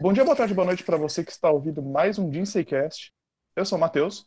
Bom 0.00 0.12
dia, 0.12 0.24
boa 0.24 0.36
tarde, 0.36 0.52
boa 0.52 0.66
noite 0.66 0.82
para 0.82 0.96
você 0.96 1.24
que 1.24 1.30
está 1.30 1.48
ouvindo 1.48 1.80
mais 1.80 2.18
um 2.18 2.30
Jinseicast. 2.30 3.12
Eu 3.54 3.64
sou 3.64 3.78
o 3.78 3.80
Matheus. 3.80 4.26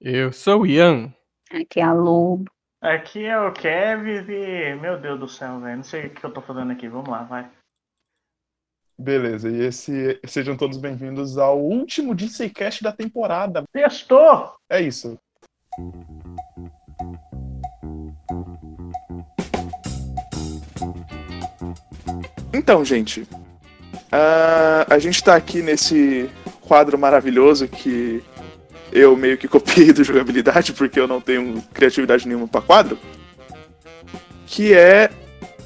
Eu 0.00 0.32
sou 0.32 0.62
o 0.62 0.66
Ian. 0.66 1.14
Aqui 1.48 1.78
é 1.78 1.84
a 1.84 1.92
Lobo. 1.92 2.50
Aqui 2.80 3.24
é 3.24 3.38
o 3.38 3.52
Kevin 3.52 4.28
e. 4.28 4.74
Meu 4.74 5.00
Deus 5.00 5.20
do 5.20 5.28
céu, 5.28 5.60
velho. 5.60 5.76
Não 5.76 5.84
sei 5.84 6.06
o 6.06 6.10
que 6.10 6.24
eu 6.24 6.32
tô 6.32 6.42
fazendo 6.42 6.72
aqui. 6.72 6.88
Vamos 6.88 7.08
lá, 7.08 7.22
vai. 7.22 7.48
Beleza, 8.98 9.48
e 9.48 9.60
esse, 9.60 10.18
sejam 10.26 10.56
todos 10.56 10.76
bem-vindos 10.76 11.38
ao 11.38 11.60
último 11.60 12.18
Jinseicast 12.18 12.82
da 12.82 12.92
temporada. 12.92 13.62
Testou! 13.72 14.54
É 14.68 14.80
isso. 14.80 15.16
Então, 22.52 22.84
gente, 22.84 23.28
uh, 24.12 24.86
a 24.88 24.98
gente 24.98 25.22
tá 25.22 25.34
aqui 25.34 25.62
nesse 25.62 26.28
quadro 26.60 26.98
maravilhoso 26.98 27.68
que 27.68 28.22
eu 28.92 29.16
meio 29.16 29.36
que 29.36 29.48
copiei 29.48 29.92
do 29.92 30.04
jogabilidade 30.04 30.72
porque 30.72 30.98
eu 30.98 31.06
não 31.06 31.20
tenho 31.20 31.62
criatividade 31.72 32.26
nenhuma 32.26 32.48
para 32.48 32.62
quadro, 32.62 32.98
que 34.46 34.72
é 34.72 35.10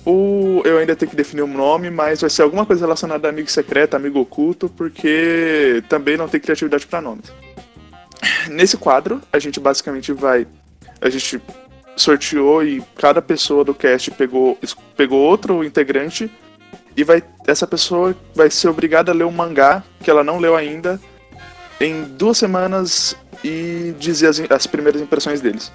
o 0.05 0.63
eu 0.65 0.79
ainda 0.79 0.97
tenho 0.97 1.11
que 1.11 1.16
definir 1.16 1.43
um 1.43 1.53
nome, 1.53 1.91
mas 1.91 2.21
vai 2.21 2.30
ser 2.30 2.43
alguma 2.43 2.65
coisa 2.65 2.85
relacionada 2.85 3.29
a 3.29 3.30
amigo 3.30 3.51
secreto, 3.51 3.95
amigo 3.95 4.19
oculto, 4.19 4.69
porque 4.69 5.83
também 5.88 6.16
não 6.16 6.29
tem 6.29 6.41
criatividade 6.41 6.87
para 6.87 7.01
nomes. 7.01 7.33
Nesse 8.49 8.77
quadro, 8.77 9.21
a 9.33 9.38
gente 9.38 9.61
basicamente 9.61 10.13
vai 10.13 10.47
a 11.01 11.09
gente 11.09 11.41
sorteou 11.97 12.63
e 12.63 12.83
cada 12.97 13.21
pessoa 13.21 13.65
do 13.65 13.75
cast 13.75 14.11
pegou 14.13 14.59
pegou 14.97 15.21
outro 15.21 15.63
integrante 15.65 16.30
e 16.97 17.05
vai 17.05 17.23
essa 17.47 17.67
pessoa 17.67 18.15
vai 18.35 18.51
ser 18.51 18.69
obrigada 18.69 19.11
a 19.11 19.15
ler 19.15 19.25
um 19.25 19.33
mangá 19.33 19.83
que 20.03 20.11
ela 20.11 20.23
não 20.23 20.39
leu 20.39 20.57
ainda 20.57 21.01
em 21.80 22.05
duas 22.05 22.39
semanas 22.39 23.16
e 23.43 23.95
dizer 23.99 24.29
as, 24.29 24.41
as 24.51 24.66
primeiras 24.66 25.01
impressões 25.01 25.41
deles. 25.41 25.73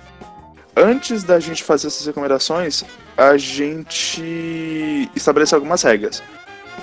Antes 0.75 1.23
da 1.23 1.39
gente 1.39 1.63
fazer 1.63 1.87
essas 1.87 2.05
recomendações, 2.05 2.83
a 3.17 3.37
gente 3.37 5.09
estabelece 5.15 5.55
algumas 5.55 5.81
regras. 5.81 6.21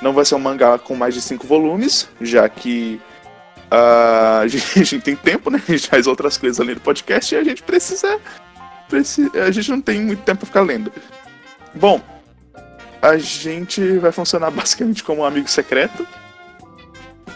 Não 0.00 0.12
vai 0.12 0.24
ser 0.24 0.34
um 0.34 0.38
mangá 0.38 0.78
com 0.78 0.96
mais 0.96 1.14
de 1.14 1.20
cinco 1.20 1.46
volumes, 1.46 2.08
já 2.20 2.48
que 2.48 3.00
uh, 3.70 4.40
a, 4.40 4.46
gente, 4.48 4.80
a, 4.80 4.82
gente, 4.82 5.00
tem 5.00 5.14
tempo, 5.14 5.50
né? 5.50 5.62
A 5.68 5.72
gente 5.72 5.88
faz 5.88 6.06
outras 6.06 6.36
coisas 6.38 6.58
além 6.58 6.74
do 6.74 6.80
podcast 6.80 7.34
e 7.34 7.38
a 7.38 7.44
gente 7.44 7.62
precisa, 7.62 8.18
precisa. 8.88 9.30
A 9.44 9.50
gente 9.50 9.70
não 9.70 9.80
tem 9.80 10.00
muito 10.00 10.22
tempo 10.22 10.38
pra 10.38 10.46
ficar 10.46 10.62
lendo. 10.62 10.90
Bom, 11.74 12.00
a 13.02 13.18
gente 13.18 13.98
vai 13.98 14.12
funcionar 14.12 14.48
basicamente 14.54 15.02
como 15.02 15.22
um 15.22 15.24
amigo 15.24 15.48
secreto. 15.48 16.06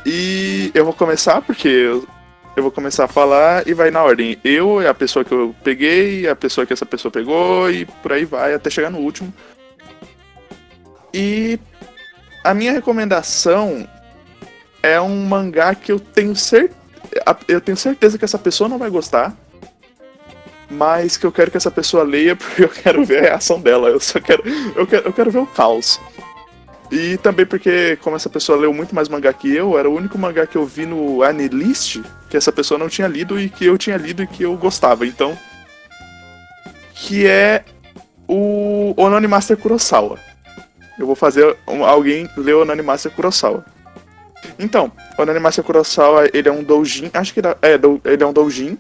E 0.07 0.71
eu 0.73 0.85
vou 0.85 0.95
começar 0.95 1.43
porque 1.43 1.67
eu, 1.69 2.07
vou 2.63 2.71
começar 2.71 3.05
a 3.05 3.09
falar 3.09 3.67
e 3.67 3.75
vai 3.75 3.91
na 3.91 4.03
ordem. 4.03 4.39
Eu 4.45 4.81
é 4.81 4.87
a 4.87 4.95
pessoa 4.95 5.25
que 5.25 5.33
eu 5.33 5.55
peguei, 5.65 6.29
a 6.29 6.37
pessoa 6.37 6.65
que 6.65 6.73
essa 6.73 6.87
pessoa 6.87 7.11
pegou 7.11 7.69
e 7.69 7.85
por 7.85 8.13
aí 8.13 8.25
vai 8.25 8.55
até 8.55 8.71
chegar 8.71 8.89
no 8.89 8.99
último. 8.99 9.35
E 11.13 11.59
a 12.45 12.55
minha 12.55 12.73
recomendação 12.73 13.89
é 14.81 15.01
um 15.01 15.27
mangá 15.27 15.75
que 15.75 15.91
eu 15.91 15.99
tenho 15.99 16.37
certeza 16.37 16.87
eu 17.49 17.61
tenho 17.61 17.77
certeza 17.77 18.19
que 18.19 18.25
essa 18.25 18.39
pessoa 18.39 18.69
não 18.69 18.79
vai 18.79 18.91
gostar 18.91 19.35
mas 20.71 21.17
que 21.17 21.25
eu 21.25 21.33
quero 21.33 21.51
que 21.51 21.57
essa 21.57 21.71
pessoa 21.71 22.03
leia 22.03 22.35
porque 22.37 22.65
eu 22.65 22.69
quero 22.69 23.05
ver 23.05 23.19
a 23.19 23.23
reação 23.23 23.61
dela. 23.61 23.89
Eu 23.89 24.01
só 24.01 24.21
quero. 24.21 24.43
Eu 24.75 24.87
quero, 24.87 25.07
eu 25.07 25.13
quero 25.13 25.31
ver 25.31 25.39
o 25.39 25.47
caos. 25.47 26.01
E 26.91 27.17
também 27.19 27.45
porque, 27.45 27.99
como 28.01 28.15
essa 28.15 28.29
pessoa 28.29 28.57
leu 28.59 28.73
muito 28.73 28.95
mais 28.95 29.09
mangá 29.09 29.33
que 29.33 29.53
eu, 29.53 29.77
era 29.77 29.91
o 29.91 29.97
único 29.97 30.17
mangá 30.17 30.47
que 30.47 30.57
eu 30.57 30.65
vi 30.65 30.87
no 30.87 31.21
Anilist 31.23 32.01
que 32.31 32.37
essa 32.37 32.53
pessoa 32.53 32.79
não 32.79 32.89
tinha 32.89 33.09
lido 33.09 33.41
e 33.41 33.49
que 33.49 33.65
eu 33.65 33.77
tinha 33.77 33.97
lido 33.97 34.23
e 34.23 34.27
que 34.27 34.45
eu 34.45 34.57
gostava. 34.57 35.07
Então. 35.07 35.37
Que 36.95 37.27
é 37.27 37.65
o 38.29 38.95
Onani 38.97 39.27
Master 39.27 39.57
Kurosawa. 39.57 40.19
Eu 40.99 41.07
vou 41.07 41.17
fazer 41.17 41.57
alguém 41.67 42.29
ler 42.37 42.55
o 42.55 42.63
Onani 42.63 42.83
Master 42.83 43.13
Kurosawa. 43.13 43.65
Então, 44.59 44.91
o 45.19 45.23
Onani 45.23 45.41
Master 45.41 45.65
Kurosawa, 45.65 46.29
ele 46.33 46.49
é 46.49 46.53
um 46.53 46.63
doujin, 46.63 47.11
acho 47.13 47.35
que 47.35 47.41
ele 47.41 47.49
é, 47.49 47.75
ele 48.13 48.23
é 48.23 48.27
um 48.27 48.33
doujin 48.33 48.79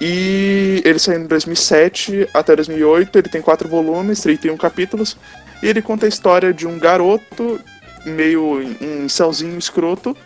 e 0.00 0.82
ele 0.84 0.98
saiu 0.98 1.20
em 1.20 1.26
2007 1.26 2.28
até 2.34 2.56
2008, 2.56 3.18
ele 3.18 3.28
tem 3.28 3.42
quatro 3.42 3.68
volumes, 3.68 4.20
31 4.20 4.56
capítulos, 4.56 5.16
e 5.62 5.68
ele 5.68 5.80
conta 5.80 6.06
a 6.06 6.08
história 6.08 6.52
de 6.52 6.66
um 6.66 6.78
garoto, 6.78 7.60
meio 8.04 8.60
um 8.80 9.08
céuzinho 9.08 9.58
escroto, 9.58 10.16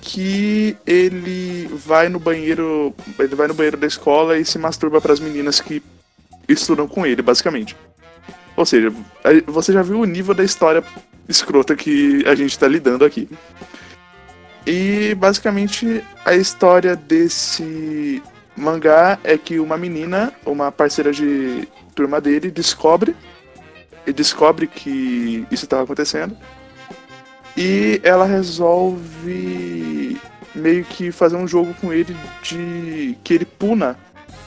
que 0.00 0.76
ele 0.86 1.68
vai 1.72 2.08
no 2.08 2.18
banheiro, 2.18 2.94
ele 3.18 3.34
vai 3.34 3.48
no 3.48 3.54
banheiro 3.54 3.76
da 3.76 3.86
escola 3.86 4.38
e 4.38 4.44
se 4.44 4.58
masturba 4.58 5.00
para 5.00 5.12
as 5.12 5.20
meninas 5.20 5.60
que 5.60 5.82
estudam 6.48 6.86
com 6.86 7.04
ele, 7.04 7.22
basicamente. 7.22 7.76
Ou 8.56 8.64
seja, 8.64 8.92
você 9.46 9.72
já 9.72 9.82
viu 9.82 10.00
o 10.00 10.04
nível 10.04 10.34
da 10.34 10.44
história 10.44 10.82
escrota 11.28 11.74
que 11.74 12.24
a 12.26 12.34
gente 12.34 12.52
está 12.52 12.66
lidando 12.66 13.04
aqui. 13.04 13.28
E 14.66 15.14
basicamente 15.16 16.02
a 16.24 16.34
história 16.34 16.96
desse 16.96 18.22
mangá 18.56 19.18
é 19.22 19.36
que 19.36 19.58
uma 19.58 19.76
menina, 19.76 20.32
uma 20.44 20.72
parceira 20.72 21.12
de 21.12 21.68
turma 21.94 22.20
dele, 22.20 22.50
descobre 22.50 23.14
e 24.06 24.12
descobre 24.12 24.66
que 24.66 25.46
isso 25.50 25.64
estava 25.64 25.82
acontecendo. 25.82 26.36
E 27.56 28.00
ela 28.02 28.26
resolve 28.26 30.20
meio 30.54 30.84
que 30.84 31.10
fazer 31.10 31.36
um 31.36 31.46
jogo 31.46 31.74
com 31.80 31.92
ele 31.92 32.16
de 32.42 33.16
que 33.22 33.34
ele 33.34 33.44
puna 33.44 33.98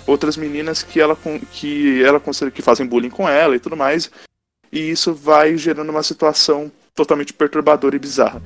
outras 0.07 0.35
meninas 0.37 0.81
que 0.81 0.99
ela 0.99 1.17
que 1.51 2.03
ela 2.03 2.19
considera 2.19 2.51
que 2.51 2.61
fazem 2.61 2.85
bullying 2.85 3.09
com 3.09 3.27
ela 3.27 3.55
e 3.55 3.59
tudo 3.59 3.77
mais. 3.77 4.11
E 4.71 4.91
isso 4.91 5.13
vai 5.13 5.57
gerando 5.57 5.89
uma 5.89 6.03
situação 6.03 6.71
totalmente 6.95 7.33
perturbadora 7.33 7.95
e 7.95 7.99
bizarra. 7.99 8.41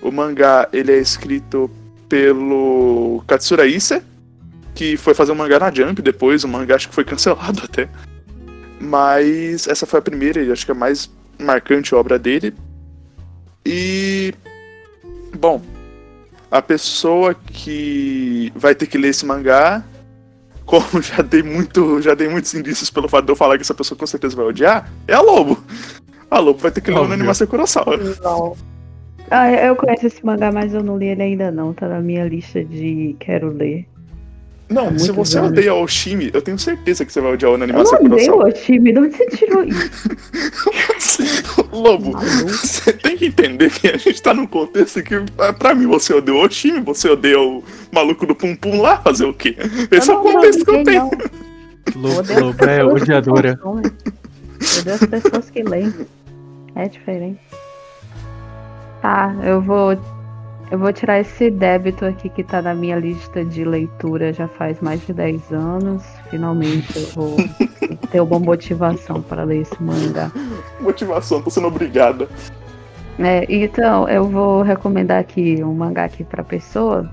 O 0.00 0.10
mangá 0.10 0.68
ele 0.72 0.92
é 0.92 0.98
escrito 0.98 1.70
pelo 2.08 3.22
Katsura 3.26 3.66
Ise, 3.66 4.02
que 4.74 4.96
foi 4.96 5.14
fazer 5.14 5.32
um 5.32 5.36
mangá 5.36 5.58
na 5.58 5.72
Jump 5.72 6.02
depois, 6.02 6.42
o 6.44 6.48
mangá 6.48 6.74
acho 6.74 6.88
que 6.88 6.94
foi 6.94 7.04
cancelado 7.04 7.62
até. 7.64 7.88
Mas 8.80 9.68
essa 9.68 9.86
foi 9.86 10.00
a 10.00 10.02
primeira 10.02 10.42
e 10.42 10.50
acho 10.50 10.66
que 10.66 10.72
a 10.72 10.74
mais 10.74 11.10
marcante 11.38 11.94
obra 11.94 12.18
dele. 12.18 12.54
E. 13.64 14.34
Bom, 15.38 15.62
a 16.50 16.60
pessoa 16.60 17.34
que 17.34 18.52
vai 18.54 18.74
ter 18.74 18.86
que 18.86 18.98
ler 18.98 19.08
esse 19.08 19.24
mangá, 19.24 19.82
como 20.66 21.00
já 21.00 21.22
dei 21.22 21.42
muito, 21.42 22.02
já 22.02 22.14
dei 22.14 22.28
muitos 22.28 22.52
indícios 22.54 22.90
pelo 22.90 23.08
fato 23.08 23.24
de 23.24 23.32
eu 23.32 23.36
falar 23.36 23.56
que 23.56 23.62
essa 23.62 23.74
pessoa 23.74 23.98
com 23.98 24.06
certeza 24.06 24.36
vai 24.36 24.44
odiar, 24.46 24.90
é 25.06 25.14
a 25.14 25.20
Lobo. 25.20 25.62
A 26.30 26.38
Lobo 26.38 26.58
vai 26.58 26.70
ter 26.70 26.80
que 26.80 26.90
ler 26.90 26.98
o 26.98 27.12
Animação 27.12 27.46
Kurosawa. 27.46 27.96
Não. 27.96 28.56
Ah, 29.30 29.50
eu 29.50 29.74
conheço 29.76 30.06
esse 30.06 30.24
mangá, 30.24 30.52
mas 30.52 30.74
eu 30.74 30.82
não 30.82 30.98
li 30.98 31.06
ele 31.06 31.22
ainda 31.22 31.50
não, 31.50 31.72
tá 31.72 31.88
na 31.88 32.00
minha 32.00 32.26
lista 32.26 32.62
de 32.62 33.16
quero 33.18 33.50
ler. 33.50 33.86
Não, 34.74 34.88
é 34.88 34.98
se 34.98 35.12
você 35.12 35.40
bom. 35.40 35.46
odeia 35.46 35.72
o 35.72 35.82
Oshimi, 35.82 36.30
eu 36.34 36.42
tenho 36.42 36.58
certeza 36.58 37.04
que 37.04 37.12
você 37.12 37.20
vai 37.20 37.34
odiar 37.34 37.52
o 37.52 37.54
Animação 37.54 37.98
Eu 38.00 38.06
odeio 38.06 38.34
o 38.34 38.46
Oshimi, 38.46 38.92
de 38.92 38.98
onde 38.98 39.16
você 39.16 39.26
tirou 39.26 39.64
isso? 39.64 40.10
Lobo, 41.72 42.12
você 42.48 42.92
tem 42.92 43.16
que 43.16 43.26
entender 43.26 43.70
que 43.70 43.86
a 43.88 43.96
gente 43.96 44.20
tá 44.20 44.34
num 44.34 44.46
contexto 44.46 45.02
que, 45.02 45.14
ah, 45.38 45.52
pra 45.52 45.74
mim, 45.74 45.86
você 45.86 46.12
odeia 46.12 46.36
o 46.36 46.44
Oshimi, 46.44 46.80
você 46.80 47.08
odeia 47.08 47.40
o 47.40 47.62
maluco 47.92 48.26
do 48.26 48.34
Pum 48.34 48.56
Pum 48.56 48.80
lá, 48.80 48.96
fazer 48.98 49.26
o 49.26 49.32
quê? 49.32 49.56
Esse 49.90 50.10
é 50.10 50.14
o 50.14 50.20
contexto 50.20 50.64
que 50.64 50.70
eu 50.70 50.82
tenho. 50.84 51.10
Lobo, 51.94 52.40
Lobo 52.40 52.64
é 52.64 52.84
odiadora. 52.84 53.60
Eu 53.62 53.70
odeio 53.70 53.92
as 54.94 55.06
pessoas 55.06 55.50
que 55.50 55.62
leem. 55.62 55.94
É 56.74 56.88
diferente. 56.88 57.38
Tá, 59.00 59.34
eu 59.44 59.60
vou 59.60 59.96
eu 60.70 60.78
vou 60.78 60.92
tirar 60.92 61.20
esse 61.20 61.50
débito 61.50 62.04
aqui 62.04 62.28
que 62.28 62.42
tá 62.42 62.62
na 62.62 62.74
minha 62.74 62.96
lista 62.96 63.44
de 63.44 63.64
leitura 63.64 64.32
já 64.32 64.48
faz 64.48 64.80
mais 64.80 65.04
de 65.06 65.12
10 65.12 65.52
anos. 65.52 66.02
Finalmente 66.30 66.98
eu 66.98 67.06
vou 67.14 67.36
ter 68.10 68.20
uma 68.20 68.38
motivação 68.38 69.22
para 69.22 69.44
ler 69.44 69.62
esse 69.62 69.82
mangá. 69.82 70.30
Motivação, 70.80 71.42
tô 71.42 71.50
sendo 71.50 71.68
obrigada. 71.68 72.28
É, 73.18 73.46
então, 73.48 74.08
eu 74.08 74.28
vou 74.28 74.62
recomendar 74.62 75.20
aqui 75.20 75.62
um 75.62 75.72
mangá 75.72 76.04
aqui 76.04 76.24
pra 76.24 76.42
pessoa. 76.42 77.08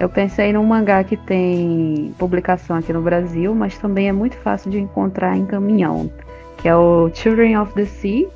Eu 0.00 0.08
pensei 0.08 0.52
num 0.52 0.64
mangá 0.64 1.04
que 1.04 1.16
tem 1.16 2.14
publicação 2.18 2.76
aqui 2.76 2.92
no 2.92 3.02
Brasil, 3.02 3.54
mas 3.54 3.76
também 3.76 4.08
é 4.08 4.12
muito 4.12 4.36
fácil 4.38 4.70
de 4.70 4.78
encontrar 4.78 5.36
em 5.36 5.44
caminhão, 5.44 6.10
que 6.56 6.68
é 6.68 6.74
o 6.74 7.10
Children 7.12 7.58
of 7.58 7.74
the 7.74 7.84
Sea, 7.84 8.26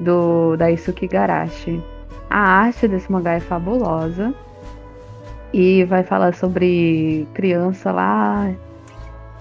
do 0.00 0.56
Daisuke 0.56 1.06
Garashi. 1.06 1.82
A 2.34 2.40
arte 2.64 2.88
desse 2.88 3.12
mangá 3.12 3.34
é 3.34 3.38
fabulosa. 3.38 4.34
E 5.52 5.84
vai 5.84 6.02
falar 6.02 6.34
sobre 6.34 7.28
criança 7.32 7.92
lá. 7.92 8.50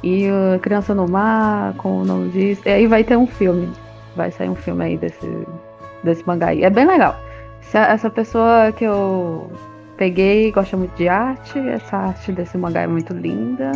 E 0.03 0.27
uh, 0.29 0.59
criança 0.59 0.93
no 0.93 1.07
mar, 1.09 1.73
com 1.73 2.01
o 2.01 2.05
nome 2.05 2.29
disso. 2.29 2.61
E 2.67 2.69
aí 2.69 2.85
vai 2.85 3.03
ter 3.03 3.17
um 3.17 3.25
filme. 3.25 3.67
Vai 4.15 4.29
sair 4.29 4.47
um 4.47 4.53
filme 4.53 4.85
aí 4.85 4.95
desse, 4.95 5.27
desse 6.03 6.23
mangá 6.27 6.49
aí. 6.49 6.63
É 6.63 6.69
bem 6.69 6.85
legal. 6.85 7.15
Se 7.61 7.79
a- 7.79 7.87
essa 7.87 8.11
pessoa 8.11 8.71
que 8.71 8.83
eu 8.83 9.49
peguei 9.97 10.51
gosta 10.51 10.77
muito 10.77 10.95
de 10.95 11.07
arte, 11.09 11.57
essa 11.57 11.97
arte 11.97 12.31
desse 12.31 12.59
mangá 12.59 12.81
é 12.81 12.87
muito 12.87 13.11
linda. 13.11 13.71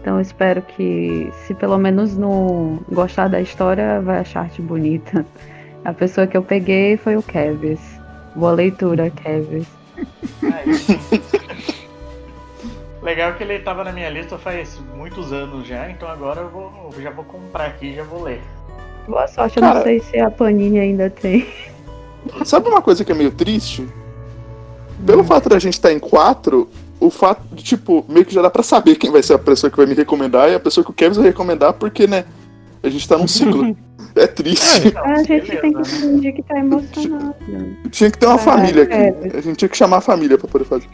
Então 0.00 0.18
espero 0.18 0.62
que, 0.62 1.30
se 1.44 1.52
pelo 1.54 1.76
menos 1.76 2.16
não 2.16 2.78
gostar 2.90 3.28
da 3.28 3.42
história, 3.42 4.00
vai 4.00 4.20
achar 4.20 4.44
arte 4.44 4.62
bonita. 4.62 5.26
A 5.84 5.92
pessoa 5.92 6.26
que 6.26 6.34
eu 6.34 6.42
peguei 6.42 6.96
foi 6.96 7.14
o 7.14 7.22
Kevis. 7.22 8.00
Boa 8.34 8.52
leitura, 8.52 9.12
sim. 9.22 9.66
Legal 13.02 13.34
que 13.34 13.42
ele 13.42 13.58
tava 13.58 13.82
na 13.82 13.92
minha 13.92 14.08
lista 14.08 14.38
faz 14.38 14.80
muitos 14.96 15.32
anos 15.32 15.66
já, 15.66 15.90
então 15.90 16.08
agora 16.08 16.42
eu 16.42 16.48
vou, 16.48 16.90
eu 16.94 17.02
já 17.02 17.10
vou 17.10 17.24
comprar 17.24 17.66
aqui 17.66 17.86
e 17.86 17.94
já 17.96 18.04
vou 18.04 18.22
ler. 18.22 18.40
Boa 19.08 19.26
sorte, 19.26 19.56
eu 19.56 19.62
Cara- 19.62 19.74
não 19.74 19.82
sei 19.82 19.98
se 20.00 20.18
a 20.20 20.30
Panini 20.30 20.78
ainda 20.78 21.10
tem. 21.10 21.46
Sabe 22.44 22.68
uma 22.68 22.80
coisa 22.80 23.04
que 23.04 23.10
é 23.10 23.14
meio 23.14 23.32
triste? 23.32 23.88
Pelo 25.04 25.24
fato 25.24 25.48
da 25.48 25.58
gente 25.58 25.72
estar 25.74 25.92
em 25.92 25.98
quatro, 25.98 26.68
o 27.00 27.10
fato 27.10 27.42
de, 27.50 27.64
tipo, 27.64 28.04
meio 28.08 28.24
que 28.24 28.32
já 28.32 28.40
dá 28.40 28.48
pra 28.48 28.62
saber 28.62 28.94
quem 28.94 29.10
vai 29.10 29.20
ser 29.20 29.34
a 29.34 29.38
pessoa 29.38 29.68
que 29.68 29.76
vai 29.76 29.86
me 29.86 29.94
recomendar 29.94 30.48
e 30.48 30.54
a 30.54 30.60
pessoa 30.60 30.84
que 30.84 30.90
o 30.92 30.94
Kevin 30.94 31.16
vai 31.16 31.24
recomendar, 31.24 31.72
porque, 31.72 32.06
né, 32.06 32.24
a 32.82 32.88
gente 32.88 33.08
tá 33.08 33.16
num 33.18 33.26
ciclo. 33.28 33.76
É 34.14 34.26
triste. 34.26 34.88
Então, 34.88 35.02
a 35.06 35.22
gente 35.22 35.56
tem 35.56 35.72
que 35.72 35.84
fingir 35.88 36.34
que 36.34 36.42
tá 36.42 36.58
emocionado. 36.58 37.34
Tinha 37.90 38.10
que 38.10 38.18
ter 38.18 38.26
uma 38.26 38.34
Ah, 38.34 38.38
família 38.38 38.82
é. 38.90 39.08
aqui. 39.08 39.36
A 39.38 39.40
gente 39.40 39.56
tinha 39.56 39.68
que 39.70 39.76
chamar 39.76 39.98
a 39.98 40.00
família 40.02 40.36
pra 40.36 40.46
poder 40.46 40.66
fazer. 40.66 40.86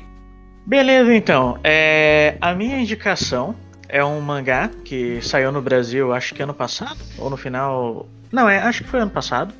Beleza, 0.64 1.12
então. 1.12 1.58
É, 1.64 2.36
a 2.40 2.54
minha 2.54 2.78
indicação 2.78 3.56
é 3.88 4.04
um 4.04 4.20
mangá 4.20 4.70
que 4.84 5.18
saiu 5.20 5.50
no 5.50 5.60
Brasil, 5.60 6.12
acho 6.12 6.32
que 6.32 6.40
ano 6.44 6.54
passado, 6.54 6.96
ou 7.18 7.28
no 7.28 7.36
final. 7.36 8.06
Não, 8.30 8.48
é, 8.48 8.58
acho 8.58 8.84
que 8.84 8.88
foi 8.90 9.00
ano 9.00 9.10
passado. 9.10 9.52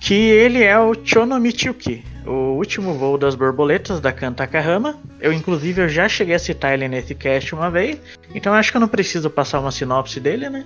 Que 0.00 0.14
ele 0.14 0.62
é 0.62 0.78
o 0.78 0.94
Chono 1.04 1.38
Michuki, 1.38 2.02
o 2.26 2.56
último 2.56 2.94
voo 2.94 3.18
das 3.18 3.34
borboletas 3.34 4.00
da 4.00 4.10
Kantakahama. 4.10 4.96
Eu, 5.20 5.34
inclusive, 5.34 5.82
eu 5.82 5.88
já 5.88 6.08
cheguei 6.08 6.34
a 6.34 6.38
citar 6.38 6.72
ele 6.72 6.88
nesse 6.88 7.14
cast 7.14 7.54
uma 7.54 7.70
vez, 7.70 7.98
então 8.34 8.54
acho 8.54 8.70
que 8.70 8.76
eu 8.78 8.80
não 8.80 8.88
preciso 8.88 9.28
passar 9.28 9.60
uma 9.60 9.70
sinopse 9.70 10.18
dele, 10.18 10.48
né? 10.48 10.64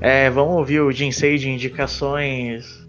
É, 0.00 0.30
vamos 0.30 0.56
ouvir 0.56 0.80
o 0.80 0.90
Jinsei 0.90 1.36
de 1.36 1.50
indicações. 1.50 2.80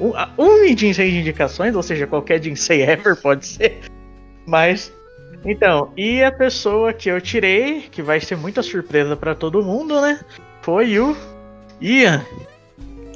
Um, 0.00 0.12
um 0.38 0.76
Jinsei 0.76 1.10
de 1.10 1.18
indicações, 1.18 1.74
ou 1.76 1.82
seja, 1.82 2.06
qualquer 2.06 2.42
Jinsei 2.42 2.82
ever 2.82 3.16
pode 3.16 3.46
ser. 3.46 3.80
Mas. 4.46 4.92
Então, 5.44 5.92
e 5.96 6.22
a 6.22 6.30
pessoa 6.32 6.92
que 6.92 7.08
eu 7.08 7.20
tirei, 7.20 7.82
que 7.90 8.02
vai 8.02 8.20
ser 8.20 8.36
muita 8.36 8.62
surpresa 8.62 9.16
pra 9.16 9.34
todo 9.34 9.62
mundo, 9.62 10.00
né? 10.00 10.20
Foi 10.62 10.98
o 10.98 11.16
Ian. 11.80 12.22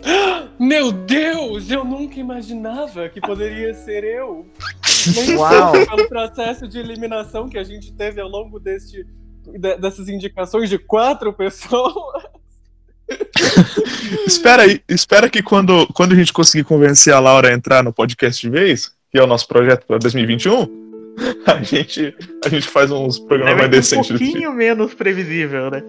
Meu 0.59 0.93
Deus, 0.93 1.71
eu 1.71 1.85
nunca 1.85 2.19
imaginava 2.21 3.09
que 3.09 3.21
poderia 3.21 3.75
ser 3.75 4.05
eu. 4.05 4.47
Uau. 5.37 5.73
pelo 5.73 6.09
processo 6.09 6.67
de 6.69 6.79
eliminação 6.79 7.49
que 7.49 7.59
a 7.59 7.65
gente 7.65 7.93
teve 7.93 8.21
ao 8.21 8.29
longo 8.29 8.59
deste, 8.59 9.05
de- 9.47 9.77
dessas 9.77 10.09
indicações 10.09 10.71
de 10.71 10.79
quatro 10.79 11.33
pessoas. 11.33 12.24
Espera 14.27 14.63
aí, 14.63 14.81
espera 14.89 15.29
que 15.29 15.43
quando, 15.43 15.87
quando 15.89 16.13
a 16.13 16.17
gente 16.17 16.33
conseguir 16.33 16.65
convencer 16.65 17.13
a 17.13 17.21
Laura 17.21 17.49
a 17.49 17.53
entrar 17.53 17.83
no 17.85 17.93
podcast 17.93 18.41
de 18.41 18.49
vez, 18.51 18.93
que 19.13 19.19
é 19.19 19.23
o 19.23 19.27
nosso 19.27 19.47
projeto 19.47 19.87
para 19.87 19.99
2021, 19.99 20.67
a 21.47 21.63
gente, 21.63 22.15
a 22.45 22.49
gente 22.49 22.67
faz 22.69 22.91
uns 22.91 23.19
programas 23.19 23.57
mais 23.57 23.69
um 23.69 23.71
decentes. 23.71 24.11
desse 24.11 24.25
pouquinho 24.25 24.53
menos 24.53 24.95
previsível, 24.95 25.71
né? 25.71 25.83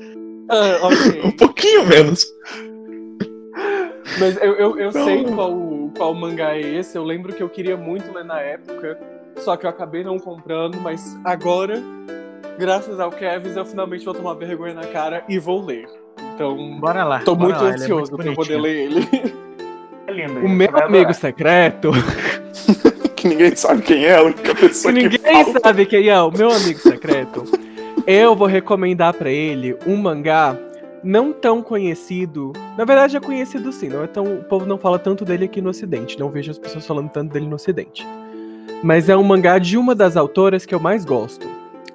Ah, 0.50 0.80
ok. 0.84 0.98
tipo. 1.12 1.28
Um 1.28 1.32
pouquinho 1.32 1.86
menos. 1.88 2.26
Mas 4.20 4.38
eu, 4.38 4.54
eu, 4.56 4.80
eu 4.80 4.90
Então- 4.90 5.06
sei 5.06 5.24
qual, 5.24 5.92
qual 5.98 6.14
mangá 6.14 6.56
é 6.56 6.62
esse. 6.62 6.98
Eu 6.98 7.04
lembro 7.04 7.34
que 7.34 7.42
eu 7.42 7.50
queria 7.50 7.76
muito 7.78 8.14
ler 8.14 8.24
na 8.26 8.40
época, 8.40 9.00
só 9.38 9.56
que 9.58 9.66
eu 9.66 9.70
acabei 9.70 10.04
não 10.04 10.20
comprando. 10.20 10.80
Mas 10.80 11.18
agora, 11.24 11.82
graças 12.60 13.00
ao 13.00 13.12
Kevin, 13.12 13.50
eu 13.58 13.66
finalmente 13.66 14.06
vou 14.06 14.14
tomar 14.14 14.34
vergonha 14.36 14.74
na 14.74 14.86
cara 14.86 15.24
e 15.28 15.40
vou 15.40 15.66
ler. 15.66 15.88
Então, 16.36 16.78
Bora 16.80 17.04
lá. 17.04 17.20
tô 17.20 17.34
bora 17.36 17.50
muito 17.50 17.64
lá, 17.64 17.72
é 17.72 17.74
ansioso 17.76 18.12
muito 18.12 18.18
pra 18.18 18.26
eu 18.28 18.36
poder 18.36 18.58
ler 18.62 18.76
ele. 18.92 19.08
É 20.08 20.12
lindo, 20.12 20.40
O 20.42 20.50
meu 20.50 20.68
amigo 20.70 20.86
adorar. 20.98 21.14
secreto. 21.16 21.92
Que 23.16 23.30
ninguém 23.30 23.56
sabe 23.56 23.82
quem 23.82 24.06
é, 24.06 24.18
a 24.18 24.22
única 24.24 24.54
pessoa 24.54 24.94
que 24.94 25.02
Ninguém 25.02 25.20
fala. 25.46 25.60
sabe 25.64 25.86
quem 25.88 26.08
é 26.10 26.22
o 26.22 26.30
meu 26.30 26.52
amigo 26.52 26.78
secreto. 26.80 27.44
Eu 28.06 28.36
vou 28.36 28.46
recomendar 28.48 29.16
pra 29.16 29.32
ele 29.32 29.76
um 29.88 29.96
mangá 29.96 30.56
não 31.04 31.34
tão 31.34 31.60
conhecido. 31.64 32.54
Na 32.78 32.86
verdade 32.86 33.18
é 33.18 33.20
conhecido 33.20 33.72
sim, 33.72 33.90
não 33.90 34.04
é 34.04 34.08
tão, 34.08 34.26
o 34.26 34.44
povo 34.44 34.68
não 34.68 34.78
fala 34.78 35.00
tanto 35.00 35.26
dele 35.26 35.46
aqui 35.46 35.60
no 35.60 35.72
ocidente, 35.72 36.20
não 36.20 36.30
vejo 36.30 36.52
as 36.52 36.60
pessoas 36.60 36.86
falando 36.86 37.10
tanto 37.10 37.34
dele 37.34 37.48
no 37.48 37.56
ocidente. 37.56 38.06
Mas 38.84 39.10
é 39.10 39.18
um 39.18 39.24
mangá 39.24 39.58
de 39.58 39.76
uma 39.76 39.96
das 39.96 40.16
autoras 40.16 40.64
que 40.64 40.76
eu 40.76 40.80
mais 40.80 41.04
gosto, 41.04 41.48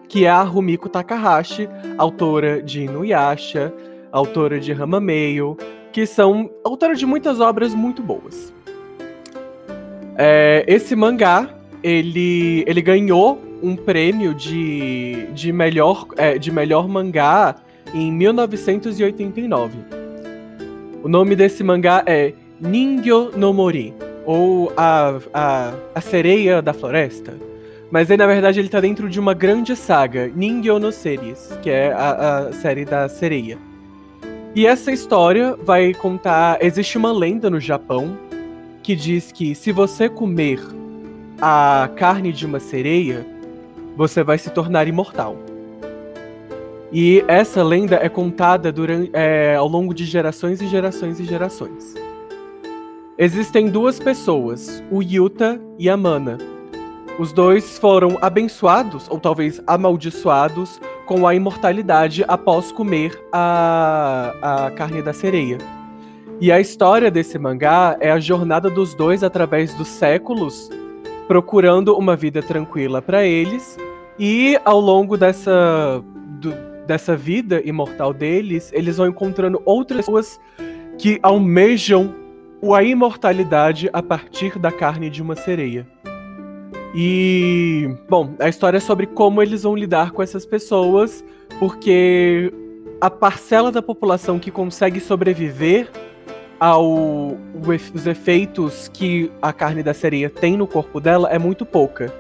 que 0.08 0.24
é 0.24 0.30
a 0.30 0.42
Rumiko 0.42 0.88
Takahashi, 0.88 1.68
autora 1.96 2.60
de 2.60 2.82
Inuyasha, 2.86 3.72
autora 4.12 4.58
de 4.58 4.72
Ramameio, 4.72 5.56
que 5.92 6.06
são 6.06 6.50
autora 6.64 6.94
de 6.94 7.06
muitas 7.06 7.40
obras 7.40 7.74
muito 7.74 8.02
boas. 8.02 8.52
É, 10.16 10.64
esse 10.66 10.94
mangá, 10.94 11.48
ele, 11.82 12.64
ele 12.66 12.82
ganhou 12.82 13.40
um 13.62 13.76
prêmio 13.76 14.34
de, 14.34 15.26
de, 15.32 15.52
melhor, 15.52 16.06
é, 16.16 16.38
de 16.38 16.50
melhor 16.50 16.88
mangá 16.88 17.56
em 17.94 18.12
1989. 18.12 19.78
O 21.02 21.08
nome 21.08 21.34
desse 21.34 21.64
mangá 21.64 22.02
é 22.06 22.32
Ningyo 22.60 23.30
no 23.36 23.52
Mori, 23.54 23.94
ou 24.26 24.72
a, 24.76 25.18
a, 25.32 25.72
a 25.94 26.00
Sereia 26.00 26.60
da 26.60 26.72
Floresta. 26.72 27.34
Mas 27.90 28.10
aí, 28.10 28.16
na 28.16 28.26
verdade, 28.26 28.60
ele 28.60 28.68
tá 28.68 28.80
dentro 28.80 29.08
de 29.08 29.18
uma 29.18 29.34
grande 29.34 29.74
saga, 29.74 30.30
Ningyo 30.34 30.78
no 30.78 30.92
Series, 30.92 31.58
que 31.62 31.70
é 31.70 31.92
a, 31.92 32.38
a 32.48 32.52
série 32.52 32.84
da 32.84 33.08
sereia. 33.08 33.58
E 34.54 34.66
essa 34.66 34.90
história 34.90 35.56
vai 35.62 35.94
contar. 35.94 36.58
Existe 36.60 36.98
uma 36.98 37.12
lenda 37.12 37.48
no 37.48 37.60
Japão 37.60 38.16
que 38.82 38.96
diz 38.96 39.30
que 39.30 39.54
se 39.54 39.70
você 39.70 40.08
comer 40.08 40.60
a 41.40 41.88
carne 41.94 42.32
de 42.32 42.44
uma 42.44 42.58
sereia, 42.58 43.24
você 43.96 44.24
vai 44.24 44.38
se 44.38 44.50
tornar 44.50 44.88
imortal. 44.88 45.36
E 46.92 47.24
essa 47.28 47.62
lenda 47.62 47.96
é 48.02 48.08
contada 48.08 48.72
durante, 48.72 49.10
é, 49.12 49.54
ao 49.54 49.68
longo 49.68 49.94
de 49.94 50.04
gerações 50.04 50.60
e 50.60 50.66
gerações 50.66 51.20
e 51.20 51.24
gerações. 51.24 51.94
Existem 53.16 53.68
duas 53.68 54.00
pessoas, 54.00 54.82
o 54.90 55.00
Yuta 55.00 55.60
e 55.78 55.88
a 55.88 55.96
Mana. 55.96 56.38
Os 57.18 57.32
dois 57.32 57.78
foram 57.78 58.18
abençoados, 58.20 59.06
ou 59.08 59.20
talvez 59.20 59.62
amaldiçoados, 59.66 60.80
com 61.10 61.26
a 61.26 61.34
imortalidade 61.34 62.24
após 62.28 62.70
comer 62.70 63.20
a, 63.32 64.32
a 64.40 64.70
carne 64.70 65.02
da 65.02 65.12
sereia. 65.12 65.58
E 66.40 66.52
a 66.52 66.60
história 66.60 67.10
desse 67.10 67.36
mangá 67.36 67.96
é 67.98 68.12
a 68.12 68.20
jornada 68.20 68.70
dos 68.70 68.94
dois 68.94 69.24
através 69.24 69.74
dos 69.74 69.88
séculos, 69.88 70.70
procurando 71.26 71.96
uma 71.96 72.14
vida 72.14 72.40
tranquila 72.40 73.02
para 73.02 73.26
eles, 73.26 73.76
e 74.20 74.56
ao 74.64 74.78
longo 74.78 75.16
dessa, 75.16 76.00
do- 76.40 76.54
dessa 76.86 77.16
vida 77.16 77.60
imortal 77.64 78.14
deles, 78.14 78.70
eles 78.72 78.96
vão 78.96 79.08
encontrando 79.08 79.60
outras 79.64 80.06
pessoas 80.06 80.40
que 80.96 81.18
almejam 81.24 82.14
a 82.72 82.84
imortalidade 82.84 83.90
a 83.92 84.00
partir 84.00 84.60
da 84.60 84.70
carne 84.70 85.10
de 85.10 85.20
uma 85.20 85.34
sereia. 85.34 85.88
E, 86.94 87.88
bom, 88.08 88.34
a 88.38 88.48
história 88.48 88.78
é 88.78 88.80
sobre 88.80 89.06
como 89.06 89.40
eles 89.40 89.62
vão 89.62 89.76
lidar 89.76 90.10
com 90.10 90.22
essas 90.22 90.44
pessoas, 90.44 91.24
porque 91.58 92.52
a 93.00 93.08
parcela 93.08 93.70
da 93.70 93.80
população 93.80 94.38
que 94.38 94.50
consegue 94.50 95.00
sobreviver 95.00 95.88
ao 96.58 96.84
o 96.84 97.72
efe- 97.72 97.92
os 97.94 98.06
efeitos 98.06 98.90
que 98.92 99.30
a 99.40 99.52
carne 99.52 99.82
da 99.82 99.94
sereia 99.94 100.28
tem 100.28 100.56
no 100.56 100.66
corpo 100.66 101.00
dela 101.00 101.28
é 101.30 101.38
muito 101.38 101.64
pouca. 101.64 102.12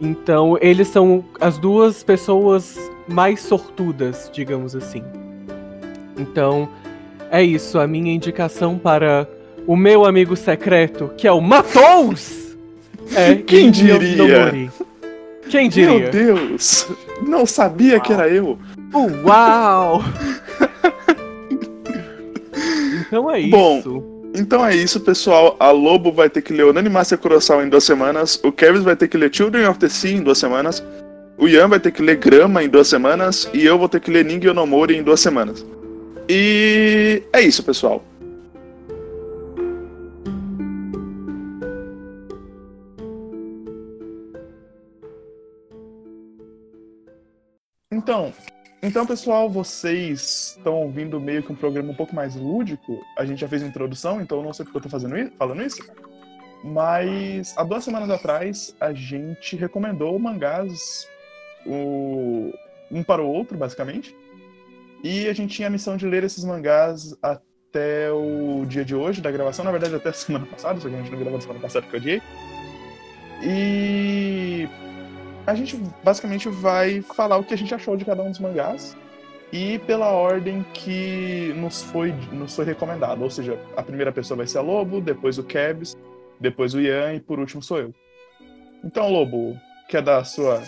Então, 0.00 0.58
eles 0.60 0.88
são 0.88 1.24
as 1.40 1.56
duas 1.58 2.02
pessoas 2.02 2.76
mais 3.06 3.40
sortudas, 3.40 4.30
digamos 4.32 4.74
assim. 4.74 5.04
Então, 6.18 6.68
é 7.30 7.42
isso, 7.42 7.78
a 7.78 7.86
minha 7.86 8.12
indicação 8.12 8.78
para 8.78 9.28
o 9.66 9.76
meu 9.76 10.04
amigo 10.04 10.34
secreto, 10.36 11.10
que 11.16 11.28
é 11.28 11.32
o 11.32 11.40
Matous! 11.40 12.43
É 13.14 13.34
Quem 13.36 13.70
diria? 13.70 14.70
Quem 15.48 15.68
diria? 15.68 15.98
Meu 15.98 16.10
Deus! 16.10 16.88
Não 17.26 17.44
sabia 17.46 18.00
que 18.00 18.12
era 18.12 18.28
eu. 18.28 18.58
Uau! 19.24 20.02
então 23.06 23.30
é 23.30 23.42
Bom, 23.42 23.78
isso. 23.78 24.14
Então 24.34 24.66
é 24.66 24.74
isso, 24.74 25.00
pessoal. 25.00 25.56
A 25.60 25.70
Lobo 25.70 26.10
vai 26.10 26.28
ter 26.28 26.42
que 26.42 26.52
ler 26.52 26.64
Onanimacia 26.64 27.16
Kurosawa 27.16 27.64
em 27.64 27.68
duas 27.68 27.84
semanas. 27.84 28.40
O 28.42 28.50
Kevin 28.50 28.80
vai 28.80 28.96
ter 28.96 29.08
que 29.08 29.16
ler 29.16 29.34
Children 29.34 29.68
of 29.68 29.78
the 29.78 29.88
Sea 29.88 30.16
em 30.16 30.22
duas 30.22 30.38
semanas. 30.38 30.82
O 31.38 31.46
Ian 31.48 31.68
vai 31.68 31.80
ter 31.80 31.92
que 31.92 32.02
ler 32.02 32.16
Grama 32.16 32.62
em 32.62 32.68
duas 32.68 32.88
semanas. 32.88 33.48
E 33.52 33.64
eu 33.64 33.78
vou 33.78 33.88
ter 33.88 34.00
que 34.00 34.10
ler 34.10 34.24
Ningyo 34.24 34.52
no 34.52 34.66
Mori 34.66 34.96
em 34.96 35.02
duas 35.02 35.20
semanas. 35.20 35.64
E 36.28 37.22
é 37.32 37.42
isso, 37.42 37.62
pessoal. 37.62 38.02
Então, 48.04 48.34
então, 48.82 49.06
pessoal, 49.06 49.48
vocês 49.48 50.56
estão 50.58 50.74
ouvindo 50.74 51.18
meio 51.18 51.42
que 51.42 51.50
um 51.50 51.56
programa 51.56 51.90
um 51.90 51.94
pouco 51.94 52.14
mais 52.14 52.36
lúdico. 52.36 53.02
A 53.16 53.24
gente 53.24 53.40
já 53.40 53.48
fez 53.48 53.62
a 53.62 53.66
introdução, 53.66 54.20
então 54.20 54.36
eu 54.36 54.44
não 54.44 54.52
sei 54.52 54.62
porque 54.62 54.76
eu 54.76 54.82
tô 54.82 54.90
fazendo 54.90 55.16
isso, 55.16 55.32
falando 55.38 55.62
isso. 55.62 55.82
Mas 56.62 57.54
há 57.56 57.64
duas 57.64 57.82
semanas 57.82 58.10
atrás 58.10 58.76
a 58.78 58.92
gente 58.92 59.56
recomendou 59.56 60.18
mangás 60.18 61.08
o... 61.64 62.52
um 62.90 63.02
para 63.02 63.22
o 63.22 63.26
outro, 63.26 63.56
basicamente. 63.56 64.14
E 65.02 65.26
a 65.26 65.32
gente 65.32 65.54
tinha 65.56 65.68
a 65.68 65.70
missão 65.70 65.96
de 65.96 66.04
ler 66.04 66.24
esses 66.24 66.44
mangás 66.44 67.16
até 67.22 68.12
o 68.12 68.66
dia 68.66 68.84
de 68.84 68.94
hoje 68.94 69.22
da 69.22 69.30
gravação, 69.30 69.64
na 69.64 69.70
verdade 69.70 69.94
até 69.94 70.10
a 70.10 70.12
semana 70.12 70.44
passada, 70.44 70.78
só 70.78 70.90
que 70.90 70.94
a 70.94 70.98
gente 70.98 71.10
não 71.10 71.18
gravou 71.18 71.38
na 71.38 71.40
semana 71.40 71.60
passada 71.60 71.86
porque 71.86 71.96
eu 71.96 72.00
odiei. 72.00 72.22
E 73.42 74.68
a 75.46 75.54
gente 75.54 75.76
basicamente 76.02 76.48
vai 76.48 77.02
falar 77.02 77.36
o 77.36 77.44
que 77.44 77.54
a 77.54 77.56
gente 77.56 77.74
achou 77.74 77.96
de 77.96 78.04
cada 78.04 78.22
um 78.22 78.30
dos 78.30 78.40
mangás 78.40 78.96
e 79.52 79.78
pela 79.80 80.10
ordem 80.10 80.64
que 80.72 81.52
nos 81.56 81.82
foi, 81.82 82.12
nos 82.32 82.56
foi 82.56 82.64
recomendado. 82.64 83.22
Ou 83.22 83.30
seja, 83.30 83.58
a 83.76 83.82
primeira 83.82 84.10
pessoa 84.10 84.38
vai 84.38 84.46
ser 84.46 84.58
a 84.58 84.62
Lobo, 84.62 85.00
depois 85.00 85.38
o 85.38 85.44
Kebs, 85.44 85.96
depois 86.40 86.74
o 86.74 86.80
Ian 86.80 87.14
e 87.14 87.20
por 87.20 87.38
último 87.38 87.62
sou 87.62 87.78
eu. 87.78 87.94
Então, 88.82 89.10
Lobo, 89.10 89.56
quer 89.88 90.02
dar 90.02 90.18
a 90.18 90.24
sua. 90.24 90.62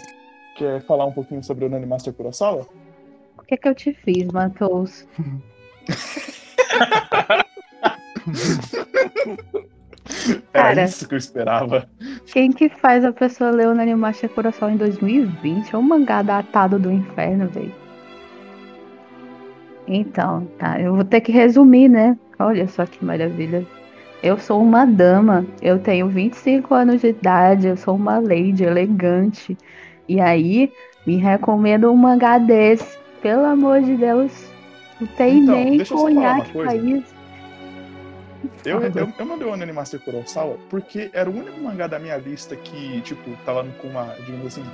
Quer 0.57 0.83
falar 0.87 1.05
um 1.05 1.13
pouquinho 1.13 1.43
sobre 1.43 1.65
o 1.65 1.69
Nani 1.69 1.87
Master 1.87 2.13
Kurosawa? 2.13 2.67
O 3.37 3.43
que 3.43 3.55
é 3.55 3.57
que 3.57 3.69
eu 3.69 3.75
te 3.75 3.93
fiz, 3.93 4.29
Matheus? 10.07 10.43
Era 10.53 10.65
Cara. 10.69 10.85
isso 10.85 11.09
que 11.09 11.15
eu 11.15 11.19
esperava. 11.19 11.89
Quem 12.27 12.51
que 12.51 12.69
faz 12.69 13.05
a 13.05 13.13
pessoa 13.13 13.51
ler 13.51 13.69
o 13.69 13.75
Nanimacha 13.75 14.29
Coração 14.29 14.71
em 14.71 14.77
2020? 14.77 15.75
É 15.75 15.79
um 15.79 15.83
mangá 15.83 16.23
datado 16.23 16.79
do 16.79 16.91
inferno, 16.91 17.49
velho. 17.49 17.75
Então, 19.89 20.47
tá, 20.59 20.81
eu 20.81 20.95
vou 20.95 21.05
ter 21.05 21.21
que 21.21 21.31
resumir, 21.31 21.89
né? 21.89 22.19
Olha 22.39 22.67
só 22.67 22.85
que 22.85 23.05
maravilha. 23.05 23.65
Eu 24.23 24.39
sou 24.39 24.61
uma 24.61 24.85
dama, 24.85 25.47
eu 25.63 25.79
tenho 25.79 26.09
25 26.09 26.75
anos 26.75 27.01
de 27.01 27.09
idade, 27.09 27.69
eu 27.69 27.77
sou 27.77 27.95
uma 27.95 28.19
lady 28.19 28.65
elegante. 28.65 29.57
E 30.09 30.21
aí, 30.21 30.73
me 31.07 31.17
recomendo 31.17 31.91
um 31.91 31.97
mangá 31.97 32.39
desse. 32.39 32.99
Pelo 33.23 33.45
amor 33.45 33.81
de 33.83 33.97
Deus. 33.97 34.33
Não 35.01 35.07
tem 35.09 35.39
Então, 35.39 35.55
nem 35.55 35.85
conhaque 35.85 36.53
pra 36.53 36.75
isso. 36.75 37.16
Eu, 38.65 38.81
eu, 38.83 39.13
eu 39.19 39.27
mandei 39.27 39.47
o 39.47 39.53
Anime 39.53 39.73
Master 39.73 40.01
Kurosawa 40.01 40.59
porque 40.69 41.11
era 41.13 41.31
o 41.31 41.37
único 41.37 41.61
mangá 41.61 41.87
da 41.87 41.99
minha 41.99 42.17
lista 42.17 42.57
que, 42.57 43.01
tipo, 43.03 43.31
tava 43.45 43.65
com 43.81 43.89
uma, 43.89 44.15
digamos 44.25 44.47
assim, 44.47 44.65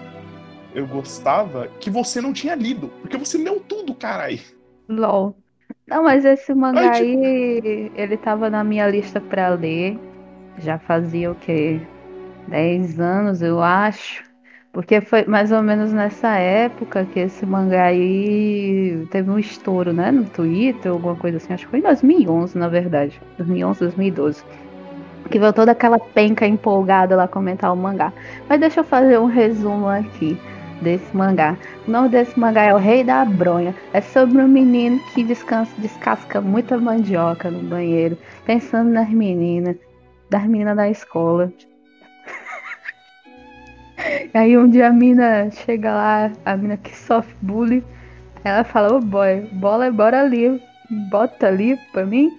eu 0.75 0.87
gostava 0.87 1.69
que 1.81 1.91
você 1.91 2.21
não 2.21 2.33
tinha 2.33 2.55
lido. 2.55 2.89
Porque 3.01 3.17
você 3.17 3.39
leu 3.39 3.61
tudo, 3.61 3.95
carai. 3.95 4.41
LOL. 4.89 5.37
Não, 5.87 6.05
mas 6.05 6.25
esse 6.25 6.55
mangá 6.55 6.81
Ai, 6.81 7.07
tipo- 7.07 7.23
aí, 7.23 7.93
ele 7.95 8.17
tava 8.17 8.49
na 8.49 8.65
minha 8.65 8.89
lista 8.89 9.21
pra 9.21 9.51
ler. 9.51 9.99
Já 10.59 10.79
fazia 10.79 11.31
o 11.31 11.35
quê? 11.35 11.81
10 12.49 13.01
anos, 13.01 13.43
eu 13.43 13.61
acho. 13.63 14.25
Porque 14.73 15.03
foi 15.03 15.27
mais 15.27 15.53
ou 15.53 15.63
menos 15.63 15.93
nessa 15.93 16.39
época 16.39 17.05
que 17.13 17.21
esse 17.21 17.45
mangá 17.45 17.85
aí 17.85 19.07
teve 19.11 19.31
um 19.31 19.39
estouro, 19.39 19.93
né? 19.93 20.11
No 20.11 20.25
Twitter, 20.25 20.91
alguma 20.91 21.15
coisa 21.15 21.37
assim. 21.37 21.53
Acho 21.53 21.65
que 21.67 21.71
foi 21.71 21.81
em 21.81 21.83
2011, 21.83 22.57
na 22.57 22.69
verdade. 22.69 23.21
2011, 23.37 23.81
2012. 23.81 24.43
Que 25.31 25.39
veio 25.39 25.53
toda 25.53 25.73
aquela 25.73 25.99
penca 25.99 26.47
empolgada 26.47 27.15
lá 27.15 27.29
comentar 27.29 27.71
o 27.71 27.77
mangá. 27.77 28.15
Mas 28.49 28.61
deixa 28.61 28.81
eu 28.81 28.85
fazer 28.85 29.19
um 29.19 29.27
resumo 29.27 29.89
aqui 29.89 30.41
desse 30.81 31.15
mangá. 31.15 31.57
O 31.87 31.91
nome 31.91 32.09
desse 32.09 32.39
mangá 32.41 32.63
é 32.63 32.75
O 32.75 32.79
Rei 32.79 33.05
da 33.05 33.27
Bronha. 33.27 33.75
É 33.93 34.01
sobre 34.01 34.39
um 34.39 34.49
menino 34.49 34.99
que 35.13 35.23
descansa, 35.23 35.71
descasca 35.79 36.41
muita 36.41 36.79
mandioca 36.79 37.51
no 37.51 37.63
banheiro, 37.69 38.17
pensando 38.47 38.91
nas 38.91 39.11
meninas, 39.11 39.77
das 40.31 40.45
meninas 40.47 40.77
da 40.77 40.89
escola. 40.89 41.53
Aí 44.35 44.57
um 44.57 44.69
dia 44.69 44.89
a 44.89 44.93
mina 44.93 45.51
chega 45.51 45.93
lá, 45.93 46.33
a 46.45 46.57
mina 46.57 46.77
que 46.77 46.97
sofre 46.97 47.35
bullying, 47.41 47.83
ela 48.45 48.65
fala, 48.65 48.97
ô 48.97 49.01
boy, 49.01 49.41
bola, 49.53 49.91
bora 49.91 50.21
ali, 50.21 50.61
bota 51.11 51.47
ali 51.47 51.79
pra 51.93 52.05
mim, 52.05 52.31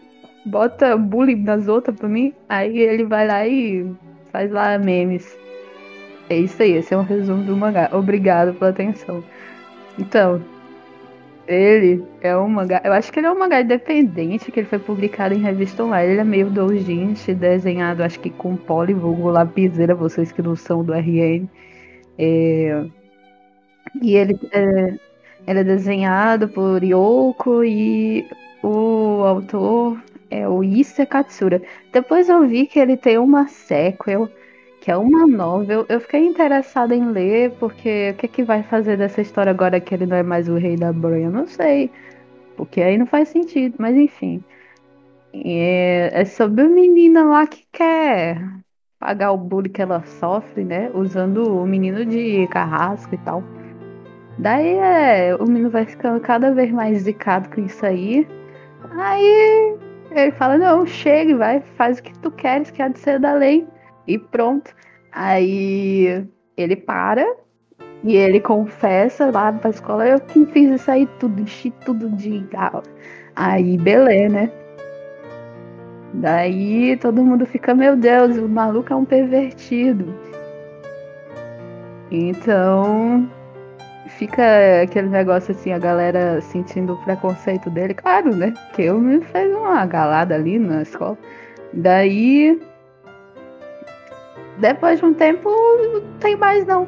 bota 0.45 0.97
bullying 0.97 1.43
nas 1.43 1.67
outras 1.67 1.97
pra 1.97 2.09
mim. 2.09 2.33
Aí 2.49 2.77
ele 2.77 3.05
vai 3.05 3.27
lá 3.27 3.47
e 3.47 3.89
faz 4.31 4.51
lá 4.51 4.77
memes. 4.77 5.37
É 6.29 6.37
isso 6.37 6.61
aí, 6.61 6.73
esse 6.73 6.93
é 6.93 6.97
um 6.97 7.03
resumo 7.03 7.43
do 7.43 7.55
mangá. 7.55 7.89
Obrigado 7.91 8.53
pela 8.53 8.71
atenção. 8.71 9.23
Então, 9.99 10.41
ele 11.47 12.07
é 12.21 12.35
um 12.37 12.47
mangá. 12.49 12.81
Eu 12.83 12.93
acho 12.93 13.11
que 13.11 13.19
ele 13.19 13.27
é 13.27 13.31
um 13.31 13.37
mangá 13.39 13.61
independente, 13.61 14.51
que 14.51 14.59
ele 14.59 14.67
foi 14.67 14.79
publicado 14.79 15.33
em 15.33 15.39
revista 15.39 15.83
online. 15.83 16.11
Ele 16.13 16.21
é 16.21 16.23
meio 16.23 16.49
doujinshi, 16.49 17.33
desenhado, 17.35 18.03
acho 18.03 18.19
que 18.19 18.29
com 18.29 18.55
poli, 18.57 18.93
vulgo 18.93 19.29
lapiseira, 19.29 19.95
vocês 19.95 20.31
que 20.31 20.41
não 20.41 20.55
são 20.55 20.83
do 20.83 20.93
RN. 20.93 21.49
É, 22.17 22.85
E 24.01 24.15
ele 24.15 24.39
é... 24.51 24.99
ele 25.47 25.59
é 25.59 25.63
desenhado 25.63 26.49
por 26.49 26.83
Yoko 26.83 27.63
e 27.63 28.27
o 28.63 29.23
autor 29.25 30.03
é 30.29 30.47
o 30.47 30.63
Issa 30.63 31.05
Katsura. 31.05 31.61
Depois 31.91 32.29
eu 32.29 32.47
vi 32.47 32.67
que 32.67 32.79
ele 32.79 32.97
tem 32.97 33.17
uma 33.17 33.47
sequel 33.47 34.29
que 34.83 34.91
é 34.91 34.97
uma 34.97 35.25
novel. 35.25 35.85
Eu 35.87 36.01
fiquei 36.01 36.25
interessada 36.25 36.93
em 36.93 37.09
ler, 37.09 37.51
porque 37.57 38.11
o 38.11 38.17
que, 38.17 38.27
que 38.27 38.43
vai 38.43 38.63
fazer 38.63 38.97
dessa 38.97 39.21
história 39.21 39.49
agora 39.49 39.79
que 39.79 39.95
ele 39.95 40.05
não 40.05 40.17
é 40.17 40.23
mais 40.23 40.49
o 40.49 40.55
rei 40.55 40.75
da 40.75 40.91
Bronha? 40.91 41.27
Eu 41.27 41.31
não 41.31 41.47
sei. 41.47 41.89
Porque 42.57 42.81
aí 42.81 42.97
não 42.97 43.05
faz 43.05 43.29
sentido, 43.29 43.75
mas 43.79 43.95
enfim. 43.95 44.43
É, 45.33 46.11
é 46.13 46.25
sobre 46.25 46.63
uma 46.63 46.75
menina 46.75 47.23
lá 47.23 47.47
que 47.47 47.65
quer 47.71 48.43
pagar 48.99 49.31
o 49.31 49.37
bullying 49.37 49.69
que 49.71 49.81
ela 49.81 50.03
sofre, 50.03 50.65
né? 50.65 50.91
Usando 50.93 51.61
o 51.61 51.65
menino 51.65 52.05
de 52.05 52.45
carrasco 52.47 53.15
e 53.15 53.17
tal. 53.19 53.41
Daí 54.37 54.75
é, 54.75 55.33
o 55.35 55.45
menino 55.45 55.69
vai 55.69 55.85
ficando 55.85 56.19
cada 56.19 56.53
vez 56.53 56.69
mais 56.71 57.03
zicado 57.03 57.47
com 57.49 57.61
isso 57.61 57.85
aí. 57.85 58.27
Aí 58.97 59.77
ele 60.11 60.31
fala, 60.33 60.57
não, 60.57 60.85
chega, 60.85 61.37
vai, 61.37 61.61
faz 61.77 61.99
o 61.99 62.03
que 62.03 62.19
tu 62.19 62.29
queres, 62.31 62.69
que 62.69 62.81
há 62.81 62.89
de 62.89 62.99
ser 62.99 63.17
da 63.17 63.33
lei. 63.33 63.65
E 64.07 64.17
pronto. 64.17 64.73
Aí 65.11 66.25
ele 66.57 66.75
para 66.75 67.25
e 68.03 68.17
ele 68.17 68.39
confessa 68.39 69.31
lá 69.31 69.51
pra 69.53 69.69
escola, 69.69 70.05
eu 70.05 70.19
que 70.19 70.45
fiz 70.47 70.71
isso 70.71 70.91
aí 70.91 71.07
tudo, 71.19 71.41
enchi 71.41 71.71
tudo 71.85 72.09
de. 72.09 72.45
Aí, 73.35 73.77
beleza, 73.77 74.33
né? 74.33 74.51
Daí 76.13 76.97
todo 76.97 77.23
mundo 77.23 77.45
fica, 77.45 77.73
meu 77.73 77.95
Deus, 77.95 78.37
o 78.37 78.47
maluco 78.47 78.91
é 78.91 78.95
um 78.95 79.05
pervertido. 79.05 80.13
Então 82.11 83.27
fica 84.09 84.43
aquele 84.83 85.07
negócio 85.07 85.51
assim, 85.51 85.71
a 85.71 85.79
galera 85.79 86.39
sentindo 86.41 86.93
o 86.93 87.03
preconceito 87.03 87.69
dele, 87.69 87.93
claro, 87.93 88.35
né? 88.35 88.53
Que 88.73 88.83
eu 88.83 88.99
me 88.99 89.21
fez 89.21 89.55
uma 89.55 89.85
galada 89.85 90.35
ali 90.35 90.59
na 90.59 90.83
escola. 90.83 91.17
Daí 91.71 92.61
depois 94.59 94.99
de 94.99 95.05
um 95.05 95.13
tempo, 95.13 95.49
não 95.93 96.01
tem 96.19 96.35
mais 96.35 96.65
não. 96.65 96.87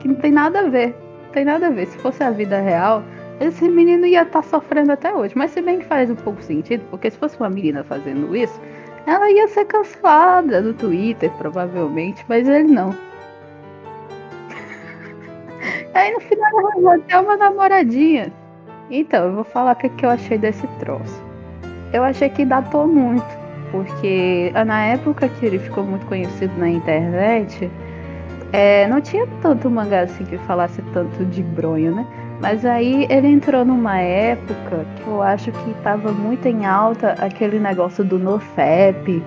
Que 0.00 0.08
não 0.08 0.14
tem 0.16 0.32
nada 0.32 0.60
a 0.60 0.68
ver. 0.68 0.96
Não 1.24 1.32
tem 1.32 1.44
nada 1.44 1.66
a 1.66 1.70
ver. 1.70 1.86
Se 1.86 1.98
fosse 1.98 2.22
a 2.22 2.30
vida 2.30 2.60
real, 2.60 3.02
esse 3.40 3.68
menino 3.68 4.06
ia 4.06 4.22
estar 4.22 4.42
sofrendo 4.42 4.92
até 4.92 5.14
hoje. 5.14 5.34
Mas 5.36 5.50
se 5.50 5.60
bem 5.60 5.80
que 5.80 5.86
faz 5.86 6.10
um 6.10 6.14
pouco 6.14 6.42
sentido, 6.42 6.84
porque 6.90 7.10
se 7.10 7.18
fosse 7.18 7.38
uma 7.38 7.50
menina 7.50 7.84
fazendo 7.84 8.34
isso, 8.34 8.58
ela 9.06 9.30
ia 9.30 9.48
ser 9.48 9.66
cancelada 9.66 10.60
no 10.60 10.72
Twitter, 10.72 11.30
provavelmente, 11.32 12.24
mas 12.28 12.48
ele 12.48 12.72
não. 12.72 12.90
Aí 15.94 16.12
no 16.12 16.20
final 16.20 16.50
ela 16.50 16.70
arranjou 16.70 16.90
até 16.90 17.18
uma 17.18 17.36
namoradinha. 17.36 18.32
Então, 18.90 19.26
eu 19.26 19.34
vou 19.34 19.44
falar 19.44 19.72
o 19.72 19.76
que, 19.76 19.88
que 19.88 20.04
eu 20.04 20.10
achei 20.10 20.38
desse 20.38 20.66
troço. 20.78 21.22
Eu 21.92 22.02
achei 22.02 22.28
que 22.28 22.44
datou 22.44 22.86
muito 22.86 23.41
porque 23.72 24.52
na 24.66 24.82
época 24.84 25.28
que 25.28 25.46
ele 25.46 25.58
ficou 25.58 25.82
muito 25.82 26.06
conhecido 26.06 26.52
na 26.58 26.68
internet, 26.68 27.68
é, 28.52 28.86
não 28.86 29.00
tinha 29.00 29.26
tanto 29.40 29.68
mangá 29.70 30.02
assim 30.02 30.24
que 30.24 30.36
falasse 30.38 30.82
tanto 30.92 31.24
de 31.24 31.42
bronho, 31.42 31.96
né? 31.96 32.06
Mas 32.40 32.64
aí 32.66 33.06
ele 33.08 33.28
entrou 33.28 33.64
numa 33.64 33.98
época 33.98 34.84
que 34.96 35.06
eu 35.06 35.22
acho 35.22 35.50
que 35.50 35.70
estava 35.70 36.12
muito 36.12 36.46
em 36.46 36.66
alta 36.66 37.12
aquele 37.18 37.58
negócio 37.58 38.04
do 38.04 38.18
NoFap, 38.18 39.24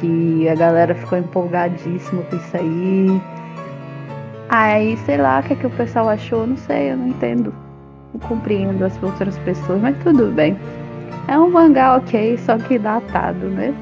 que 0.00 0.48
a 0.48 0.54
galera 0.54 0.94
ficou 0.94 1.18
empolgadíssima 1.18 2.22
com 2.22 2.36
isso 2.36 2.56
aí. 2.56 3.22
Aí, 4.48 4.96
sei 4.98 5.18
lá, 5.18 5.40
o 5.40 5.42
que, 5.42 5.52
é 5.52 5.56
que 5.56 5.66
o 5.66 5.70
pessoal 5.70 6.08
achou, 6.08 6.46
não 6.46 6.56
sei, 6.56 6.92
eu 6.92 6.96
não 6.96 7.08
entendo. 7.08 7.54
Não 8.12 8.20
compreendo 8.20 8.84
as 8.84 9.00
outras 9.02 9.38
pessoas, 9.38 9.80
mas 9.80 9.96
tudo 10.02 10.26
bem. 10.32 10.56
É 11.28 11.38
um 11.38 11.50
mangá 11.50 11.96
ok, 11.96 12.38
só 12.38 12.56
que 12.58 12.78
datado, 12.78 13.46
né? 13.48 13.74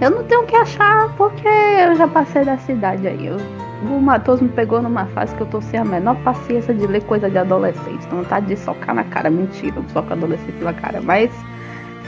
Eu 0.00 0.10
não 0.10 0.24
tenho 0.24 0.42
o 0.42 0.46
que 0.46 0.56
achar 0.56 1.14
porque 1.16 1.48
eu 1.48 1.94
já 1.94 2.08
passei 2.08 2.44
da 2.44 2.56
cidade 2.58 3.06
aí. 3.06 3.26
Eu 3.26 3.38
o 3.82 4.00
Matheus 4.00 4.40
me 4.40 4.48
pegou 4.48 4.80
numa 4.80 5.04
fase 5.06 5.34
que 5.34 5.42
eu 5.42 5.46
tô 5.46 5.60
sem 5.60 5.78
a 5.78 5.84
menor 5.84 6.16
paciência 6.22 6.72
de 6.72 6.86
ler 6.86 7.02
coisa 7.04 7.28
de 7.28 7.36
adolescente. 7.38 8.06
Então 8.06 8.24
tá 8.24 8.40
de 8.40 8.56
socar 8.56 8.94
na 8.94 9.04
cara. 9.04 9.28
Mentira, 9.30 9.74
não 9.76 9.88
soco 9.90 10.12
adolescente 10.12 10.62
na 10.62 10.72
cara. 10.72 11.00
Mas 11.00 11.30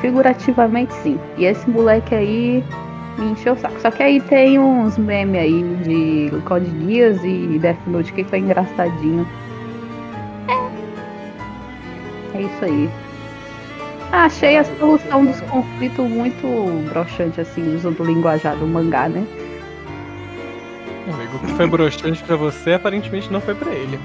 figurativamente 0.01 0.93
sim. 0.95 1.19
E 1.37 1.45
esse 1.45 1.69
moleque 1.69 2.15
aí 2.15 2.65
me 3.19 3.33
encheu 3.33 3.53
o 3.53 3.59
saco. 3.59 3.79
Só 3.81 3.91
que 3.91 4.03
aí 4.03 4.21
tem 4.21 4.59
uns 4.59 4.97
memes 4.97 5.41
aí 5.41 5.63
de 5.85 6.31
Code 6.47 6.71
Geass 6.87 7.23
e 7.23 7.59
Death 7.59 7.87
Note 7.87 8.13
que 8.13 8.25
foi 8.25 8.39
engraçadinho. 8.39 9.27
É. 12.35 12.39
É 12.39 12.43
isso 12.43 12.65
aí. 12.65 12.91
Achei 14.13 14.57
a 14.57 14.65
solução 14.65 15.27
dos 15.27 15.41
conflitos 15.43 16.09
muito 16.09 16.47
broxante, 16.89 17.41
assim, 17.41 17.77
usando 17.77 18.01
o 18.01 18.05
linguajar 18.05 18.57
do 18.57 18.67
mangá, 18.67 19.09
né? 19.09 19.27
Amigo, 21.13 21.37
o 21.37 21.41
que 21.41 21.53
foi 21.55 21.67
broxante 21.67 22.23
pra 22.25 22.37
você, 22.37 22.73
aparentemente 22.73 23.31
não 23.31 23.41
foi 23.41 23.55
pra 23.55 23.71
ele. 23.71 23.99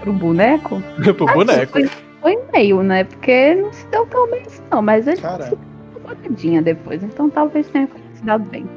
Pro 0.00 0.12
boneco? 0.12 0.82
Pro 1.16 1.26
boneco. 1.26 1.72
Foi, 1.72 1.90
foi 2.20 2.38
meio, 2.52 2.82
né? 2.82 3.04
Porque 3.04 3.54
não 3.54 3.72
se 3.72 3.86
deu 3.86 4.06
tão 4.06 4.30
bem 4.30 4.42
assim, 4.42 4.62
não. 4.70 4.82
Mas 4.82 5.06
ele 5.06 5.20
Cara. 5.20 5.44
se 5.44 5.56
deu 6.26 6.62
depois. 6.62 7.02
Então 7.02 7.30
talvez 7.30 7.68
tenha 7.68 7.88
se 8.14 8.22
dado 8.22 8.44
bem. 8.44 8.68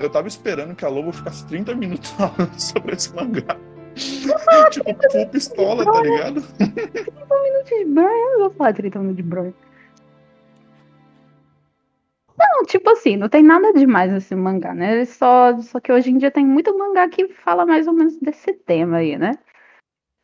Eu 0.00 0.10
tava 0.10 0.26
esperando 0.26 0.74
que 0.74 0.84
a 0.84 0.88
Lobo 0.88 1.12
ficasse 1.12 1.46
30 1.46 1.74
minutos 1.74 2.10
falando 2.16 2.58
sobre 2.58 2.94
esse 2.94 3.14
mangá. 3.14 3.56
tipo, 4.70 5.10
full 5.10 5.26
pistola, 5.28 5.84
tá 5.84 6.00
ligado? 6.02 6.42
30 6.56 7.42
minutos 7.42 7.70
de 7.70 7.84
Burn, 7.84 8.32
eu 8.32 8.38
vou 8.40 8.50
falar 8.50 8.72
30 8.72 8.98
minutos 8.98 9.16
de 9.16 9.22
Burn. 9.22 9.54
Não, 12.38 12.64
tipo 12.64 12.90
assim, 12.90 13.16
não 13.16 13.28
tem 13.28 13.42
nada 13.42 13.72
demais 13.72 14.10
nesse 14.10 14.34
mangá, 14.34 14.74
né? 14.74 15.04
Só, 15.04 15.58
só 15.60 15.80
que 15.80 15.92
hoje 15.92 16.10
em 16.10 16.18
dia 16.18 16.30
tem 16.30 16.46
muito 16.46 16.76
mangá 16.76 17.08
que 17.08 17.28
fala 17.28 17.66
mais 17.66 17.86
ou 17.86 17.92
menos 17.92 18.16
desse 18.18 18.52
tema 18.54 18.98
aí, 18.98 19.16
né? 19.16 19.32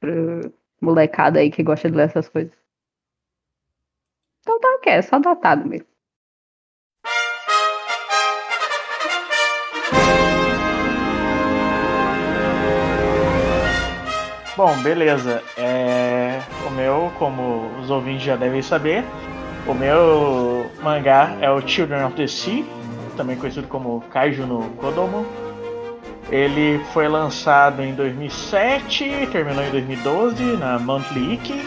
Pro 0.00 0.52
molecada 0.80 1.40
aí 1.40 1.50
que 1.50 1.62
gosta 1.62 1.90
de 1.90 1.96
ler 1.96 2.04
essas 2.04 2.28
coisas. 2.28 2.52
Então 4.40 4.58
tá 4.60 4.68
ok, 4.76 4.92
é 4.92 5.02
só 5.02 5.18
datado 5.18 5.68
mesmo. 5.68 5.86
Bom, 14.58 14.76
beleza. 14.82 15.40
É, 15.56 16.40
O 16.66 16.70
meu, 16.70 17.12
como 17.16 17.70
os 17.80 17.90
ouvintes 17.90 18.24
já 18.24 18.34
devem 18.34 18.60
saber, 18.60 19.04
o 19.68 19.72
meu 19.72 20.68
mangá 20.82 21.36
é 21.40 21.48
o 21.48 21.60
Children 21.64 22.06
of 22.06 22.16
the 22.16 22.26
Sea, 22.26 22.64
também 23.16 23.36
conhecido 23.36 23.68
como 23.68 24.00
Kaiju 24.10 24.48
no 24.48 24.68
Kodomo. 24.70 25.24
Ele 26.28 26.80
foi 26.92 27.06
lançado 27.06 27.84
em 27.84 27.94
2007, 27.94 29.28
terminou 29.30 29.62
em 29.62 29.70
2012 29.70 30.42
na 30.56 30.76
Monthly 30.80 31.34
Ikki. 31.34 31.62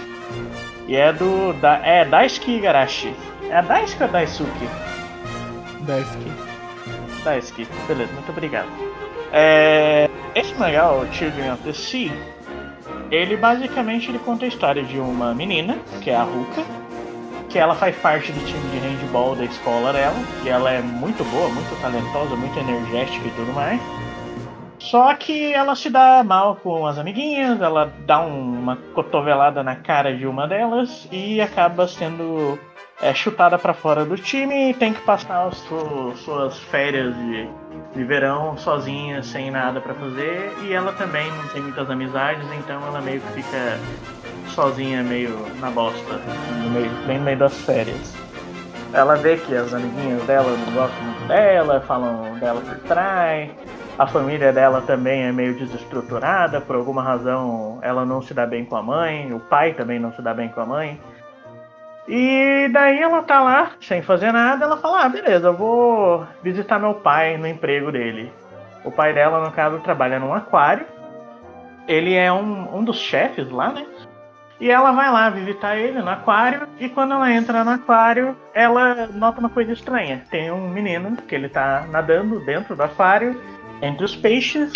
E 0.85 0.97
é 0.97 1.13
do 1.13 1.53
da, 1.61 1.77
é 1.85 2.03
Daisuke 2.03 2.57
Igarashi. 2.57 3.15
É 3.49 3.55
a 3.55 3.61
Daisuke 3.61 4.03
ou 4.03 4.09
Daisuke? 4.09 4.69
Daisuke. 5.87 6.31
Daisuke, 7.23 7.67
beleza, 7.87 8.11
muito 8.11 8.29
obrigado. 8.29 8.67
É, 9.31 10.09
esse 10.35 10.53
mangá, 10.55 10.91
o 10.91 11.09
Children 11.13 11.53
of 11.53 11.63
the 11.63 11.71
Sea, 11.71 12.11
ele 13.11 13.35
basicamente 13.35 14.09
ele 14.09 14.19
conta 14.19 14.45
a 14.45 14.47
história 14.47 14.83
de 14.83 14.97
uma 14.99 15.33
menina, 15.35 15.77
que 16.01 16.09
é 16.09 16.15
a 16.15 16.23
Ruka, 16.23 16.63
que 17.49 17.59
ela 17.59 17.75
faz 17.75 17.95
parte 17.97 18.31
do 18.31 18.39
time 18.45 18.69
de 18.69 18.77
handball 18.77 19.35
da 19.35 19.43
escola 19.43 19.91
dela, 19.91 20.15
e 20.45 20.49
ela 20.49 20.71
é 20.71 20.81
muito 20.81 21.23
boa, 21.25 21.49
muito 21.49 21.81
talentosa, 21.81 22.35
muito 22.35 22.57
energética 22.57 23.27
e 23.27 23.31
tudo 23.31 23.53
mais. 23.53 23.81
Só 24.79 25.13
que 25.13 25.53
ela 25.53 25.75
se 25.75 25.89
dá 25.89 26.23
mal 26.23 26.55
com 26.55 26.87
as 26.87 26.97
amiguinhas, 26.97 27.61
ela 27.61 27.91
dá 28.05 28.19
um- 28.21 28.59
uma 28.59 28.77
cotovelada 28.95 29.61
na 29.61 29.75
cara 29.75 30.15
de 30.15 30.25
uma 30.25 30.47
delas 30.47 31.07
e 31.11 31.39
acaba 31.39 31.87
sendo 31.87 32.57
é, 33.01 33.13
chutada 33.13 33.57
pra 33.57 33.73
fora 33.73 34.05
do 34.05 34.15
time 34.17 34.71
e 34.71 34.73
tem 34.73 34.93
que 34.93 35.01
passar 35.01 35.47
as 35.47 35.57
su- 35.57 36.13
suas 36.17 36.59
férias 36.59 37.15
de, 37.15 37.49
de 37.95 38.03
verão 38.03 38.57
sozinha, 38.57 39.23
sem 39.23 39.49
nada 39.49 39.81
pra 39.81 39.93
fazer. 39.93 40.51
E 40.61 40.73
ela 40.73 40.91
também 40.93 41.29
não 41.31 41.47
tem 41.47 41.61
muitas 41.61 41.89
amizades, 41.89 42.45
então 42.59 42.81
ela 42.87 43.01
meio 43.01 43.19
que 43.21 43.41
fica 43.41 43.79
sozinha, 44.49 45.01
meio 45.03 45.35
na 45.59 45.69
bosta, 45.71 46.13
no 46.63 46.69
meio, 46.69 46.91
bem 47.07 47.17
no 47.17 47.23
meio 47.23 47.37
das 47.37 47.53
férias. 47.61 48.15
Ela 48.93 49.15
vê 49.15 49.37
que 49.37 49.55
as 49.55 49.73
amiguinhas 49.73 50.21
dela 50.23 50.51
não 50.65 50.73
gostam 50.73 51.01
muito 51.03 51.27
dela, 51.27 51.79
falam 51.87 52.37
dela 52.39 52.59
por 52.61 52.75
trás. 52.87 53.49
A 53.97 54.05
família 54.05 54.51
dela 54.51 54.81
também 54.81 55.23
é 55.23 55.31
meio 55.31 55.53
desestruturada, 55.55 56.59
por 56.59 56.75
alguma 56.75 57.01
razão 57.01 57.79
ela 57.81 58.03
não 58.05 58.21
se 58.21 58.33
dá 58.33 58.45
bem 58.45 58.65
com 58.65 58.75
a 58.75 58.81
mãe, 58.83 59.31
o 59.33 59.39
pai 59.39 59.73
também 59.73 59.99
não 59.99 60.11
se 60.13 60.21
dá 60.21 60.33
bem 60.33 60.49
com 60.49 60.59
a 60.59 60.65
mãe. 60.65 60.99
E 62.07 62.67
daí 62.71 62.99
ela 62.99 63.21
tá 63.21 63.41
lá, 63.41 63.71
sem 63.79 64.01
fazer 64.01 64.31
nada, 64.31 64.65
ela 64.65 64.77
fala, 64.77 65.05
ah, 65.05 65.09
beleza, 65.09 65.47
eu 65.47 65.53
vou 65.53 66.25
visitar 66.43 66.79
meu 66.79 66.95
pai 66.95 67.37
no 67.37 67.47
emprego 67.47 67.91
dele. 67.91 68.31
O 68.83 68.91
pai 68.91 69.13
dela, 69.13 69.43
no 69.43 69.51
caso, 69.51 69.79
trabalha 69.79 70.19
num 70.19 70.33
aquário. 70.33 70.85
Ele 71.87 72.15
é 72.15 72.31
um, 72.31 72.77
um 72.77 72.83
dos 72.83 72.97
chefes 72.97 73.49
lá, 73.51 73.71
né? 73.71 73.85
E 74.59 74.69
ela 74.69 74.91
vai 74.91 75.11
lá 75.11 75.29
visitar 75.29 75.75
ele 75.75 75.99
no 76.01 76.09
aquário. 76.09 76.67
E 76.79 76.87
quando 76.87 77.13
ela 77.13 77.31
entra 77.31 77.63
no 77.63 77.71
aquário, 77.71 78.37
ela 78.53 79.07
nota 79.07 79.39
uma 79.39 79.49
coisa 79.49 79.71
estranha. 79.71 80.23
Tem 80.29 80.51
um 80.51 80.69
menino 80.69 81.17
que 81.17 81.33
ele 81.33 81.49
tá 81.49 81.85
nadando 81.89 82.39
dentro 82.45 82.75
do 82.75 82.83
aquário, 82.83 83.41
entre 83.81 84.05
os 84.05 84.15
peixes. 84.15 84.71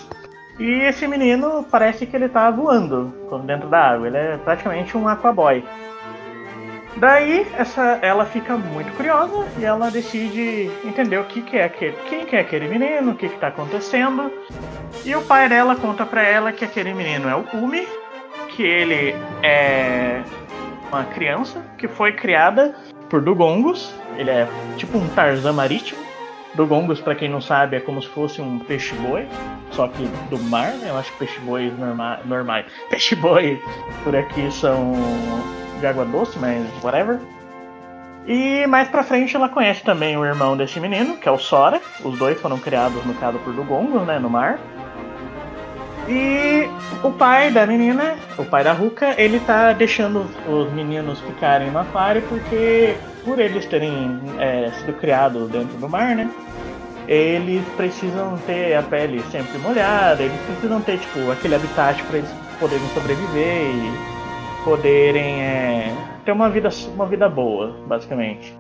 E 0.60 0.82
esse 0.84 1.08
menino 1.08 1.66
parece 1.70 2.06
que 2.06 2.16
ele 2.16 2.30
tá 2.30 2.50
voando 2.50 3.14
dentro 3.46 3.70
da 3.70 3.92
água. 3.92 4.08
Ele 4.08 4.18
é 4.18 4.38
praticamente 4.38 4.98
um 4.98 5.08
aquaboy. 5.08 5.64
Daí 6.98 7.46
essa, 7.58 8.00
ela 8.02 8.26
fica 8.26 8.56
muito 8.56 8.92
curiosa 8.94 9.46
e 9.60 9.66
ela 9.66 9.90
decide 9.92 10.72
entender 10.84 11.18
o 11.18 11.26
que, 11.26 11.42
que 11.42 11.58
é 11.58 11.66
aquele, 11.66 11.98
quem 12.10 12.26
que 12.26 12.36
é 12.36 12.40
aquele 12.40 12.68
menino, 12.68 13.12
o 13.12 13.16
que 13.16 13.26
está 13.26 13.48
acontecendo. 13.48 14.32
E 15.04 15.14
o 15.16 15.22
pai 15.22 15.50
dela 15.50 15.76
conta 15.76 16.06
pra 16.06 16.24
ela 16.24 16.54
que 16.54 16.64
aquele 16.64 16.94
menino 16.94 17.28
é 17.28 17.36
o 17.36 17.44
Kumi, 17.44 17.86
que 18.50 18.64
ele 18.64 19.14
é 19.44 20.22
uma 20.88 21.04
criança 21.04 21.62
que 21.78 21.88
foi 21.88 22.14
criada 22.14 22.76
por 23.10 23.22
Dugongos. 23.22 23.94
Ele 24.18 24.30
é 24.30 24.48
tipo 24.78 24.98
um 24.98 25.08
Tarzan 25.10 25.52
marítimo. 25.52 26.06
Dugongos, 26.54 27.02
pra 27.02 27.14
quem 27.14 27.28
não 27.28 27.42
sabe, 27.42 27.76
é 27.76 27.80
como 27.82 28.02
se 28.02 28.08
fosse 28.08 28.42
um 28.42 28.60
peixe-boi, 28.60 29.28
só 29.72 29.90
que 29.90 30.08
do 30.30 30.40
mar, 30.40 30.72
né? 30.76 30.88
Eu 30.90 30.98
acho 30.98 31.12
que 31.12 31.20
peixe-bois 31.20 31.78
norma 31.78 32.22
normais. 32.24 32.66
Peixe-boi 32.90 33.62
por 34.06 34.16
aqui 34.16 34.50
são 34.54 34.94
de 35.80 35.88
água 35.88 36.06
doce, 36.06 36.38
mas 36.40 36.66
whatever. 36.84 37.20
E 38.28 38.66
mais 38.68 38.88
pra 38.88 39.04
frente 39.04 39.36
ela 39.36 39.48
conhece 39.48 39.84
também 39.84 40.18
o 40.18 40.26
irmão 40.26 40.58
desse 40.58 40.80
menino, 40.80 41.18
que 41.18 41.30
é 41.30 41.32
o 41.32 41.38
Sora. 41.38 41.80
Os 42.04 42.18
dois 42.18 42.40
foram 42.42 42.58
criados, 42.58 43.04
no 43.06 43.14
caso, 43.16 43.38
por 43.40 43.54
Dugongos, 43.54 44.06
né, 44.08 44.18
no 44.18 44.30
mar. 44.30 44.60
E 46.08 46.68
o 47.04 47.12
pai 47.12 47.52
da 47.52 47.66
menina, 47.66 48.16
o 48.38 48.46
pai 48.46 48.64
da 48.64 48.74
Ruka, 48.74 49.16
ele 49.18 49.40
tá 49.40 49.74
deixando 49.74 50.26
os 50.48 50.72
meninos 50.74 51.20
ficarem 51.20 51.72
no 51.72 51.80
aquário 51.80 52.22
porque, 52.30 52.96
por 53.24 53.40
eles 53.40 53.66
terem 53.66 54.20
é, 54.40 54.72
sido 54.72 54.94
criados 54.94 55.50
dentro 55.50 55.78
do 55.78 55.90
mar, 55.90 56.16
né? 56.16 56.30
Eles 57.08 57.64
precisam 57.76 58.38
ter 58.46 58.76
a 58.76 58.84
pele 58.84 59.24
sempre 59.32 59.58
molhada, 59.60 60.24
eles 60.24 60.40
precisam 60.48 60.82
ter, 60.82 60.98
tipo, 60.98 61.32
aquele 61.32 61.56
habitat 61.56 62.02
para 62.04 62.18
eles 62.18 62.30
poderem 62.60 62.88
sobreviver 62.94 63.68
e 63.68 64.14
poderem 64.65 65.43
é, 65.43 65.95
ter 66.25 66.32
uma 66.32 66.49
vida, 66.49 66.69
uma 66.95 67.06
vida 67.06 67.30
boa, 67.30 67.75
basicamente. 67.88 68.51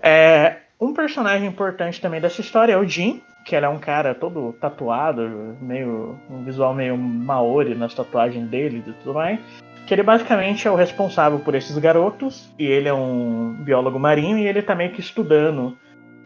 É, 0.00 0.58
um 0.80 0.94
personagem 0.94 1.48
importante 1.48 2.00
também 2.00 2.20
dessa 2.20 2.40
história 2.40 2.72
é 2.72 2.76
o 2.76 2.86
Jin, 2.86 3.20
que 3.44 3.56
ele 3.56 3.66
é 3.66 3.68
um 3.68 3.80
cara 3.80 4.14
todo 4.14 4.52
tatuado, 4.60 5.56
meio 5.60 6.16
um 6.30 6.44
visual 6.44 6.72
meio 6.72 6.96
maori 6.96 7.74
nas 7.74 7.92
tatuagens 7.94 8.48
dele 8.48 8.84
e 8.86 8.92
tudo 8.92 9.14
mais. 9.14 9.40
Que 9.88 9.94
ele 9.94 10.04
basicamente 10.04 10.68
é 10.68 10.70
o 10.70 10.76
responsável 10.76 11.40
por 11.40 11.56
esses 11.56 11.76
garotos, 11.78 12.54
e 12.56 12.64
ele 12.64 12.88
é 12.88 12.94
um 12.94 13.56
biólogo 13.58 13.98
marinho, 13.98 14.38
e 14.38 14.46
ele 14.46 14.62
tá 14.62 14.74
meio 14.74 14.92
que 14.92 15.00
estudando 15.00 15.76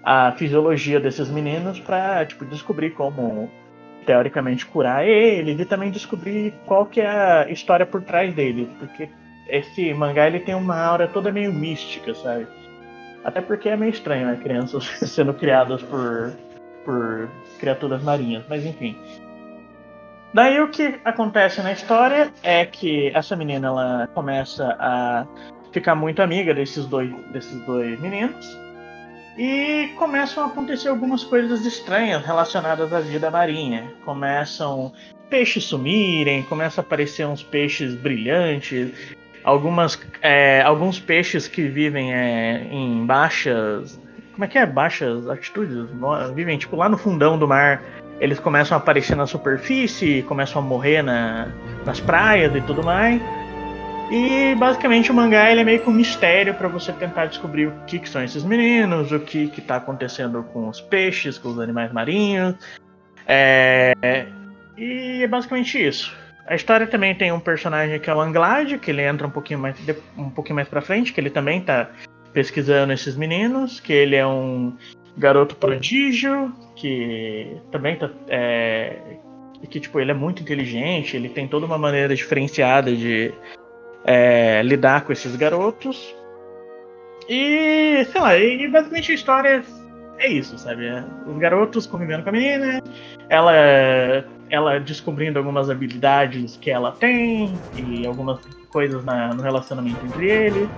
a 0.04 0.32
fisiologia 0.32 1.00
desses 1.00 1.30
meninos 1.30 1.80
pra, 1.80 2.26
tipo, 2.26 2.44
descobrir 2.44 2.90
como 2.90 3.48
teoricamente 4.06 4.66
curar 4.66 5.06
eles 5.06 5.58
e 5.58 5.64
também 5.64 5.90
descobrir 5.90 6.54
qual 6.66 6.86
que 6.86 7.00
é 7.00 7.08
a 7.08 7.50
história 7.50 7.86
por 7.86 8.02
trás 8.02 8.34
deles, 8.34 8.68
porque 8.78 9.08
esse 9.48 9.92
mangá 9.94 10.26
ele 10.26 10.40
tem 10.40 10.54
uma 10.54 10.78
aura 10.78 11.08
toda 11.08 11.32
meio 11.32 11.52
mística, 11.52 12.14
sabe? 12.14 12.46
Até 13.24 13.40
porque 13.40 13.68
é 13.68 13.76
meio 13.76 13.90
estranho, 13.90 14.26
né? 14.26 14.38
Crianças 14.42 14.84
sendo 15.08 15.34
criadas 15.34 15.82
por, 15.82 16.32
por 16.84 17.28
criaturas 17.58 18.02
marinhas, 18.02 18.44
mas 18.48 18.64
enfim. 18.64 18.96
Daí 20.34 20.60
o 20.60 20.68
que 20.68 20.98
acontece 21.04 21.62
na 21.62 21.72
história 21.72 22.32
é 22.42 22.64
que 22.64 23.10
essa 23.14 23.36
menina 23.36 23.68
ela 23.68 24.08
começa 24.14 24.76
a 24.80 25.26
ficar 25.72 25.94
muito 25.94 26.22
amiga 26.22 26.54
desses 26.54 26.86
dois, 26.86 27.10
desses 27.32 27.64
dois 27.66 28.00
meninos. 28.00 28.46
E 29.36 29.92
começam 29.96 30.44
a 30.44 30.46
acontecer 30.46 30.88
algumas 30.88 31.24
coisas 31.24 31.64
estranhas 31.64 32.24
relacionadas 32.24 32.92
à 32.92 33.00
vida 33.00 33.30
marinha. 33.30 33.90
Começam 34.04 34.92
peixes 35.30 35.64
sumirem, 35.64 36.42
começam 36.42 36.82
a 36.82 36.84
aparecer 36.84 37.26
uns 37.26 37.42
peixes 37.42 37.94
brilhantes, 37.94 38.92
algumas, 39.42 39.98
é, 40.20 40.60
alguns 40.62 41.00
peixes 41.00 41.48
que 41.48 41.62
vivem 41.62 42.12
é, 42.14 42.66
em 42.70 43.06
baixas. 43.06 43.98
Como 44.32 44.44
é 44.44 44.48
que 44.48 44.58
é? 44.58 44.66
Baixas 44.66 45.26
altitudes? 45.26 45.88
Vivem 46.34 46.58
tipo 46.58 46.76
lá 46.76 46.88
no 46.88 46.98
fundão 46.98 47.38
do 47.38 47.48
mar. 47.48 47.82
Eles 48.20 48.38
começam 48.38 48.76
a 48.76 48.80
aparecer 48.80 49.16
na 49.16 49.26
superfície, 49.26 50.22
começam 50.28 50.60
a 50.60 50.64
morrer 50.64 51.02
na, 51.02 51.48
nas 51.84 51.98
praias 51.98 52.54
e 52.54 52.60
tudo 52.60 52.82
mais. 52.82 53.20
E 54.12 54.54
basicamente 54.56 55.10
o 55.10 55.14
mangá 55.14 55.50
ele 55.50 55.62
é 55.62 55.64
meio 55.64 55.80
que 55.80 55.88
um 55.88 55.92
mistério 55.92 56.52
para 56.52 56.68
você 56.68 56.92
tentar 56.92 57.24
descobrir 57.24 57.68
o 57.68 57.72
que, 57.86 57.98
que, 57.98 58.06
são 58.06 58.22
esses 58.22 58.44
meninos, 58.44 59.10
o 59.10 59.18
que 59.18 59.50
está 59.56 59.76
acontecendo 59.76 60.42
com 60.52 60.68
os 60.68 60.82
peixes, 60.82 61.38
com 61.38 61.48
os 61.48 61.58
animais 61.58 61.90
marinhos. 61.90 62.54
É... 63.26 63.94
E 64.76 65.22
é 65.22 65.26
basicamente 65.26 65.82
isso. 65.82 66.14
A 66.46 66.54
história 66.54 66.86
também 66.86 67.14
tem 67.14 67.32
um 67.32 67.40
personagem 67.40 67.98
que 67.98 68.10
é 68.10 68.14
o 68.14 68.20
Anglade, 68.20 68.76
que 68.76 68.90
ele 68.90 69.00
entra 69.00 69.26
um 69.26 69.30
pouquinho 69.30 69.60
mais 69.60 69.76
um 70.18 70.28
pouquinho 70.28 70.56
mais 70.56 70.68
para 70.68 70.82
frente, 70.82 71.10
que 71.10 71.18
ele 71.18 71.30
também 71.30 71.60
está 71.60 71.88
pesquisando 72.34 72.92
esses 72.92 73.16
meninos, 73.16 73.80
que 73.80 73.94
ele 73.94 74.16
é 74.16 74.26
um 74.26 74.76
garoto 75.16 75.56
prodígio, 75.56 76.52
que 76.76 77.56
também 77.70 77.96
tá 77.96 78.10
é, 78.28 78.94
que 79.70 79.80
tipo 79.80 79.98
ele 79.98 80.10
é 80.10 80.14
muito 80.14 80.42
inteligente, 80.42 81.16
ele 81.16 81.30
tem 81.30 81.48
toda 81.48 81.64
uma 81.64 81.78
maneira 81.78 82.14
diferenciada 82.14 82.94
de 82.94 83.32
é, 84.04 84.62
lidar 84.62 85.04
com 85.04 85.12
esses 85.12 85.34
garotos. 85.36 86.14
E, 87.28 88.04
sei 88.10 88.20
lá, 88.20 88.36
e 88.36 88.68
basicamente 88.68 89.12
a 89.12 89.14
história 89.14 89.64
é 90.18 90.28
isso, 90.28 90.58
sabe? 90.58 90.86
É, 90.86 91.04
os 91.26 91.38
garotos 91.38 91.86
convivendo 91.86 92.22
com 92.22 92.30
a 92.30 92.32
menina, 92.32 92.82
ela, 93.28 93.54
ela 94.50 94.78
descobrindo 94.78 95.38
algumas 95.38 95.70
habilidades 95.70 96.56
que 96.56 96.70
ela 96.70 96.92
tem 96.92 97.52
e 97.76 98.06
algumas 98.06 98.40
coisas 98.70 99.04
na, 99.04 99.34
no 99.34 99.42
relacionamento 99.42 100.04
entre 100.06 100.30
eles. 100.30 100.68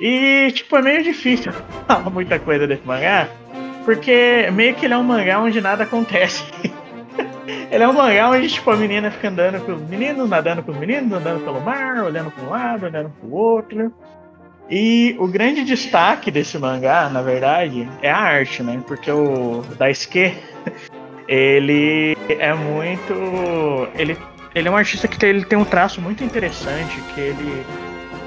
E, 0.00 0.50
tipo, 0.52 0.76
é 0.76 0.82
meio 0.82 1.02
difícil 1.02 1.52
falar 1.86 2.10
muita 2.10 2.38
coisa 2.38 2.66
desse 2.66 2.86
mangá, 2.86 3.28
porque 3.84 4.48
meio 4.52 4.74
que 4.74 4.86
ele 4.86 4.94
é 4.94 4.98
um 4.98 5.02
mangá 5.02 5.40
onde 5.40 5.60
nada 5.60 5.84
acontece. 5.84 6.44
Ele 7.70 7.84
é 7.84 7.88
um 7.88 7.92
mangá 7.92 8.28
onde, 8.28 8.48
tipo, 8.48 8.68
a 8.70 8.76
menina 8.76 9.12
fica 9.12 9.28
andando 9.28 9.64
com 9.64 9.72
os 9.72 9.88
meninos, 9.88 10.28
nadando 10.28 10.62
com 10.62 10.72
os 10.72 10.78
meninos, 10.78 11.12
andando 11.12 11.44
pelo 11.44 11.60
mar, 11.60 12.02
olhando 12.02 12.30
para 12.32 12.44
um 12.44 12.50
lado, 12.50 12.86
olhando 12.86 13.10
para 13.10 13.28
o 13.28 13.32
outro. 13.32 13.94
E 14.68 15.14
o 15.18 15.28
grande 15.28 15.64
destaque 15.64 16.30
desse 16.32 16.58
mangá, 16.58 17.08
na 17.08 17.22
verdade, 17.22 17.88
é 18.02 18.10
a 18.10 18.18
arte, 18.18 18.62
né? 18.62 18.82
Porque 18.86 19.10
o 19.10 19.62
Daisuke, 19.78 20.36
ele 21.28 22.16
é 22.28 22.52
muito. 22.54 23.88
Ele, 23.94 24.16
ele 24.52 24.68
é 24.68 24.70
um 24.70 24.76
artista 24.76 25.06
que 25.06 25.16
tem, 25.16 25.30
ele 25.30 25.44
tem 25.44 25.58
um 25.58 25.64
traço 25.64 26.00
muito 26.00 26.24
interessante, 26.24 27.00
que 27.14 27.20
ele 27.20 27.64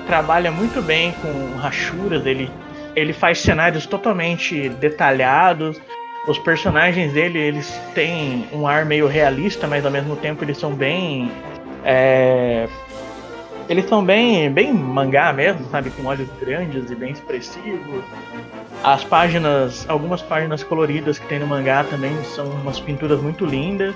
trabalha 0.07 0.51
muito 0.51 0.81
bem 0.81 1.13
com 1.21 1.57
rachuras, 1.57 2.25
ele, 2.25 2.49
ele 2.95 3.11
faz 3.11 3.39
cenários 3.39 3.85
totalmente 3.85 4.69
detalhados 4.69 5.81
os 6.27 6.39
personagens 6.39 7.13
dele, 7.13 7.37
eles 7.37 7.69
têm 7.93 8.47
um 8.51 8.65
ar 8.65 8.85
meio 8.85 9.07
realista, 9.07 9.67
mas 9.67 9.85
ao 9.85 9.91
mesmo 9.91 10.15
tempo 10.15 10.43
eles 10.43 10.57
são 10.57 10.73
bem. 10.73 11.31
É... 11.83 12.67
Eles 13.67 13.87
são 13.87 14.03
bem, 14.03 14.51
bem 14.51 14.73
mangá 14.73 15.31
mesmo, 15.31 15.65
sabe? 15.69 15.89
Com 15.89 16.05
olhos 16.05 16.27
grandes 16.39 16.89
e 16.91 16.95
bem 16.95 17.11
expressivos. 17.11 18.03
As 18.83 19.03
páginas, 19.03 19.85
algumas 19.89 20.21
páginas 20.21 20.63
coloridas 20.63 21.17
que 21.17 21.25
tem 21.27 21.39
no 21.39 21.47
mangá 21.47 21.83
também 21.85 22.11
são 22.23 22.45
umas 22.45 22.79
pinturas 22.79 23.21
muito 23.21 23.45
lindas. 23.45 23.95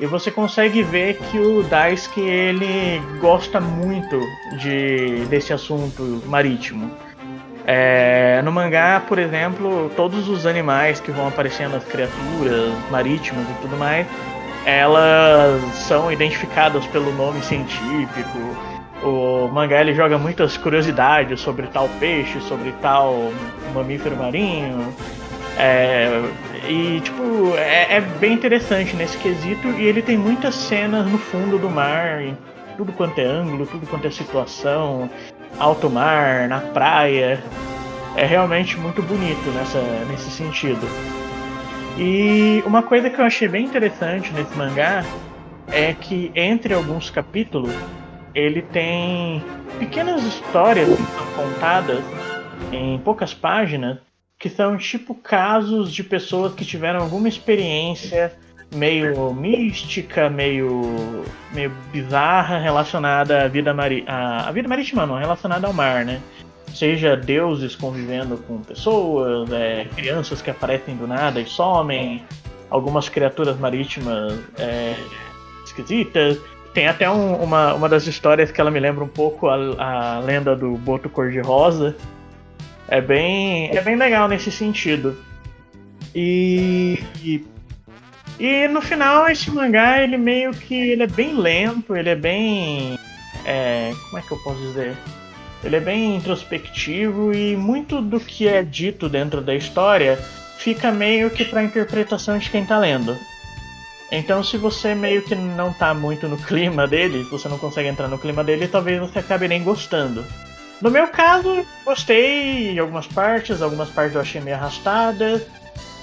E 0.00 0.06
você 0.06 0.30
consegue 0.30 0.82
ver 0.82 1.18
que 1.18 1.38
o 1.38 1.62
Daisuke 1.62 2.20
ele 2.20 3.00
gosta 3.20 3.60
muito 3.60 4.18
de, 4.58 5.24
desse 5.26 5.52
assunto 5.52 6.22
marítimo. 6.26 6.90
É, 7.66 8.42
no 8.42 8.52
mangá, 8.52 9.02
por 9.06 9.18
exemplo, 9.18 9.90
todos 9.96 10.28
os 10.28 10.44
animais 10.44 11.00
que 11.00 11.10
vão 11.10 11.28
aparecendo, 11.28 11.76
as 11.76 11.84
criaturas 11.84 12.72
marítimas 12.90 13.48
e 13.48 13.54
tudo 13.62 13.76
mais, 13.76 14.06
elas 14.66 15.62
são 15.74 16.12
identificadas 16.12 16.86
pelo 16.86 17.12
nome 17.12 17.40
científico. 17.42 18.38
O 19.02 19.48
mangá 19.48 19.80
ele 19.80 19.94
joga 19.94 20.18
muitas 20.18 20.56
curiosidades 20.56 21.40
sobre 21.40 21.66
tal 21.66 21.88
peixe, 22.00 22.40
sobre 22.40 22.72
tal 22.82 23.30
mamífero 23.74 24.16
marinho. 24.16 24.94
É, 25.56 26.22
e 26.68 27.00
tipo, 27.00 27.54
é, 27.56 27.96
é, 27.96 28.00
bem 28.00 28.32
interessante 28.32 28.96
nesse 28.96 29.16
quesito 29.18 29.68
e 29.68 29.84
ele 29.84 30.02
tem 30.02 30.18
muitas 30.18 30.54
cenas 30.54 31.06
no 31.06 31.16
fundo 31.16 31.58
do 31.58 31.70
mar, 31.70 32.20
em 32.22 32.36
tudo 32.76 32.92
quanto 32.92 33.20
é 33.20 33.24
ângulo, 33.24 33.66
tudo 33.66 33.86
quanto 33.86 34.06
é 34.06 34.10
situação 34.10 35.08
alto 35.58 35.90
mar, 35.90 36.48
na 36.48 36.60
praia. 36.60 37.42
É 38.16 38.24
realmente 38.24 38.76
muito 38.78 39.02
bonito 39.02 39.50
nessa, 39.50 39.80
nesse 40.08 40.30
sentido. 40.30 40.86
E 41.98 42.62
uma 42.66 42.82
coisa 42.82 43.10
que 43.10 43.20
eu 43.20 43.24
achei 43.24 43.48
bem 43.48 43.64
interessante 43.64 44.32
nesse 44.32 44.54
mangá 44.56 45.04
é 45.68 45.92
que 45.92 46.30
entre 46.34 46.74
alguns 46.74 47.10
capítulos 47.10 47.72
ele 48.34 48.62
tem 48.62 49.42
pequenas 49.78 50.22
histórias 50.24 50.88
são 50.88 51.26
contadas 51.36 52.04
em 52.72 52.98
poucas 52.98 53.32
páginas 53.32 53.98
que 54.38 54.48
são 54.48 54.76
tipo 54.76 55.14
casos 55.14 55.92
de 55.92 56.02
pessoas 56.02 56.52
que 56.54 56.64
tiveram 56.64 57.00
alguma 57.00 57.28
experiência 57.28 58.32
meio 58.72 59.32
mística, 59.32 60.28
meio, 60.28 61.24
meio 61.52 61.72
bizarra 61.92 62.58
relacionada 62.58 63.44
à 63.44 63.48
vida, 63.48 63.72
mari 63.72 64.04
à, 64.06 64.48
à 64.48 64.52
vida 64.52 64.68
marítima, 64.68 65.06
não, 65.06 65.16
relacionada 65.16 65.66
ao 65.66 65.72
mar, 65.72 66.04
né? 66.04 66.20
Seja 66.74 67.16
deuses 67.16 67.76
convivendo 67.76 68.36
com 68.36 68.58
pessoas, 68.58 69.50
é, 69.52 69.86
crianças 69.94 70.42
que 70.42 70.50
aparecem 70.50 70.96
do 70.96 71.06
nada 71.06 71.40
e 71.40 71.46
somem, 71.46 72.24
algumas 72.68 73.08
criaturas 73.08 73.58
marítimas 73.58 74.40
é, 74.58 74.94
esquisitas. 75.64 76.38
Tem 76.72 76.88
até 76.88 77.08
um, 77.08 77.36
uma, 77.36 77.74
uma 77.74 77.88
das 77.88 78.08
histórias 78.08 78.50
que 78.50 78.60
ela 78.60 78.70
me 78.70 78.80
lembra 78.80 79.04
um 79.04 79.08
pouco 79.08 79.48
a, 79.48 80.16
a 80.16 80.18
lenda 80.18 80.56
do 80.56 80.72
Boto 80.72 81.08
Cor-de-Rosa. 81.08 81.94
É 82.88 83.00
bem, 83.00 83.70
é 83.70 83.80
bem 83.80 83.94
legal 83.94 84.26
nesse 84.26 84.50
sentido. 84.50 85.16
E, 86.12 87.02
e 87.22 87.44
e 88.38 88.66
no 88.68 88.80
final 88.80 89.28
esse 89.28 89.50
mangá, 89.50 90.02
ele 90.02 90.16
meio 90.16 90.52
que 90.52 90.74
ele 90.74 91.02
é 91.02 91.06
bem 91.06 91.34
lento, 91.34 91.96
ele 91.96 92.10
é 92.10 92.16
bem. 92.16 92.98
É, 93.44 93.92
como 94.04 94.18
é 94.18 94.22
que 94.22 94.32
eu 94.32 94.38
posso 94.38 94.60
dizer? 94.60 94.96
Ele 95.62 95.76
é 95.76 95.80
bem 95.80 96.16
introspectivo 96.16 97.32
e 97.32 97.56
muito 97.56 98.00
do 98.00 98.20
que 98.20 98.48
é 98.48 98.62
dito 98.62 99.08
dentro 99.08 99.40
da 99.40 99.54
história 99.54 100.18
fica 100.58 100.90
meio 100.90 101.30
que 101.30 101.44
para 101.44 101.62
interpretação 101.62 102.38
de 102.38 102.50
quem 102.50 102.64
tá 102.64 102.78
lendo. 102.78 103.16
Então, 104.10 104.44
se 104.44 104.56
você 104.56 104.94
meio 104.94 105.22
que 105.22 105.34
não 105.34 105.72
tá 105.72 105.92
muito 105.92 106.28
no 106.28 106.36
clima 106.36 106.86
dele, 106.86 107.24
se 107.24 107.30
você 107.30 107.48
não 107.48 107.58
consegue 107.58 107.88
entrar 107.88 108.08
no 108.08 108.18
clima 108.18 108.44
dele, 108.44 108.68
talvez 108.68 109.00
você 109.00 109.18
acabe 109.18 109.48
nem 109.48 109.62
gostando. 109.62 110.24
No 110.80 110.90
meu 110.90 111.08
caso, 111.08 111.64
gostei 111.84 112.70
em 112.70 112.78
algumas 112.78 113.06
partes, 113.06 113.62
algumas 113.62 113.88
partes 113.88 114.14
eu 114.14 114.20
achei 114.20 114.40
meio 114.40 114.56
arrastadas, 114.56 115.42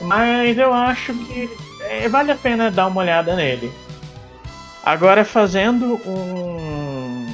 mas 0.01 0.57
eu 0.57 0.73
acho 0.73 1.13
que 1.13 1.49
é, 1.91 2.07
vale 2.07 2.31
a 2.31 2.35
pena 2.35 2.71
dar 2.71 2.87
uma 2.87 3.01
olhada 3.01 3.35
nele. 3.35 3.71
Agora 4.83 5.25
fazendo 5.25 5.99
um, 6.07 7.27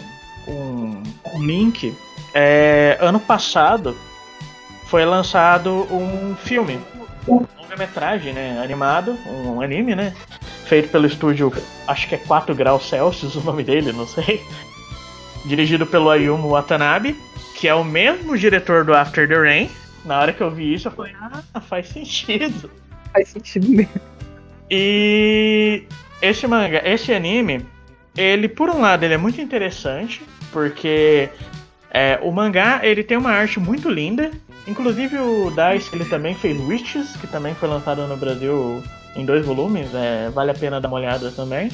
um, 0.47 1.03
um 1.33 1.45
link, 1.45 1.95
é, 2.33 2.97
ano 2.99 3.19
passado 3.19 3.95
foi 4.87 5.05
lançado 5.05 5.87
um 5.93 6.35
filme, 6.35 6.79
um 7.27 7.45
longa-metragem, 7.59 8.33
né, 8.33 8.59
animado, 8.61 9.17
um 9.27 9.61
anime, 9.61 9.95
né, 9.95 10.13
feito 10.65 10.89
pelo 10.89 11.05
estúdio, 11.05 11.53
acho 11.87 12.07
que 12.07 12.15
é 12.15 12.17
4 12.17 12.55
graus 12.55 12.89
Celsius 12.89 13.35
o 13.35 13.41
nome 13.41 13.63
dele, 13.63 13.93
não 13.93 14.07
sei, 14.07 14.43
dirigido 15.45 15.85
pelo 15.85 16.09
Ayumu 16.09 16.49
Watanabe, 16.49 17.15
que 17.55 17.67
é 17.67 17.75
o 17.75 17.83
mesmo 17.83 18.37
diretor 18.37 18.83
do 18.83 18.93
After 18.93 19.27
the 19.27 19.35
Rain. 19.35 19.69
Na 20.03 20.19
hora 20.19 20.33
que 20.33 20.41
eu 20.41 20.49
vi 20.49 20.73
isso, 20.73 20.87
eu 20.87 20.91
falei, 20.91 21.13
ah, 21.19 21.61
faz 21.61 21.89
sentido. 21.89 22.69
Faz 23.13 23.29
sentido 23.29 23.67
mesmo. 23.69 24.16
E 24.69 25.83
esse 26.21 26.45
manga, 26.47 26.81
esse 26.83 27.13
anime, 27.13 27.65
ele 28.15 28.47
por 28.47 28.69
um 28.69 28.81
lado 28.81 29.03
ele 29.03 29.13
é 29.13 29.17
muito 29.17 29.39
interessante, 29.39 30.21
porque 30.51 31.29
é, 31.91 32.19
o 32.21 32.31
mangá 32.31 32.81
ele 32.83 33.03
tem 33.03 33.17
uma 33.17 33.31
arte 33.31 33.59
muito 33.59 33.89
linda. 33.89 34.31
Inclusive 34.67 35.17
o 35.17 35.51
Dice 35.51 35.95
ele 35.95 36.05
também 36.05 36.35
fez 36.35 36.59
Witches, 36.59 37.15
que 37.15 37.27
também 37.27 37.55
foi 37.55 37.69
lançado 37.69 38.05
no 38.05 38.17
Brasil 38.17 38.83
em 39.15 39.25
dois 39.25 39.45
volumes, 39.45 39.87
é, 39.95 40.29
vale 40.29 40.51
a 40.51 40.53
pena 40.53 40.81
dar 40.81 40.87
uma 40.89 40.97
olhada 40.97 41.31
também. 41.31 41.71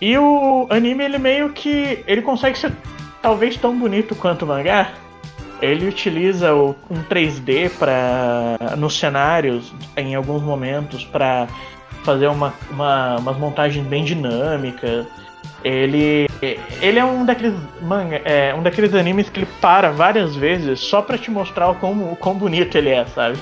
E 0.00 0.16
o 0.18 0.66
anime 0.70 1.04
ele 1.04 1.18
meio 1.18 1.50
que 1.50 2.02
ele 2.06 2.22
consegue 2.22 2.58
ser 2.58 2.72
talvez 3.20 3.56
tão 3.56 3.78
bonito 3.78 4.14
quanto 4.14 4.44
o 4.44 4.48
mangá, 4.48 4.92
Ele 5.62 5.86
utiliza 5.86 6.52
o, 6.52 6.74
um 6.90 7.02
3D 7.04 7.70
para 7.78 8.76
nos 8.76 8.98
cenários, 8.98 9.72
em 9.96 10.16
alguns 10.16 10.42
momentos, 10.42 11.04
para 11.04 11.46
fazer 12.02 12.26
uma, 12.26 12.52
uma, 12.68 13.16
umas 13.18 13.38
montagens 13.38 13.86
bem 13.86 14.02
dinâmicas. 14.02 15.06
Ele, 15.62 16.28
ele 16.80 16.98
é 16.98 17.04
um 17.04 17.24
daqueles 17.24 17.54
manga, 17.80 18.16
é, 18.24 18.52
um 18.52 18.62
daqueles 18.62 18.92
animes 18.92 19.30
que 19.30 19.38
ele 19.38 19.48
para 19.60 19.92
várias 19.92 20.34
vezes 20.34 20.80
só 20.80 21.00
para 21.00 21.16
te 21.16 21.30
mostrar 21.30 21.70
o 21.70 21.76
quão, 21.76 22.12
o 22.12 22.16
quão 22.16 22.34
bonito 22.34 22.76
ele 22.76 22.90
é, 22.90 23.04
sabe? 23.06 23.38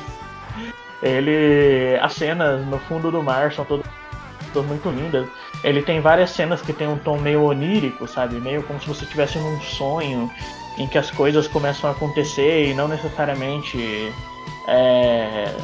Ele. 1.03 1.99
As 2.03 2.13
cenas 2.13 2.67
no 2.67 2.79
fundo 2.81 3.11
do 3.11 3.23
mar 3.23 3.51
são 3.55 3.65
todas, 3.65 3.87
todas 4.53 4.69
muito 4.69 4.91
lindas. 4.91 5.27
Ele 5.65 5.81
tem 5.81 6.01
várias 6.01 6.31
cenas 6.31 6.61
que 6.61 6.75
tem 6.75 6.87
um 6.87 6.99
tom 6.99 7.19
meio 7.19 7.45
onírico, 7.45 8.07
sabe? 8.07 8.37
Meio 8.37 8.63
como 8.63 8.79
se 8.79 8.87
você 8.87 9.05
estivesse 9.05 9.39
num 9.39 9.59
sonho 9.63 10.31
em 10.81 10.87
que 10.87 10.97
as 10.97 11.11
coisas 11.11 11.47
começam 11.47 11.91
a 11.91 11.93
acontecer 11.93 12.71
e 12.71 12.75
não 12.75 12.89
necessariamente. 12.89 14.11
É, 14.67 15.55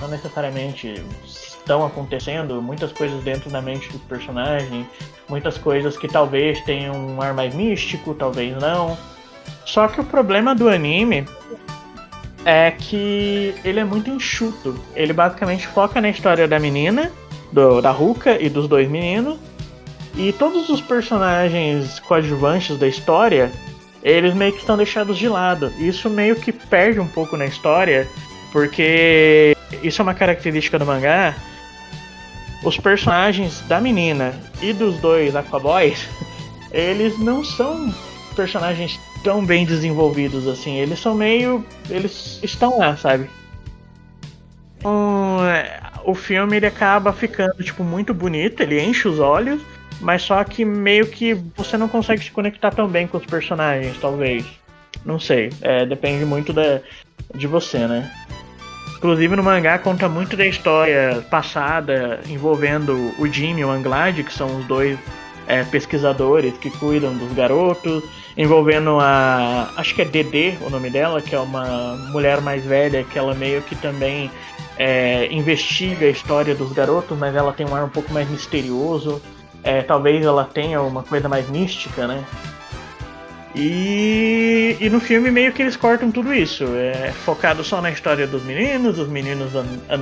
não 0.00 0.08
necessariamente 0.08 1.02
estão 1.24 1.84
acontecendo, 1.84 2.60
muitas 2.60 2.92
coisas 2.92 3.22
dentro 3.22 3.48
da 3.50 3.60
mente 3.60 3.90
do 3.90 3.98
personagem, 4.00 4.86
muitas 5.28 5.56
coisas 5.56 5.96
que 5.96 6.08
talvez 6.08 6.60
tenham 6.62 6.94
um 6.94 7.22
ar 7.22 7.32
mais 7.32 7.54
místico, 7.54 8.14
talvez 8.14 8.56
não. 8.58 8.96
Só 9.64 9.88
que 9.88 10.00
o 10.00 10.04
problema 10.04 10.54
do 10.54 10.68
anime 10.68 11.26
é 12.44 12.70
que 12.70 13.54
ele 13.64 13.80
é 13.80 13.84
muito 13.84 14.10
enxuto. 14.10 14.78
Ele 14.94 15.12
basicamente 15.12 15.66
foca 15.66 16.00
na 16.00 16.10
história 16.10 16.46
da 16.46 16.58
menina, 16.58 17.10
do, 17.52 17.80
da 17.80 17.90
Ruka 17.90 18.40
e 18.40 18.48
dos 18.48 18.68
dois 18.68 18.88
meninos. 18.88 19.38
E 20.16 20.32
todos 20.32 20.68
os 20.68 20.80
personagens 20.80 21.98
coadjuvantes 22.00 22.76
da 22.78 22.86
história, 22.86 23.50
eles 24.04 24.34
meio 24.34 24.52
que 24.52 24.58
estão 24.58 24.76
deixados 24.76 25.16
de 25.16 25.26
lado. 25.28 25.72
Isso 25.78 26.10
meio 26.10 26.36
que 26.36 26.52
perde 26.52 27.00
um 27.00 27.08
pouco 27.08 27.38
na 27.38 27.46
história, 27.46 28.06
porque 28.52 29.56
isso 29.82 30.00
é 30.00 30.04
uma 30.04 30.14
característica 30.14 30.78
do 30.78 30.84
mangá. 30.84 31.34
Os 32.62 32.76
personagens 32.76 33.60
da 33.62 33.80
menina 33.80 34.38
e 34.60 34.74
dos 34.74 34.98
dois 34.98 35.34
Aquaboys, 35.34 36.06
eles 36.70 37.18
não 37.18 37.42
são 37.42 37.92
personagens 38.36 39.00
tão 39.22 39.44
bem 39.44 39.64
desenvolvidos 39.64 40.46
assim. 40.46 40.76
Eles 40.76 41.00
são 41.00 41.14
meio. 41.14 41.64
Eles 41.88 42.38
estão 42.42 42.78
lá, 42.78 42.96
sabe? 42.98 43.30
Um, 44.84 45.38
o 46.04 46.14
filme 46.14 46.58
ele 46.58 46.66
acaba 46.66 47.10
ficando 47.10 47.62
tipo 47.62 47.82
muito 47.82 48.12
bonito, 48.12 48.60
ele 48.60 48.78
enche 48.82 49.08
os 49.08 49.18
olhos, 49.18 49.62
mas 50.00 50.22
só 50.22 50.42
que 50.44 50.64
meio 50.64 51.06
que 51.06 51.34
você 51.56 51.76
não 51.76 51.88
consegue 51.88 52.22
se 52.22 52.30
conectar 52.30 52.70
tão 52.70 52.88
bem 52.88 53.06
com 53.06 53.18
os 53.18 53.26
personagens, 53.26 53.96
talvez. 54.00 54.44
Não 55.04 55.18
sei, 55.18 55.50
é, 55.60 55.84
depende 55.84 56.24
muito 56.24 56.52
da, 56.52 56.80
de 57.34 57.46
você, 57.46 57.86
né? 57.86 58.10
Inclusive 58.96 59.36
no 59.36 59.42
mangá 59.42 59.78
conta 59.78 60.08
muito 60.08 60.34
da 60.34 60.46
história 60.46 61.22
passada 61.30 62.20
envolvendo 62.26 63.12
o 63.18 63.26
Jimmy 63.26 63.60
e 63.60 63.64
o 63.64 63.70
Anglad, 63.70 64.18
que 64.22 64.32
são 64.32 64.58
os 64.58 64.64
dois 64.64 64.98
é, 65.46 65.62
pesquisadores 65.64 66.56
que 66.56 66.70
cuidam 66.70 67.14
dos 67.14 67.32
garotos, 67.32 68.02
envolvendo 68.36 68.98
a. 69.00 69.70
Acho 69.76 69.94
que 69.94 70.02
é 70.02 70.04
Dedê 70.04 70.54
o 70.62 70.70
nome 70.70 70.90
dela, 70.90 71.20
que 71.20 71.34
é 71.34 71.38
uma 71.38 71.96
mulher 72.10 72.40
mais 72.40 72.64
velha 72.64 73.04
que 73.04 73.18
ela 73.18 73.34
meio 73.34 73.60
que 73.62 73.74
também 73.76 74.30
é, 74.78 75.30
investiga 75.30 76.06
a 76.06 76.10
história 76.10 76.54
dos 76.54 76.72
garotos, 76.72 77.16
mas 77.18 77.34
ela 77.34 77.52
tem 77.52 77.66
um 77.66 77.74
ar 77.74 77.84
um 77.84 77.90
pouco 77.90 78.12
mais 78.12 78.28
misterioso. 78.28 79.20
É, 79.64 79.82
talvez 79.82 80.24
ela 80.24 80.44
tenha 80.44 80.80
uma 80.82 81.02
coisa 81.02 81.28
mais 81.28 81.48
mística, 81.48 82.06
né? 82.06 82.22
E, 83.56 84.76
e 84.80 84.90
no 84.90 84.98
filme 84.98 85.30
meio 85.30 85.52
que 85.52 85.62
eles 85.62 85.76
cortam 85.76 86.10
tudo 86.10 86.34
isso. 86.34 86.64
É 86.74 87.12
focado 87.24 87.62
só 87.62 87.80
na 87.80 87.90
história 87.90 88.26
dos 88.26 88.42
meninos, 88.42 88.98
os 88.98 89.08
meninos 89.08 89.52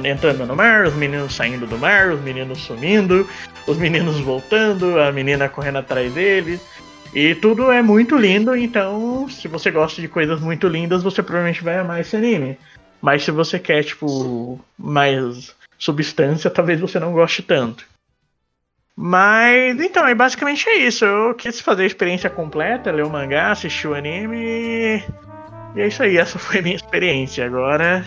entrando 0.05 0.47
no 0.47 0.57
mar, 0.57 0.87
os 0.87 0.95
meninos 0.95 1.35
saindo 1.35 1.67
do 1.67 1.79
mar, 1.79 2.11
os 2.11 2.21
meninos 2.21 2.59
sumindo, 2.63 3.29
os 3.67 3.77
meninos 3.77 4.19
voltando, 4.21 4.99
a 4.99 5.13
menina 5.13 5.49
correndo 5.49 5.79
atrás 5.79 6.13
deles. 6.13 6.61
E 7.15 7.35
tudo 7.35 7.71
é 7.71 7.83
muito 7.83 8.17
lindo, 8.17 8.57
então 8.57 9.29
se 9.29 9.47
você 9.47 9.71
gosta 9.71 10.01
de 10.01 10.09
coisas 10.09 10.41
muito 10.41 10.67
lindas, 10.67 11.03
você 11.03 11.23
provavelmente 11.23 11.63
vai 11.63 11.79
amar 11.79 12.01
esse 12.01 12.17
anime. 12.17 12.59
Mas 13.03 13.23
se 13.23 13.31
você 13.31 13.59
quer, 13.59 13.85
tipo, 13.85 14.59
mais 14.79 15.55
substância, 15.77 16.49
talvez 16.49 16.81
você 16.81 16.99
não 16.99 17.13
goste 17.13 17.43
tanto. 17.43 17.85
Mas 18.97 19.81
então, 19.81 20.07
é 20.07 20.15
basicamente 20.15 20.69
é 20.69 20.77
isso. 20.77 21.05
Eu 21.05 21.35
quis 21.35 21.61
fazer 21.61 21.85
a 21.85 21.87
experiência 21.87 22.29
completa, 22.29 22.91
ler 22.91 23.05
o 23.05 23.11
mangá, 23.11 23.51
assistir 23.51 23.89
o 23.89 23.95
anime 23.95 24.37
e... 24.39 25.03
e 25.77 25.81
é 25.81 25.87
isso 25.87 26.03
aí. 26.03 26.17
Essa 26.19 26.39
foi 26.39 26.61
a 26.61 26.63
minha 26.63 26.77
experiência. 26.77 27.47
Agora 27.47 28.05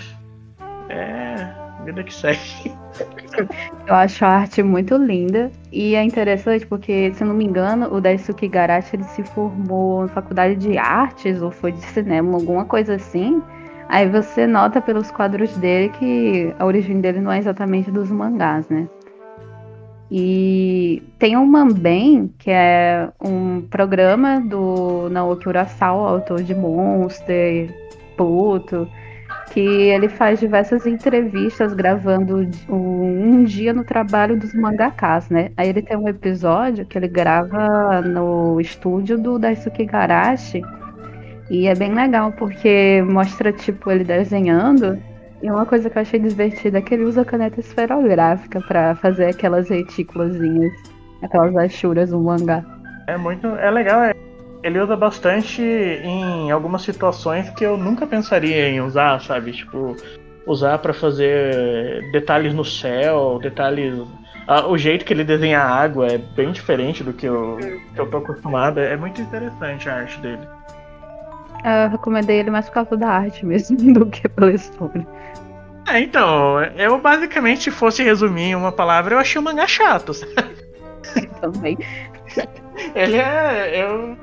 é 0.90 1.66
vida 1.86 2.04
que 2.04 2.14
segue. 2.14 2.74
Eu 3.88 3.94
acho 3.94 4.26
a 4.26 4.30
arte 4.30 4.64
muito 4.64 4.96
linda 4.96 5.52
e 5.72 5.96
é 5.96 6.04
interessante 6.04 6.66
porque, 6.66 7.14
se 7.14 7.24
não 7.24 7.34
me 7.34 7.46
engano, 7.46 7.94
o 7.94 8.02
Daisuke 8.02 8.48
Garashi 8.48 8.96
ele 8.96 9.04
se 9.04 9.24
formou 9.24 10.04
na 10.04 10.08
faculdade 10.08 10.56
de 10.56 10.78
artes 10.78 11.42
ou 11.42 11.52
foi 11.52 11.72
de 11.72 11.82
cinema, 11.82 12.34
alguma 12.34 12.66
coisa 12.66 12.96
assim. 12.96 13.42
Aí 13.88 14.10
você 14.10 14.48
nota 14.48 14.82
pelos 14.82 15.12
quadros 15.12 15.56
dele 15.58 15.90
que 15.90 16.54
a 16.58 16.66
origem 16.66 17.00
dele 17.00 17.22
não 17.22 17.32
é 17.32 17.38
exatamente 17.38 17.92
dos 17.92 18.10
mangás, 18.10 18.68
né? 18.68 18.88
E 20.12 21.02
tem 21.18 21.36
o 21.36 21.46
Manben, 21.46 22.32
que 22.38 22.52
é 22.52 23.10
um 23.20 23.62
programa 23.62 24.40
do 24.40 25.10
Naoki 25.10 25.50
Urasawa, 25.50 26.12
autor 26.12 26.44
de 26.44 26.54
Monster, 26.54 27.74
Puto, 28.16 28.88
que 29.52 29.60
ele 29.60 30.08
faz 30.08 30.40
diversas 30.40 30.86
entrevistas 30.86 31.74
gravando 31.74 32.48
um 32.70 33.44
dia 33.44 33.74
no 33.74 33.84
trabalho 33.84 34.38
dos 34.38 34.54
mangakas, 34.54 35.30
né? 35.30 35.52
Aí 35.58 35.70
ele 35.70 35.82
tem 35.82 35.98
um 35.98 36.08
episódio 36.08 36.86
que 36.86 36.98
ele 36.98 37.08
grava 37.08 38.02
no 38.02 38.62
estúdio 38.62 39.18
do 39.18 39.40
Daisuke 39.40 39.86
Garashi, 39.86 40.62
e 41.50 41.68
é 41.68 41.76
bem 41.76 41.94
legal 41.94 42.32
porque 42.32 43.04
mostra 43.08 43.52
tipo 43.52 43.92
ele 43.92 44.04
desenhando 44.04 45.00
e 45.46 45.52
uma 45.52 45.64
coisa 45.64 45.92
que 45.92 45.96
eu 45.96 46.02
achei 46.02 46.20
divertida 46.20 46.80
é 46.80 46.82
que 46.82 46.92
ele 46.92 47.04
usa 47.04 47.24
caneta 47.24 47.60
esferográfica 47.60 48.60
para 48.62 48.96
fazer 48.96 49.26
aquelas 49.26 49.70
retículazinhas, 49.70 50.74
aquelas 51.22 51.56
achuras 51.56 52.10
no 52.10 52.20
mangá. 52.24 52.66
É 53.06 53.16
muito. 53.16 53.46
É 53.50 53.70
legal, 53.70 54.02
é, 54.06 54.16
ele 54.64 54.80
usa 54.80 54.96
bastante 54.96 55.62
em 55.62 56.50
algumas 56.50 56.82
situações 56.82 57.48
que 57.52 57.64
eu 57.64 57.78
nunca 57.78 58.08
pensaria 58.08 58.70
em 58.70 58.82
usar, 58.82 59.22
sabe? 59.22 59.52
Tipo, 59.52 59.96
usar 60.48 60.80
para 60.80 60.96
fazer 60.96 62.02
detalhes 62.12 62.52
no 62.52 62.66
céu, 62.66 63.38
detalhes. 63.40 64.04
Ah, 64.48 64.66
o 64.66 64.76
jeito 64.76 65.06
que 65.06 65.14
ele 65.14 65.24
desenha 65.24 65.60
a 65.60 65.70
água 65.70 66.08
é 66.08 66.18
bem 66.18 66.52
diferente 66.52 67.04
do 67.04 67.14
que 67.14 67.28
eu, 67.28 67.60
que 67.94 68.02
eu 68.02 68.10
tô 68.10 68.18
acostumado. 68.18 68.80
É 68.80 68.98
muito 68.98 69.22
interessante 69.22 69.88
a 69.88 69.98
arte 69.98 70.20
dele. 70.22 70.55
Eu 71.66 71.90
recomendei 71.90 72.38
ele 72.38 72.52
mais 72.52 72.68
por 72.68 72.74
causa 72.74 72.96
da 72.96 73.10
arte 73.10 73.44
mesmo 73.46 73.76
do 73.94 74.06
que 74.06 74.30
pela 74.30 74.52
história. 74.52 75.06
É, 75.88 76.00
então, 76.00 76.62
eu 76.78 77.00
basicamente, 77.00 77.72
fosse 77.72 78.04
resumir 78.04 78.50
em 78.50 78.56
uma 78.56 78.72
palavra, 78.72 79.16
eu 79.16 79.20
achei 79.20 79.40
o 79.40 79.44
mangá 79.44 79.68
chato, 79.68 80.14
sabe? 80.14 80.34
Também. 81.42 81.78
Ele 82.96 83.18
é. 83.18 83.84
Eu, 83.84 84.18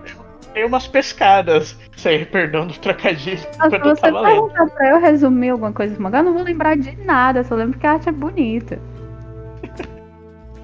dei 0.53 0.65
umas 0.65 0.87
pescadas, 0.87 1.77
sei, 1.97 2.25
perdão 2.25 2.67
do 2.67 2.75
trocadilho. 2.75 3.41
Mas 3.59 3.73
se 3.73 3.79
você 3.79 4.13
perguntar 4.13 4.67
pra 4.67 4.91
eu 4.91 5.01
resumir 5.01 5.51
alguma 5.51 5.73
coisa 5.73 5.95
do 5.95 6.03
mangá, 6.03 6.19
eu 6.19 6.25
não 6.25 6.35
vou 6.35 6.43
lembrar 6.43 6.77
de 6.77 6.97
nada, 7.05 7.45
só 7.45 7.55
lembro 7.55 7.79
que 7.79 7.87
a 7.87 7.93
arte 7.93 8.09
é 8.09 8.13
bonita. 8.13 8.79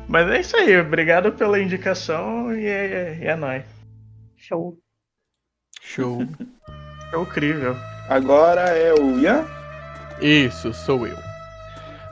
Mas 0.09 0.29
é 0.31 0.41
isso 0.41 0.57
aí, 0.57 0.79
obrigado 0.81 1.33
pela 1.33 1.61
indicação 1.61 2.53
e 2.53 2.67
é, 2.67 3.19
é, 3.21 3.27
é 3.27 3.37
nóis. 3.37 3.65
Show. 4.37 4.77
Show. 5.89 6.23
É 7.13 7.19
incrível. 7.19 7.75
Agora 8.11 8.61
é 8.61 8.93
o 8.93 9.19
Ian? 9.19 9.47
Isso, 10.21 10.75
sou 10.75 11.07
eu. 11.07 11.17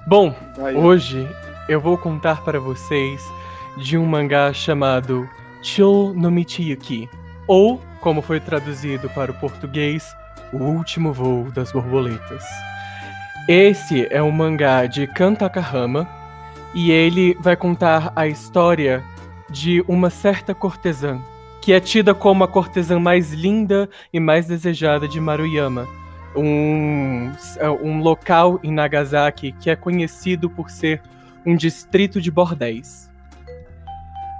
Bom, 0.06 0.34
Vai, 0.56 0.74
hoje 0.74 1.28
eu 1.68 1.78
vou 1.78 1.98
contar 1.98 2.42
para 2.42 2.58
vocês 2.58 3.22
de 3.76 3.98
um 3.98 4.06
mangá 4.06 4.50
chamado 4.54 5.28
Chou 5.62 6.14
no 6.14 6.30
Michiyuki, 6.30 7.08
ou, 7.46 7.82
como 8.00 8.22
foi 8.22 8.40
traduzido 8.40 9.10
para 9.10 9.30
o 9.30 9.34
português, 9.34 10.16
O 10.54 10.56
Último 10.56 11.12
Voo 11.12 11.50
das 11.50 11.70
Borboletas. 11.70 12.44
Esse 13.46 14.06
é 14.10 14.22
um 14.22 14.30
mangá 14.30 14.86
de 14.86 15.06
Kan 15.06 15.34
Takahama 15.34 16.08
e 16.74 16.90
ele 16.90 17.36
vai 17.40 17.56
contar 17.56 18.10
a 18.16 18.26
história 18.26 19.04
de 19.50 19.84
uma 19.86 20.08
certa 20.08 20.54
cortesã, 20.54 21.20
que 21.66 21.72
é 21.72 21.80
tida 21.80 22.14
como 22.14 22.44
a 22.44 22.48
cortesã 22.48 22.96
mais 23.00 23.32
linda 23.32 23.90
e 24.12 24.20
mais 24.20 24.46
desejada 24.46 25.08
de 25.08 25.20
Maruyama, 25.20 25.84
um, 26.36 27.32
um 27.82 28.00
local 28.00 28.60
em 28.62 28.70
Nagasaki 28.70 29.50
que 29.50 29.68
é 29.68 29.74
conhecido 29.74 30.48
por 30.48 30.70
ser 30.70 31.02
um 31.44 31.56
distrito 31.56 32.20
de 32.20 32.30
bordéis. 32.30 33.10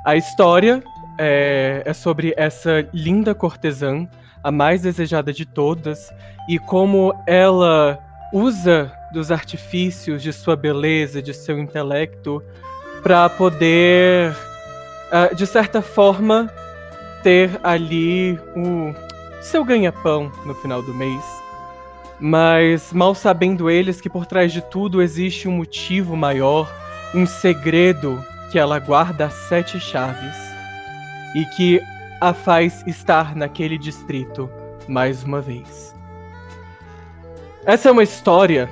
A 0.05 0.15
história 0.15 0.81
é, 1.19 1.83
é 1.85 1.93
sobre 1.93 2.33
essa 2.37 2.89
linda 2.95 3.35
cortesã 3.35 4.07
a 4.41 4.53
mais 4.53 4.83
desejada 4.83 5.33
de 5.33 5.45
todas, 5.45 6.15
e 6.49 6.61
como 6.61 7.13
ela 7.27 7.99
usa 8.33 8.93
dos 9.13 9.33
artifícios 9.33 10.23
de 10.23 10.33
sua 10.33 10.55
beleza, 10.55 11.21
de 11.21 11.35
seu 11.35 11.59
intelecto, 11.59 12.41
para 13.03 13.29
poder, 13.29 14.31
uh, 15.11 15.35
de 15.35 15.45
certa 15.45 15.83
forma, 15.83 16.49
ter 17.27 17.59
ali 17.65 18.39
o 18.55 18.95
seu 19.43 19.65
ganha-pão 19.65 20.31
no 20.45 20.55
final 20.55 20.81
do 20.81 20.95
mês. 20.95 21.25
Mas 22.21 22.93
mal 22.93 23.17
sabendo 23.17 23.69
eles 23.69 24.01
que 24.01 24.09
por 24.09 24.27
trás 24.27 24.53
de 24.53 24.63
tudo 24.63 25.03
existe 25.03 25.49
um 25.49 25.51
motivo 25.51 26.17
maior, 26.17 26.73
um 27.13 27.27
segredo 27.27 28.25
que 28.53 28.61
ela 28.61 28.79
guarda 28.79 29.25
as 29.25 29.35
sete 29.49 29.81
chaves 29.81 30.37
e 31.35 31.45
que 31.57 31.81
a 32.21 32.33
faz 32.33 32.87
estar 32.87 33.35
naquele 33.35 33.77
distrito 33.77 34.49
mais 34.87 35.25
uma 35.25 35.41
vez. 35.41 35.97
Essa 37.65 37.89
é 37.89 37.93
uma 37.93 38.05
história 38.05 38.71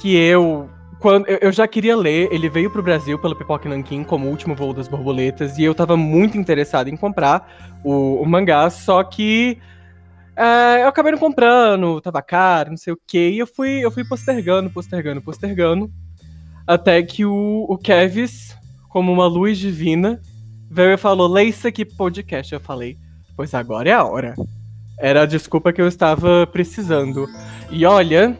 que 0.00 0.16
eu 0.16 0.68
quando 1.00 1.26
eu 1.28 1.52
já 1.52 1.66
queria 1.68 1.96
ler, 1.96 2.28
ele 2.32 2.48
veio 2.48 2.70
pro 2.70 2.82
Brasil 2.82 3.18
pelo 3.18 3.36
Pipoca 3.36 3.68
Nankin 3.68 4.02
como 4.02 4.26
o 4.26 4.30
último 4.30 4.54
voo 4.54 4.72
das 4.72 4.88
borboletas 4.88 5.58
e 5.58 5.64
eu 5.64 5.74
tava 5.74 5.96
muito 5.96 6.38
interessado 6.38 6.88
em 6.88 6.96
comprar 6.96 7.78
o, 7.84 8.20
o 8.20 8.26
mangá, 8.26 8.68
só 8.70 9.02
que 9.04 9.58
é, 10.36 10.82
eu 10.82 10.88
acabei 10.88 11.12
não 11.12 11.18
comprando, 11.18 12.00
tava 12.00 12.22
caro, 12.22 12.70
não 12.70 12.76
sei 12.76 12.92
o 12.92 12.98
que, 13.06 13.30
e 13.30 13.38
eu 13.38 13.46
fui, 13.46 13.84
eu 13.84 13.90
fui 13.90 14.04
postergando, 14.04 14.70
postergando, 14.70 15.22
postergando, 15.22 15.90
até 16.66 17.02
que 17.02 17.24
o, 17.24 17.66
o 17.68 17.78
Kevis, 17.78 18.56
como 18.88 19.12
uma 19.12 19.26
luz 19.26 19.56
divina, 19.58 20.20
veio 20.70 20.94
e 20.94 20.96
falou: 20.96 21.28
Lê 21.28 21.44
isso 21.44 21.68
aqui 21.68 21.84
podcast. 21.84 22.52
Eu 22.52 22.60
falei: 22.60 22.98
Pois 23.36 23.54
agora 23.54 23.88
é 23.88 23.92
a 23.92 24.04
hora. 24.04 24.34
Era 24.98 25.22
a 25.22 25.26
desculpa 25.26 25.72
que 25.72 25.80
eu 25.80 25.86
estava 25.86 26.46
precisando. 26.46 27.28
E 27.70 27.84
olha, 27.84 28.36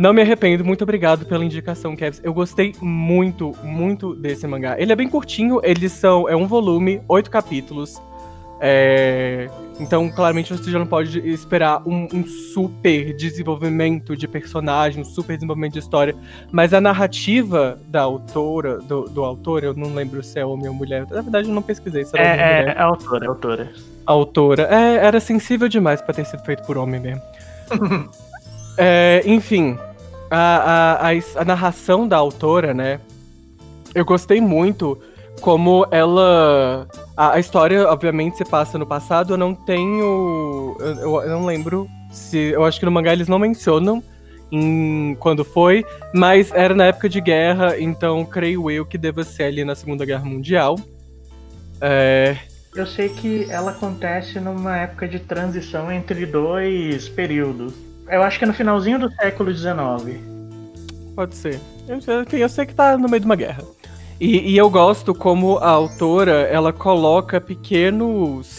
não 0.00 0.14
me 0.14 0.22
arrependo, 0.22 0.64
muito 0.64 0.82
obrigado 0.82 1.26
pela 1.26 1.44
indicação, 1.44 1.94
Kevs. 1.94 2.22
Eu 2.24 2.32
gostei 2.32 2.74
muito, 2.80 3.54
muito 3.62 4.14
desse 4.14 4.46
mangá. 4.46 4.74
Ele 4.80 4.90
é 4.90 4.96
bem 4.96 5.06
curtinho, 5.06 5.60
eles 5.62 5.92
são. 5.92 6.26
É 6.26 6.34
um 6.34 6.46
volume, 6.46 7.02
oito 7.06 7.30
capítulos. 7.30 8.00
É, 8.62 9.50
então, 9.78 10.08
claramente, 10.08 10.54
você 10.54 10.70
já 10.70 10.78
não 10.78 10.86
pode 10.86 11.18
esperar 11.28 11.82
um, 11.86 12.08
um, 12.14 12.26
super 12.26 13.14
desenvolvimento 13.14 14.16
de 14.16 14.26
personagem, 14.26 15.02
um 15.02 15.04
super 15.04 15.36
desenvolvimento 15.36 15.74
de 15.74 15.80
história. 15.80 16.16
Mas 16.50 16.72
a 16.72 16.80
narrativa 16.80 17.78
da 17.86 18.00
autora, 18.00 18.78
do, 18.78 19.04
do 19.04 19.22
autor, 19.22 19.64
eu 19.64 19.74
não 19.74 19.92
lembro 19.92 20.22
se 20.22 20.38
é 20.38 20.46
homem 20.46 20.66
ou 20.66 20.74
mulher. 20.74 21.06
Na 21.10 21.20
verdade, 21.20 21.46
eu 21.46 21.54
não 21.54 21.60
pesquisei 21.60 22.06
se 22.06 22.16
é, 22.16 22.22
é. 22.22 22.74
É, 22.74 22.80
autora, 22.80 23.26
é 23.26 23.28
autora. 23.28 23.72
A 24.06 24.12
autora. 24.12 24.62
É, 24.70 25.06
era 25.06 25.20
sensível 25.20 25.68
demais 25.68 26.00
para 26.00 26.14
ter 26.14 26.24
sido 26.24 26.42
feito 26.42 26.62
por 26.62 26.78
homem 26.78 26.98
mesmo. 26.98 27.22
é, 28.78 29.22
enfim, 29.26 29.78
a, 30.30 30.36
a, 30.36 31.08
a, 31.08 31.12
a 31.36 31.44
narração 31.44 32.06
da 32.06 32.16
autora, 32.16 32.72
né? 32.72 33.00
Eu 33.94 34.04
gostei 34.04 34.40
muito 34.40 34.98
como 35.40 35.86
ela. 35.90 36.86
A, 37.16 37.34
a, 37.34 37.40
história, 37.40 37.88
obviamente, 37.88 38.36
se 38.36 38.44
passa 38.44 38.78
no 38.78 38.86
passado. 38.86 39.34
Eu 39.34 39.38
não 39.38 39.54
tenho. 39.54 40.76
Eu, 40.78 41.22
eu, 41.22 41.28
não 41.28 41.44
lembro 41.44 41.88
se. 42.10 42.38
Eu 42.38 42.64
acho 42.64 42.78
que 42.78 42.84
no 42.84 42.92
mangá 42.92 43.12
eles 43.12 43.28
não 43.28 43.38
mencionam 43.38 44.02
em 44.52 45.16
quando 45.20 45.44
foi, 45.44 45.84
mas 46.12 46.50
era 46.52 46.74
na 46.74 46.86
época 46.86 47.08
de 47.08 47.20
guerra, 47.20 47.78
então 47.78 48.24
creio 48.24 48.68
eu 48.68 48.84
que 48.84 48.98
deva 48.98 49.22
ser 49.22 49.44
ali 49.44 49.64
na 49.64 49.76
Segunda 49.76 50.04
Guerra 50.04 50.24
Mundial. 50.24 50.76
É... 51.80 52.36
Eu 52.74 52.86
sei 52.86 53.08
que 53.08 53.46
ela 53.48 53.70
acontece 53.70 54.38
numa 54.40 54.76
época 54.76 55.06
de 55.06 55.20
transição 55.20 55.90
entre 55.90 56.26
dois 56.26 57.08
períodos. 57.08 57.74
Eu 58.10 58.22
acho 58.22 58.38
que 58.38 58.44
é 58.44 58.48
no 58.48 58.54
finalzinho 58.54 58.98
do 58.98 59.10
século 59.12 59.54
XIX. 59.54 60.20
Pode 61.14 61.36
ser. 61.36 61.60
Eu, 61.88 61.98
eu 62.38 62.48
sei 62.48 62.66
que 62.66 62.74
tá 62.74 62.98
no 62.98 63.08
meio 63.08 63.20
de 63.20 63.26
uma 63.26 63.36
guerra. 63.36 63.62
E, 64.20 64.52
e, 64.52 64.56
eu 64.56 64.68
gosto 64.68 65.14
como 65.14 65.58
a 65.58 65.70
autora 65.70 66.42
ela 66.50 66.72
coloca 66.72 67.40
pequenos 67.40 68.58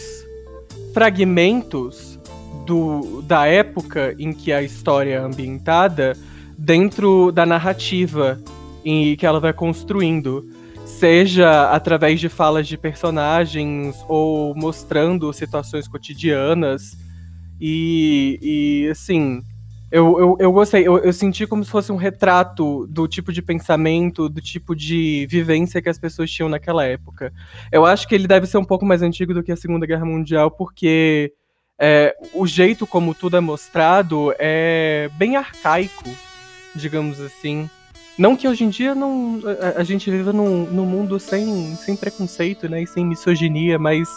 fragmentos 0.92 2.18
do, 2.66 3.22
da 3.22 3.46
época 3.46 4.14
em 4.18 4.32
que 4.32 4.52
a 4.52 4.60
história 4.60 5.14
é 5.14 5.18
ambientada 5.18 6.16
dentro 6.58 7.30
da 7.30 7.46
narrativa 7.46 8.40
em 8.84 9.14
que 9.14 9.24
ela 9.26 9.38
vai 9.38 9.52
construindo. 9.52 10.44
Seja 10.84 11.70
através 11.70 12.18
de 12.18 12.28
falas 12.28 12.66
de 12.66 12.76
personagens 12.76 13.96
ou 14.08 14.54
mostrando 14.54 15.32
situações 15.32 15.86
cotidianas. 15.86 16.96
E, 17.64 18.40
e 18.42 18.90
assim, 18.90 19.40
eu, 19.88 20.18
eu, 20.18 20.36
eu 20.40 20.52
gostei, 20.52 20.84
eu, 20.84 20.98
eu 20.98 21.12
senti 21.12 21.46
como 21.46 21.64
se 21.64 21.70
fosse 21.70 21.92
um 21.92 21.96
retrato 21.96 22.88
do 22.88 23.06
tipo 23.06 23.32
de 23.32 23.40
pensamento, 23.40 24.28
do 24.28 24.40
tipo 24.40 24.74
de 24.74 25.28
vivência 25.30 25.80
que 25.80 25.88
as 25.88 25.96
pessoas 25.96 26.28
tinham 26.28 26.48
naquela 26.48 26.84
época. 26.84 27.32
Eu 27.70 27.86
acho 27.86 28.08
que 28.08 28.16
ele 28.16 28.26
deve 28.26 28.48
ser 28.48 28.58
um 28.58 28.64
pouco 28.64 28.84
mais 28.84 29.00
antigo 29.00 29.32
do 29.32 29.44
que 29.44 29.52
a 29.52 29.56
Segunda 29.56 29.86
Guerra 29.86 30.04
Mundial, 30.04 30.50
porque 30.50 31.34
é, 31.78 32.16
o 32.34 32.48
jeito 32.48 32.84
como 32.84 33.14
tudo 33.14 33.36
é 33.36 33.40
mostrado 33.40 34.34
é 34.40 35.08
bem 35.16 35.36
arcaico, 35.36 36.10
digamos 36.74 37.20
assim. 37.20 37.70
Não 38.18 38.34
que 38.34 38.48
hoje 38.48 38.64
em 38.64 38.70
dia 38.70 38.92
não, 38.92 39.40
a, 39.76 39.82
a 39.82 39.84
gente 39.84 40.10
viva 40.10 40.32
num, 40.32 40.66
num 40.66 40.84
mundo 40.84 41.20
sem, 41.20 41.76
sem 41.76 41.94
preconceito 41.94 42.68
né, 42.68 42.82
e 42.82 42.88
sem 42.88 43.06
misoginia, 43.06 43.78
mas 43.78 44.08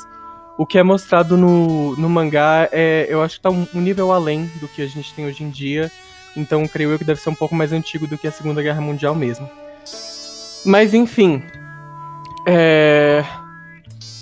o 0.58 0.66
que 0.66 0.78
é 0.78 0.84
mostrado 0.84 1.36
no, 1.36 1.96
no 1.98 2.10
mangá 2.10 2.70
é, 2.72 3.06
eu 3.10 3.22
acho 3.22 3.36
que 3.36 3.42
tá 3.42 3.50
um, 3.50 3.68
um, 3.74 3.82
nível 3.82 4.12
além 4.12 4.46
do 4.60 4.68
que 4.68 4.82
a 4.82 4.88
gente 4.88 5.14
tem 5.14 5.26
hoje 5.26 5.44
em 5.44 5.50
dia. 5.50 5.92
Então 6.36 6.68
creio 6.68 6.92
eu 6.92 6.98
que 6.98 7.04
deve 7.04 7.20
ser 7.20 7.30
um 7.30 7.36
pouco 7.36 7.56
mais 7.56 7.72
antigo 7.72 8.08
do 8.08 8.18
que 8.18 8.28
a 8.28 8.32
Segunda 8.32 8.62
Guerra 8.62 8.82
Mundial 8.82 9.16
mesmo. 9.16 9.50
Mas 10.66 10.94
enfim. 10.94 11.44
É... 12.48 13.24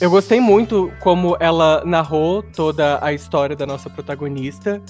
Eu 0.02 0.10
gostei 0.10 0.40
muito 0.40 0.92
como 1.00 1.38
ela 1.40 1.84
narrou 1.86 2.44
toda 2.44 3.00
a 3.02 3.14
história 3.14 3.56
da 3.56 3.66
nossa 3.66 3.90
protagonista. 3.90 4.82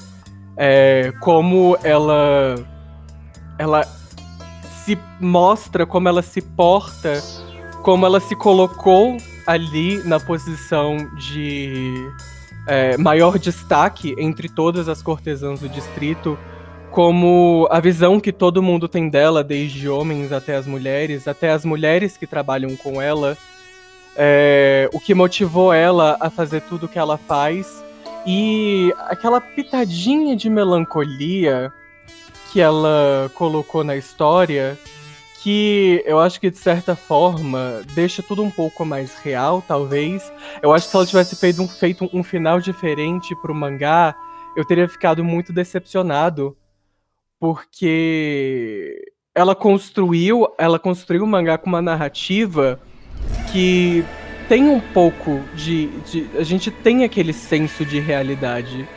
É, 0.58 1.13
como 1.19 1.77
ela. 1.84 2.56
Ela 3.60 3.86
se 4.84 4.97
mostra, 5.19 5.86
como 5.86 6.10
ela 6.10 6.21
se 6.21 6.41
porta, 6.41 7.21
como 7.84 8.06
ela 8.06 8.19
se 8.19 8.36
colocou 8.36 9.17
ali 9.45 9.97
na 10.03 10.19
posição 10.19 10.97
de 11.15 12.10
é, 12.67 12.97
maior 12.97 13.38
destaque 13.38 14.15
entre 14.17 14.47
todas 14.49 14.88
as 14.88 15.01
cortesãs 15.01 15.60
do 15.60 15.69
distrito, 15.69 16.38
como 16.91 17.67
a 17.71 17.79
visão 17.79 18.19
que 18.19 18.32
todo 18.32 18.62
mundo 18.62 18.88
tem 18.88 19.10
dela, 19.10 19.43
desde 19.43 19.89
homens 19.89 20.32
até 20.32 20.56
as 20.56 20.67
mulheres, 20.67 21.27
até 21.27 21.51
as 21.51 21.65
mulheres 21.65 22.17
que 22.17 22.27
trabalham 22.27 22.75
com 22.75 23.01
ela, 23.01 23.38
é, 24.15 24.89
o 24.93 24.99
que 24.99 25.13
motivou 25.13 25.73
ela 25.73 26.17
a 26.19 26.29
fazer 26.29 26.62
tudo 26.62 26.86
o 26.86 26.89
que 26.89 26.99
ela 26.99 27.17
faz 27.17 27.84
e 28.25 28.93
aquela 29.08 29.41
pitadinha 29.41 30.36
de 30.36 30.49
melancolia 30.49 31.71
que 32.51 32.62
ela 32.62 33.32
colocou 33.34 33.84
na 33.84 33.95
história 33.95 34.77
que 35.43 36.01
eu 36.06 36.19
acho 36.19 36.39
que 36.39 36.49
de 36.49 36.58
certa 36.58 36.95
forma 36.95 37.82
deixa 37.93 38.23
tudo 38.23 38.41
um 38.41 38.49
pouco 38.49 38.86
mais 38.86 39.13
real, 39.17 39.62
talvez. 39.67 40.32
Eu 40.62 40.71
acho 40.71 40.86
que 40.86 40.91
se 40.91 40.95
ela 40.95 41.06
tivesse 41.06 41.36
feito 41.36 41.62
um, 41.62 41.67
feito 41.67 42.10
um 42.13 42.23
final 42.23 42.62
diferente 42.62 43.36
pro 43.36 43.53
mangá, 43.53 44.15
eu 44.56 44.63
teria 44.63 44.88
ficado 44.88 45.21
muito 45.21 45.51
decepcionado, 45.51 46.56
porque 47.41 49.12
ela 49.36 49.53
construiu, 49.53 50.47
ela 50.58 50.79
construiu 50.79 51.25
o 51.25 51.27
mangá 51.27 51.58
com 51.58 51.67
uma 51.67 51.82
narrativa 51.82 52.79
que 53.51 54.06
tem 54.47 54.69
um 54.69 54.79
pouco 54.79 55.41
de, 55.56 55.88
de 56.01 56.29
a 56.38 56.43
gente 56.43 56.71
tem 56.71 57.03
aquele 57.03 57.34
senso 57.34 57.84
de 57.84 57.99
realidade. 57.99 58.88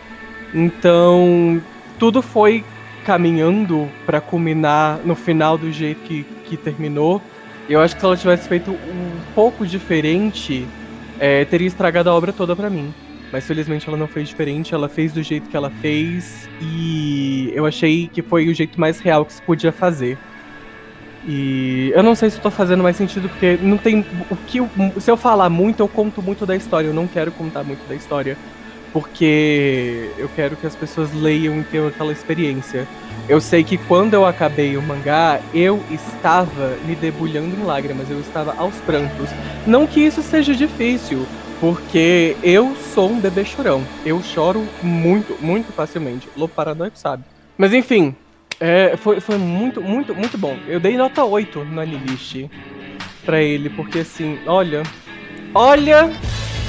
Então, 0.55 1.61
tudo 1.99 2.23
foi 2.23 2.65
caminhando 3.05 3.89
para 4.05 4.21
culminar 4.21 4.99
no 5.05 5.15
final 5.15 5.57
do 5.57 5.71
jeito 5.71 6.01
que, 6.03 6.27
que 6.47 6.57
terminou. 6.57 7.21
Eu 7.69 7.81
acho 7.81 7.95
que 7.95 8.01
se 8.01 8.07
ela 8.07 8.17
tivesse 8.17 8.49
feito 8.49 8.71
um 8.71 9.21
pouco 9.35 9.67
diferente, 9.67 10.67
é, 11.19 11.45
teria 11.45 11.67
estragado 11.67 12.09
a 12.09 12.15
obra 12.15 12.33
toda 12.33 12.55
para 12.55 12.71
mim. 12.71 12.95
Mas 13.33 13.47
felizmente 13.47 13.89
ela 13.89 13.97
não 13.97 14.07
fez 14.07 14.29
diferente, 14.29 14.73
ela 14.73 14.89
fez 14.89 15.13
do 15.13 15.23
jeito 15.23 15.49
que 15.49 15.57
ela 15.57 15.69
fez 15.69 16.49
e 16.61 17.51
eu 17.55 17.67
achei 17.67 18.09
que 18.09 18.23
foi 18.23 18.49
o 18.49 18.55
jeito 18.55 18.81
mais 18.81 19.01
real 19.01 19.25
que 19.25 19.33
se 19.33 19.43
podia 19.43 19.73
fazer. 19.73 20.17
E 21.27 21.91
eu 21.93 22.05
não 22.05 22.15
sei 22.15 22.31
se 22.31 22.37
estou 22.37 22.53
fazendo 22.53 22.85
mais 22.85 22.97
sentido, 22.97 23.29
porque 23.29 23.59
não 23.61 23.77
tem. 23.77 24.07
O 24.31 24.37
que 24.37 24.61
se 25.01 25.11
eu 25.11 25.17
falar 25.17 25.51
muito, 25.51 25.81
eu 25.81 25.89
conto 25.89 26.23
muito 26.23 26.47
da 26.47 26.55
história. 26.55 26.87
Eu 26.87 26.95
não 26.95 27.09
quero 27.09 27.33
contar 27.33 27.65
muito 27.65 27.87
da 27.89 27.97
história 27.97 28.39
porque 28.97 30.09
eu 30.17 30.27
quero 30.35 30.57
que 30.57 30.67
as 30.67 30.75
pessoas 30.75 31.13
leiam 31.13 31.61
e 31.61 31.65
tenham 31.65 31.87
aquela 31.87 32.11
experiência. 32.11 32.89
Eu 33.29 33.43
sei 33.43 33.63
que 33.63 33.77
quando 33.77 34.15
eu 34.15 34.25
acabei 34.25 34.75
o 34.75 34.81
mangá, 34.81 35.39
eu 35.53 35.83
estava 35.91 36.79
me 36.87 36.95
debulhando 36.95 37.55
em 37.55 37.63
lágrimas, 37.63 38.09
eu 38.09 38.19
estava 38.21 38.55
aos 38.57 38.75
prantos. 38.77 39.29
Não 39.67 39.87
que 39.87 40.01
isso 40.01 40.23
seja 40.23 40.55
difícil, 40.55 41.27
Porque 41.61 42.39
eu 42.43 42.75
sou 42.95 43.11
um 43.11 43.21
bebê 43.21 43.45
chorão. 43.45 43.85
Eu 44.05 44.23
choro 44.23 44.67
muito, 44.83 45.37
muito 45.43 45.71
facilmente. 45.75 46.27
Lobo 46.35 46.55
paranoico 46.55 46.99
sabe. 46.99 47.23
Mas 47.59 47.75
enfim, 47.75 48.15
é, 48.59 48.97
foi, 48.97 49.21
foi 49.21 49.37
muito, 49.37 49.83
muito, 49.83 50.15
muito 50.15 50.39
bom. 50.39 50.57
Eu 50.67 50.81
dei 50.81 50.97
nota 50.97 51.23
8 51.23 51.65
no 51.67 51.83
Anilist 51.83 52.49
pra 53.27 53.43
ele, 53.43 53.69
porque 53.69 53.99
assim, 53.99 54.39
olha. 54.47 54.83
Olha! 55.55 56.11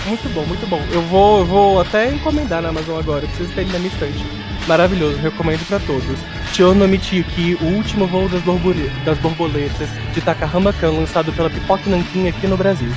Muito 0.08 0.30
bom, 0.34 0.46
muito 0.46 0.66
bom. 0.68 0.82
Eu 0.92 1.02
vou, 1.04 1.40
eu 1.40 1.46
vou 1.46 1.82
até 1.82 2.10
encomendar 2.10 2.62
na 2.62 2.70
Amazon 2.70 2.98
agora, 2.98 3.28
preciso 3.28 3.52
ter 3.54 3.62
ele 3.62 3.74
na 3.74 3.80
minha 3.80 3.92
estante. 3.92 4.26
Maravilhoso, 4.66 5.18
recomendo 5.18 5.66
pra 5.68 5.80
todos. 5.80 6.20
Chonomichiki, 6.54 7.58
o 7.62 7.66
último 7.66 8.08
voo 8.08 8.28
das, 8.30 8.42
borbole 8.42 8.90
das 9.06 9.18
borboletas, 9.20 9.90
de 10.14 10.22
Takahama-kan, 10.22 10.90
lançado 10.92 11.32
pela 11.34 11.50
Pipoque 11.50 11.90
Nankin 11.90 12.28
aqui 12.28 12.48
no 12.48 12.58
Brasil. 12.58 12.90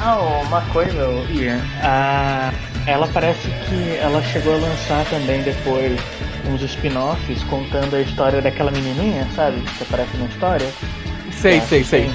Ah, 0.00 0.16
uma 0.18 0.60
coisa, 0.72 0.98
Ian. 1.30 1.60
Ah, 1.82 2.52
ela 2.86 3.08
parece 3.08 3.48
que 3.48 3.96
ela 4.00 4.22
chegou 4.22 4.54
a 4.54 4.58
lançar 4.58 5.04
também 5.06 5.42
depois 5.42 5.98
uns 6.48 6.62
spin-offs 6.62 7.42
contando 7.44 7.96
a 7.96 8.00
história 8.00 8.40
daquela 8.42 8.70
menininha, 8.70 9.26
sabe? 9.34 9.60
Que 9.78 9.82
aparece 9.82 10.16
na 10.16 10.26
história. 10.26 10.66
Sei, 11.32 11.60
sei, 11.60 11.84
sei. 11.84 12.10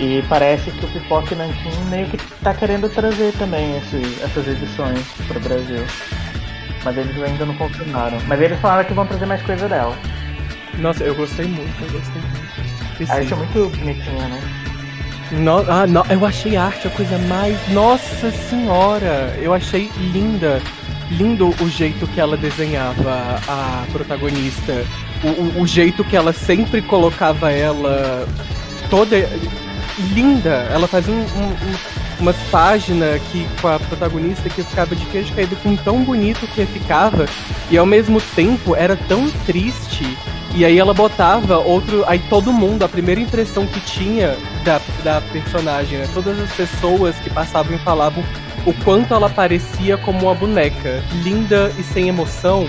E 0.00 0.24
parece 0.28 0.70
que 0.72 0.84
o 0.84 0.88
Pipoque 0.88 1.34
Nankin 1.34 1.84
meio 1.88 2.06
que 2.08 2.16
tá 2.42 2.52
querendo 2.52 2.88
trazer 2.88 3.32
também 3.38 3.76
esse, 3.78 4.22
essas 4.22 4.46
edições 4.48 5.00
pro 5.28 5.40
Brasil. 5.40 5.84
Mas 6.84 6.96
eles 6.96 7.22
ainda 7.22 7.46
não 7.46 7.54
confirmaram. 7.56 8.18
Mas 8.26 8.40
eles 8.40 8.58
falaram 8.60 8.84
que 8.84 8.92
vão 8.92 9.06
trazer 9.06 9.26
mais 9.26 9.42
coisa 9.42 9.68
dela. 9.68 9.96
Nossa, 10.78 11.04
eu 11.04 11.14
gostei 11.14 11.46
muito, 11.46 11.82
eu 11.82 11.92
gostei 11.92 12.20
muito. 12.20 13.10
A 13.10 13.14
arte 13.14 13.32
é 13.32 13.36
muito 13.36 13.76
bonitinha, 13.76 14.28
né? 14.28 14.40
No, 15.32 15.58
ah, 15.70 15.86
no, 15.86 16.04
eu 16.10 16.24
achei 16.26 16.56
a 16.56 16.64
arte 16.64 16.86
a 16.86 16.90
coisa 16.90 17.16
mais. 17.18 17.56
Nossa 17.68 18.30
senhora! 18.30 19.34
Eu 19.40 19.54
achei 19.54 19.90
linda. 20.12 20.60
Lindo 21.10 21.54
o 21.60 21.68
jeito 21.68 22.06
que 22.08 22.20
ela 22.20 22.36
desenhava 22.36 23.40
a 23.46 23.84
protagonista. 23.92 24.84
O, 25.22 25.58
o, 25.58 25.62
o 25.62 25.66
jeito 25.66 26.04
que 26.04 26.16
ela 26.16 26.32
sempre 26.32 26.82
colocava 26.82 27.50
ela 27.52 28.26
toda 28.90 29.16
linda. 29.98 30.68
Ela 30.72 30.86
fazia 30.86 31.12
um, 31.12 31.22
um, 31.22 31.56
umas 32.20 32.36
páginas 32.50 33.20
que, 33.30 33.46
com 33.60 33.68
a 33.68 33.78
protagonista 33.78 34.48
que 34.48 34.62
ficava 34.62 34.94
de 34.94 35.04
queijo 35.06 35.32
caído 35.34 35.56
com 35.56 35.76
tão 35.76 36.02
bonito 36.02 36.46
que 36.48 36.64
ficava. 36.66 37.26
E 37.70 37.78
ao 37.78 37.86
mesmo 37.86 38.20
tempo 38.34 38.74
era 38.74 38.96
tão 38.96 39.30
triste. 39.46 40.16
E 40.54 40.64
aí 40.64 40.78
ela 40.78 40.94
botava 40.94 41.58
outro. 41.58 42.04
Aí 42.06 42.18
todo 42.30 42.52
mundo, 42.52 42.84
a 42.84 42.88
primeira 42.88 43.20
impressão 43.20 43.66
que 43.66 43.80
tinha 43.80 44.36
da, 44.64 44.80
da 45.02 45.20
personagem, 45.20 45.98
né? 45.98 46.08
Todas 46.12 46.38
as 46.38 46.52
pessoas 46.52 47.16
que 47.16 47.30
passavam 47.30 47.74
e 47.74 47.78
falavam 47.78 48.22
o 48.64 48.72
quanto 48.84 49.12
ela 49.12 49.28
parecia 49.28 49.96
como 49.98 50.26
uma 50.26 50.34
boneca. 50.34 51.02
Linda 51.22 51.72
e 51.78 51.82
sem 51.82 52.08
emoção. 52.08 52.68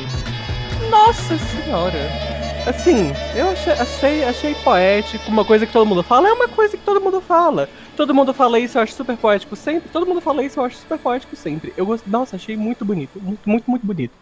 Nossa 0.89 1.37
senhora! 1.37 2.34
Assim, 2.67 3.13
eu 3.35 3.49
achei, 3.49 3.73
achei, 3.73 4.23
achei 4.23 4.55
poético, 4.55 5.29
uma 5.29 5.45
coisa 5.45 5.67
que 5.67 5.71
todo 5.71 5.85
mundo 5.85 6.01
fala, 6.01 6.29
é 6.29 6.33
uma 6.33 6.47
coisa 6.47 6.75
que 6.75 6.83
todo 6.83 6.99
mundo 6.99 7.21
fala. 7.21 7.69
Todo 7.95 8.13
mundo 8.13 8.33
fala 8.33 8.59
isso, 8.59 8.77
eu 8.77 8.81
acho 8.81 8.93
super 8.93 9.15
poético 9.15 9.55
sempre. 9.55 9.87
Todo 9.89 10.05
mundo 10.05 10.19
fala 10.19 10.43
isso, 10.43 10.59
eu 10.59 10.65
acho 10.65 10.77
super 10.77 10.97
poético 10.97 11.35
sempre. 11.35 11.71
Eu 11.77 11.85
gosto, 11.85 12.09
nossa, 12.09 12.35
achei 12.35 12.57
muito 12.57 12.83
bonito, 12.83 13.21
muito, 13.21 13.47
muito, 13.47 13.69
muito 13.69 13.85
bonito. 13.85 14.13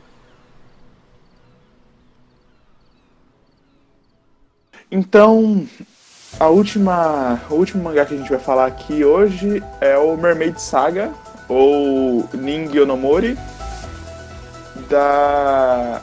Então, 4.91 5.65
a 6.37 6.47
última, 6.47 7.41
o 7.49 7.55
último 7.55 7.81
mangá 7.81 8.05
que 8.05 8.13
a 8.13 8.17
gente 8.17 8.29
vai 8.29 8.39
falar 8.39 8.65
aqui 8.65 9.05
hoje 9.05 9.63
é 9.79 9.97
o 9.97 10.17
Mermaid 10.17 10.59
Saga, 10.61 11.13
ou 11.47 12.29
Ning 12.33 12.69
Yonomori, 12.75 13.37
da 14.89 16.01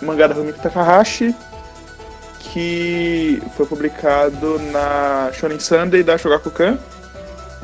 mangá 0.00 0.28
da 0.28 0.34
Rumiko 0.34 0.60
Takahashi, 0.60 1.34
que 2.52 3.40
foi 3.56 3.66
publicado 3.66 4.58
na 4.72 5.30
Shonen 5.32 5.60
Sunday 5.60 6.02
da 6.02 6.18
Shogakukan 6.18 6.78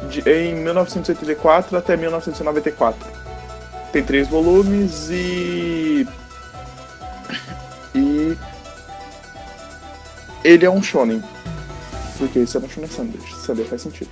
de, 0.08 0.20
em 0.28 0.54
1984 0.54 1.76
até 1.76 1.96
1994. 1.96 3.10
Tem 3.92 4.02
três 4.02 4.28
volumes 4.28 5.08
e. 5.10 6.06
E. 7.94 8.36
Ele 10.44 10.64
é 10.64 10.70
um 10.70 10.82
shonen. 10.82 11.22
Porque 12.18 12.40
isso 12.40 12.56
é 12.56 12.60
uma 12.60 12.68
Shonen 12.68 12.88
Sunday. 12.88 13.20
Sunday 13.44 13.64
faz 13.64 13.82
sentido. 13.82 14.10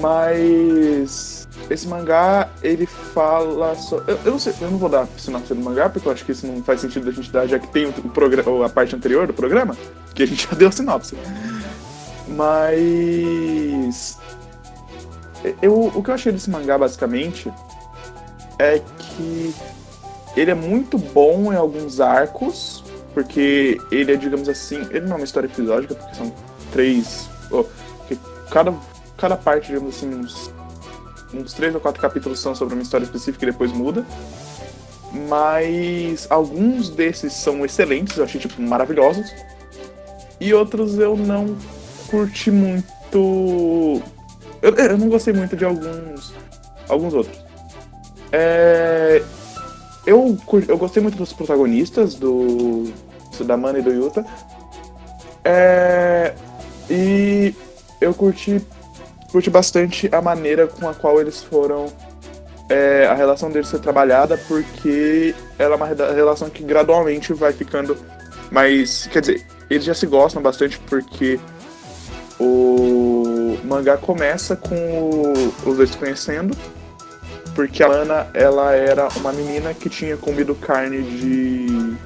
Mas. 0.00 1.37
Esse 1.70 1.86
mangá, 1.86 2.48
ele 2.62 2.86
fala. 2.86 3.74
So... 3.74 4.02
Eu, 4.06 4.18
eu, 4.24 4.32
não 4.32 4.38
sei, 4.38 4.54
eu 4.60 4.70
não 4.70 4.78
vou 4.78 4.88
dar 4.88 5.06
sinopse 5.18 5.54
do 5.54 5.60
mangá, 5.60 5.88
porque 5.88 6.08
eu 6.08 6.12
acho 6.12 6.24
que 6.24 6.32
isso 6.32 6.46
não 6.46 6.62
faz 6.62 6.80
sentido 6.80 7.08
a 7.08 7.12
gente 7.12 7.30
dar, 7.30 7.46
já 7.46 7.58
que 7.58 7.68
tem 7.68 7.84
o, 7.84 7.90
o 7.90 8.08
programa, 8.08 8.64
a 8.64 8.68
parte 8.68 8.96
anterior 8.96 9.26
do 9.26 9.34
programa, 9.34 9.76
que 10.14 10.22
a 10.22 10.26
gente 10.26 10.46
já 10.50 10.56
deu 10.56 10.72
sinopse. 10.72 11.16
Mas. 12.26 14.18
Eu, 15.62 15.92
o 15.94 16.02
que 16.02 16.10
eu 16.10 16.14
achei 16.14 16.32
desse 16.32 16.50
mangá, 16.50 16.76
basicamente, 16.78 17.52
é 18.58 18.80
que 18.98 19.54
ele 20.36 20.50
é 20.50 20.54
muito 20.54 20.98
bom 20.98 21.52
em 21.52 21.56
alguns 21.56 22.00
arcos, 22.00 22.82
porque 23.14 23.80
ele 23.90 24.12
é, 24.12 24.16
digamos 24.16 24.48
assim, 24.48 24.86
ele 24.90 25.06
não 25.06 25.12
é 25.12 25.16
uma 25.16 25.24
história 25.24 25.46
episódica, 25.46 25.94
porque 25.94 26.14
são 26.14 26.32
três. 26.72 27.28
Oh, 27.50 27.64
cada, 28.50 28.74
cada 29.16 29.36
parte, 29.36 29.68
digamos 29.68 29.96
assim, 29.96 30.14
uns 30.14 30.52
uns 31.34 31.52
três 31.52 31.74
ou 31.74 31.80
quatro 31.80 32.00
capítulos 32.00 32.40
são 32.40 32.54
sobre 32.54 32.74
uma 32.74 32.82
história 32.82 33.04
específica 33.04 33.44
e 33.44 33.50
depois 33.50 33.72
muda. 33.72 34.04
Mas 35.28 36.26
alguns 36.30 36.90
desses 36.90 37.32
são 37.32 37.64
excelentes, 37.64 38.16
eu 38.16 38.24
achei 38.24 38.40
tipo 38.40 38.60
maravilhosos. 38.60 39.32
E 40.40 40.52
outros 40.54 40.98
eu 40.98 41.16
não 41.16 41.56
curti 42.08 42.50
muito. 42.50 44.02
Eu, 44.62 44.74
eu 44.74 44.98
não 44.98 45.08
gostei 45.08 45.32
muito 45.32 45.56
de 45.56 45.64
alguns. 45.64 46.32
Alguns 46.88 47.14
outros. 47.14 47.38
É... 48.32 49.22
Eu, 50.06 50.38
eu 50.68 50.78
gostei 50.78 51.02
muito 51.02 51.16
dos 51.16 51.32
protagonistas, 51.32 52.14
do. 52.14 52.92
Da 53.44 53.56
Mana 53.56 53.78
e 53.78 53.82
do 53.82 53.90
Yuta. 53.90 54.26
É... 55.44 56.34
E 56.90 57.54
eu 58.00 58.12
curti 58.14 58.60
curti 59.30 59.50
bastante 59.50 60.08
a 60.12 60.20
maneira 60.20 60.66
com 60.66 60.88
a 60.88 60.94
qual 60.94 61.20
eles 61.20 61.42
foram. 61.42 61.92
É, 62.70 63.06
a 63.06 63.14
relação 63.14 63.50
deles 63.50 63.68
ser 63.68 63.78
trabalhada, 63.78 64.36
porque 64.46 65.34
ela 65.58 65.72
é 65.72 65.76
uma 65.76 65.86
relação 65.86 66.50
que 66.50 66.62
gradualmente 66.62 67.32
vai 67.32 67.50
ficando 67.50 67.96
mais. 68.50 69.06
Quer 69.06 69.20
dizer, 69.20 69.46
eles 69.70 69.84
já 69.84 69.94
se 69.94 70.06
gostam 70.06 70.42
bastante 70.42 70.78
porque 70.80 71.40
o 72.38 73.58
mangá 73.64 73.96
começa 73.96 74.54
com 74.54 74.74
o, 74.74 75.54
os 75.66 75.76
dois 75.78 75.90
se 75.90 75.96
conhecendo, 75.96 76.54
porque 77.54 77.82
a 77.82 77.88
Ana 77.88 78.26
ela 78.34 78.74
era 78.74 79.08
uma 79.16 79.32
menina 79.32 79.72
que 79.72 79.88
tinha 79.88 80.18
comido 80.18 80.54
carne 80.54 81.02
de 81.02 81.96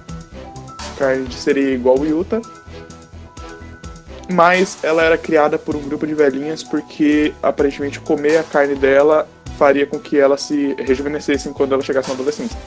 carne 0.96 1.24
de 1.26 1.34
sereia 1.34 1.74
igual 1.74 1.98
o 1.98 2.06
Yuta 2.06 2.40
mas 4.32 4.78
ela 4.82 5.02
era 5.02 5.16
criada 5.16 5.58
por 5.58 5.76
um 5.76 5.82
grupo 5.82 6.06
de 6.06 6.14
velhinhas 6.14 6.62
porque 6.62 7.32
aparentemente 7.42 8.00
comer 8.00 8.38
a 8.38 8.42
carne 8.42 8.74
dela 8.74 9.28
faria 9.58 9.86
com 9.86 9.98
que 9.98 10.18
ela 10.18 10.36
se 10.36 10.74
rejuvenescesse 10.78 11.50
quando 11.50 11.72
ela 11.72 11.82
chegasse 11.82 12.08
na 12.08 12.14
adolescência. 12.14 12.58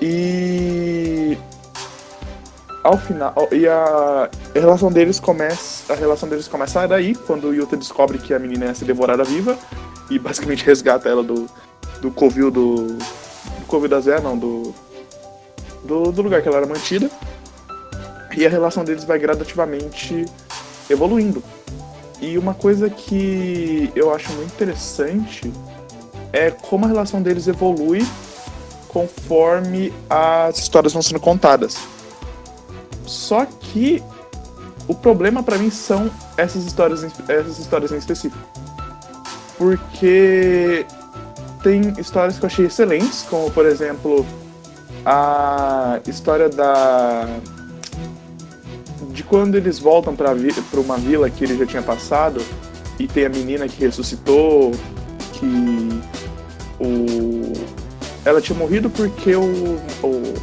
E 0.00 1.36
ao 2.84 2.96
final, 2.96 3.34
e 3.50 3.66
a, 3.66 4.30
relação 4.54 4.92
deles 4.92 5.18
começa, 5.18 5.92
a 5.92 5.96
relação 5.96 6.28
deles 6.28 6.46
começa 6.46 6.86
daí 6.86 7.14
quando 7.14 7.52
Yuta 7.52 7.76
descobre 7.76 8.18
que 8.18 8.32
a 8.32 8.38
menina 8.38 8.66
é 8.66 8.74
se 8.74 8.84
devorada 8.84 9.24
viva 9.24 9.58
e 10.08 10.18
basicamente 10.18 10.64
resgata 10.66 11.08
ela 11.08 11.22
do 11.22 11.46
do 12.00 12.12
covil 12.12 12.50
do, 12.50 12.86
do 12.86 13.66
covil 13.66 13.88
da 13.88 13.98
Zé, 13.98 14.20
não, 14.20 14.38
do, 14.38 14.72
do 15.82 16.12
do 16.12 16.22
lugar 16.22 16.40
que 16.40 16.48
ela 16.48 16.58
era 16.58 16.66
mantida 16.66 17.10
e 18.36 18.46
a 18.46 18.48
relação 18.48 18.84
deles 18.84 19.04
vai 19.04 19.18
gradativamente 19.18 20.24
evoluindo. 20.88 21.42
E 22.20 22.36
uma 22.36 22.54
coisa 22.54 22.90
que 22.90 23.92
eu 23.94 24.12
acho 24.12 24.32
muito 24.32 24.52
interessante 24.52 25.52
é 26.32 26.50
como 26.50 26.84
a 26.84 26.88
relação 26.88 27.22
deles 27.22 27.46
evolui 27.46 28.04
conforme 28.88 29.92
as 30.08 30.58
histórias 30.58 30.92
vão 30.92 31.02
sendo 31.02 31.20
contadas. 31.20 31.76
Só 33.06 33.46
que 33.46 34.02
o 34.86 34.94
problema 34.94 35.42
para 35.42 35.56
mim 35.58 35.70
são 35.70 36.10
essas 36.36 36.64
histórias, 36.64 37.04
essas 37.28 37.58
histórias 37.58 37.92
em 37.92 37.96
específico. 37.96 38.42
Porque 39.56 40.86
tem 41.62 41.94
histórias 41.98 42.38
que 42.38 42.44
eu 42.44 42.48
achei 42.48 42.66
excelentes, 42.66 43.24
como 43.28 43.50
por 43.50 43.66
exemplo 43.66 44.26
a 45.04 46.00
história 46.06 46.48
da 46.48 47.26
quando 49.28 49.56
eles 49.56 49.78
voltam 49.78 50.14
para 50.16 50.32
uma 50.80 50.96
vila 50.96 51.28
que 51.28 51.44
ele 51.44 51.56
já 51.56 51.66
tinha 51.66 51.82
passado 51.82 52.40
e 52.98 53.06
tem 53.06 53.26
a 53.26 53.28
menina 53.28 53.68
que 53.68 53.80
ressuscitou, 53.80 54.72
que 55.32 56.00
o 56.80 57.52
ela 58.24 58.40
tinha 58.40 58.58
morrido 58.58 58.90
porque 58.90 59.34
o, 59.34 59.78
o 60.02 60.34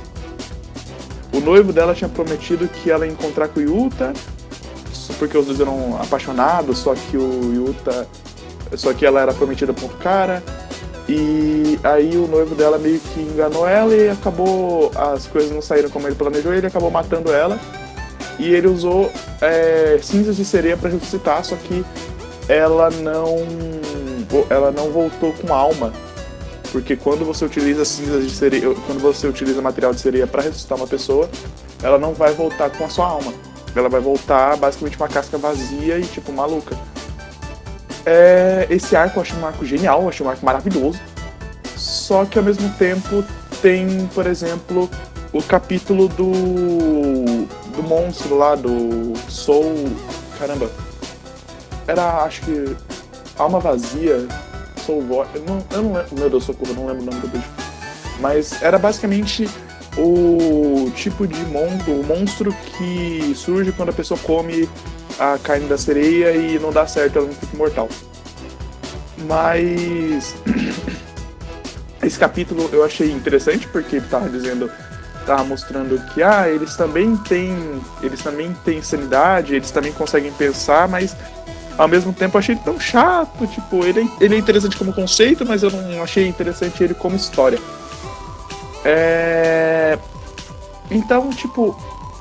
o 1.35 1.39
noivo 1.41 1.73
dela 1.73 1.93
tinha 1.93 2.09
prometido 2.09 2.65
que 2.65 2.89
ela 2.89 3.05
ia 3.05 3.11
encontrar 3.11 3.49
com 3.49 3.59
o 3.59 3.63
Yuta, 3.63 4.13
porque 5.19 5.37
os 5.37 5.45
dois 5.45 5.59
eram 5.59 5.99
apaixonados, 6.01 6.77
só 6.77 6.95
que 6.95 7.17
o 7.17 7.53
Yuta. 7.53 8.07
Só 8.73 8.93
que 8.93 9.05
ela 9.05 9.21
era 9.21 9.33
prometida 9.33 9.73
por 9.73 9.83
outro 9.83 9.97
cara. 9.97 10.41
E 11.07 11.77
aí 11.83 12.15
o 12.15 12.25
noivo 12.25 12.55
dela 12.55 12.79
meio 12.79 12.99
que 12.99 13.19
enganou 13.19 13.67
ela 13.67 13.93
e 13.93 14.09
acabou. 14.09 14.91
As 14.95 15.27
coisas 15.27 15.51
não 15.51 15.61
saíram 15.61 15.89
como 15.89 16.07
ele 16.07 16.15
planejou 16.15 16.53
ele 16.53 16.67
acabou 16.67 16.89
matando 16.89 17.31
ela. 17.31 17.59
E 18.37 18.53
ele 18.53 18.67
usou 18.67 19.11
é, 19.41 19.97
cinzas 20.01 20.35
de 20.35 20.45
sereia 20.45 20.75
para 20.75 20.89
ressuscitar, 20.89 21.43
só 21.43 21.55
que 21.55 21.85
ela 22.47 22.89
não. 22.89 23.37
Ela 24.49 24.71
não 24.71 24.91
voltou 24.91 25.31
com 25.33 25.53
alma 25.53 25.93
porque 26.75 26.97
quando 26.97 27.23
você 27.23 27.45
utiliza 27.45 27.85
cinzas 27.85 28.25
de 28.25 28.31
sereia, 28.31 28.75
quando 28.85 28.99
você 28.99 29.25
utiliza 29.25 29.61
material 29.61 29.93
de 29.93 30.01
sereia 30.01 30.27
para 30.27 30.41
ressuscitar 30.41 30.77
uma 30.77 30.85
pessoa, 30.85 31.29
ela 31.81 31.97
não 31.97 32.13
vai 32.13 32.33
voltar 32.33 32.69
com 32.69 32.83
a 32.83 32.89
sua 32.89 33.07
alma. 33.07 33.33
Ela 33.73 33.87
vai 33.87 34.01
voltar 34.01 34.57
basicamente 34.57 34.97
uma 34.97 35.07
casca 35.07 35.37
vazia 35.37 35.97
e 35.97 36.01
tipo 36.01 36.33
maluca. 36.33 36.77
É, 38.05 38.67
esse 38.69 38.93
arco 38.93 39.19
eu 39.19 39.21
acho 39.21 39.37
um 39.37 39.45
arco 39.45 39.63
genial, 39.63 40.01
eu 40.01 40.09
acho 40.09 40.21
um 40.21 40.29
arco 40.29 40.45
maravilhoso. 40.45 40.99
Só 41.77 42.25
que 42.25 42.37
ao 42.37 42.43
mesmo 42.43 42.69
tempo 42.73 43.23
tem, 43.61 44.09
por 44.13 44.27
exemplo, 44.27 44.89
o 45.35 45.43
capítulo 45.43 46.07
do 46.07 46.31
do 47.75 47.83
monstro 47.83 48.37
lá 48.37 48.55
do 48.55 49.13
Soul, 49.27 49.89
caramba. 50.39 50.71
Era 51.85 52.23
acho 52.23 52.41
que 52.43 52.75
Alma 53.37 53.59
Vazia, 53.59 54.25
Soul 54.85 55.01
Void. 55.01 55.29
Eu 55.35 55.43
não, 55.43 55.65
eu 55.71 55.83
não 55.83 55.93
lembro. 55.93 56.15
Meu 56.17 56.29
Deus, 56.29 56.45
socorro, 56.45 56.71
eu 56.71 56.75
não 56.75 56.87
lembro 56.87 57.03
o 57.03 57.05
nome 57.07 57.19
do 57.19 57.27
bicho. 57.27 57.49
Mas 58.21 58.61
era 58.61 58.79
basicamente 58.79 59.49
o 59.97 60.89
tipo 60.95 61.27
de 61.27 61.39
monstro, 61.47 61.99
o 61.99 62.03
monstro 62.05 62.55
que 62.77 63.33
surge 63.35 63.73
quando 63.73 63.89
a 63.89 63.93
pessoa 63.93 64.17
come 64.21 64.69
a 65.19 65.37
carne 65.37 65.67
da 65.67 65.77
sereia 65.77 66.31
e 66.31 66.57
não 66.59 66.71
dá 66.71 66.87
certo, 66.87 67.17
ela 67.17 67.27
não 67.27 67.33
fica 67.33 67.53
imortal. 67.53 67.89
Mas 69.27 70.33
esse 72.01 72.17
capítulo 72.17 72.69
eu 72.71 72.85
achei 72.85 73.11
interessante 73.11 73.67
porque 73.67 73.97
ele 73.97 74.07
tava 74.07 74.29
dizendo, 74.29 74.71
tava 75.25 75.43
mostrando 75.43 75.99
que 76.13 76.21
ah, 76.21 76.47
eles 76.47 76.75
também 76.75 77.15
têm, 77.17 77.81
eles 78.01 78.21
também 78.21 78.53
têm 78.63 78.81
sanidade, 78.81 79.55
eles 79.55 79.71
também 79.71 79.91
conseguem 79.91 80.31
pensar, 80.31 80.87
mas 80.87 81.15
ao 81.77 81.87
mesmo 81.87 82.13
tempo 82.13 82.37
eu 82.37 82.39
achei 82.39 82.55
ele 82.55 82.63
tão 82.63 82.79
chato, 82.79 83.45
tipo, 83.47 83.83
ele 83.83 84.01
é, 84.01 84.23
ele 84.23 84.35
é 84.35 84.37
interessante 84.37 84.77
como 84.77 84.93
conceito, 84.93 85.45
mas 85.45 85.63
eu 85.63 85.71
não 85.71 86.01
achei 86.01 86.27
interessante 86.27 86.83
ele 86.83 86.93
como 86.93 87.15
história. 87.15 87.59
É... 88.83 89.97
Então, 90.89 91.29
tipo, 91.31 91.75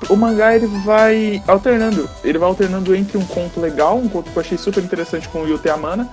o 0.08 0.16
mangá 0.16 0.56
ele 0.56 0.66
vai 0.84 1.42
alternando, 1.46 2.08
ele 2.22 2.38
vai 2.38 2.48
alternando 2.48 2.94
entre 2.94 3.18
um 3.18 3.24
conto 3.26 3.60
legal, 3.60 3.98
um 3.98 4.08
conto 4.08 4.30
que 4.30 4.36
eu 4.36 4.40
achei 4.40 4.58
super 4.58 4.82
interessante 4.82 5.28
com 5.28 5.42
o 5.42 5.48
Yute 5.48 5.68
Amana, 5.68 6.08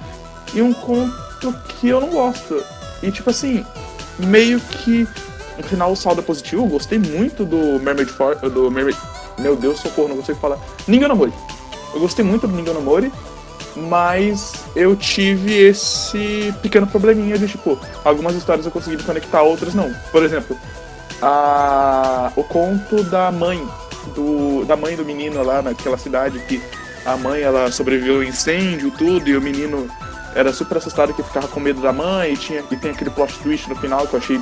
e 0.54 0.62
um 0.62 0.74
conto 0.74 1.54
que 1.80 1.90
eu 1.90 2.00
não 2.00 2.10
gosto. 2.10 2.64
E 3.02 3.12
tipo 3.12 3.30
assim, 3.30 3.66
meio 4.20 4.60
que 4.60 5.08
no 5.62 5.68
final 5.68 5.92
o 5.92 5.96
saldo 5.96 6.22
é 6.22 6.24
positivo, 6.24 6.68
gostei 6.68 7.00
muito 7.00 7.46
do 7.46 7.80
Mermaid 7.80 8.12
For 8.12 8.36
do 8.50 8.70
Mermaid. 8.70 8.98
Meu 9.40 9.56
Deus, 9.56 9.80
socorro, 9.80 10.10
não 10.10 10.18
consigo 10.18 10.40
falar. 10.40 10.58
Ninguém 10.88 11.08
Mori. 11.08 11.34
Eu 11.94 12.00
gostei 12.00 12.24
muito 12.24 12.48
do 12.48 12.56
Ninguém 12.56 12.74
Mori 12.82 13.12
mas 13.76 14.54
eu 14.76 14.96
tive 14.96 15.54
esse 15.54 16.54
pequeno 16.62 16.88
probleminha 16.88 17.38
de 17.38 17.48
tipo, 17.48 17.80
algumas 18.04 18.36
histórias 18.36 18.66
eu 18.66 18.72
consegui 18.72 19.02
conectar, 19.02 19.42
outras 19.42 19.74
não. 19.74 19.94
Por 20.12 20.24
exemplo, 20.24 20.58
a, 21.22 22.32
o 22.36 22.44
conto 22.44 23.04
da 23.04 23.32
mãe, 23.32 23.66
do, 24.16 24.66
da 24.66 24.76
mãe 24.76 24.96
do 24.96 25.06
menino 25.06 25.42
lá 25.44 25.62
naquela 25.62 25.98
cidade 25.98 26.40
que 26.48 26.62
a 27.06 27.16
mãe 27.18 27.42
ela 27.42 27.72
sobreviveu 27.72 28.16
ao 28.18 28.24
incêndio 28.24 28.90
e 28.90 28.92
tudo, 28.92 29.30
e 29.30 29.38
o 29.38 29.42
menino 29.42 29.88
era 30.36 30.54
super 30.54 30.78
assustado 30.78 31.14
que 31.14 31.24
ficava 31.24 31.48
com 31.48 31.60
medo 31.60 31.82
da 31.82 31.92
mãe, 31.92 32.34
e, 32.34 32.38
tinha, 32.38 32.64
e 32.70 32.76
tem 32.76 32.92
aquele 32.92 33.10
plot 33.10 33.34
twist 33.40 33.68
no 33.70 33.76
final 33.76 34.08
que 34.08 34.14
eu 34.14 34.20
achei 34.20 34.42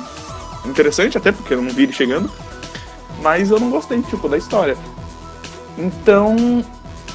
interessante, 0.64 1.16
até 1.16 1.32
porque 1.32 1.54
eu 1.54 1.62
não 1.62 1.70
vi 1.70 1.84
ele 1.84 1.92
chegando. 1.92 2.30
Mas 3.22 3.50
eu 3.50 3.60
não 3.60 3.70
gostei, 3.70 4.00
tipo, 4.02 4.28
da 4.28 4.36
história. 4.36 4.76
Então, 5.76 6.64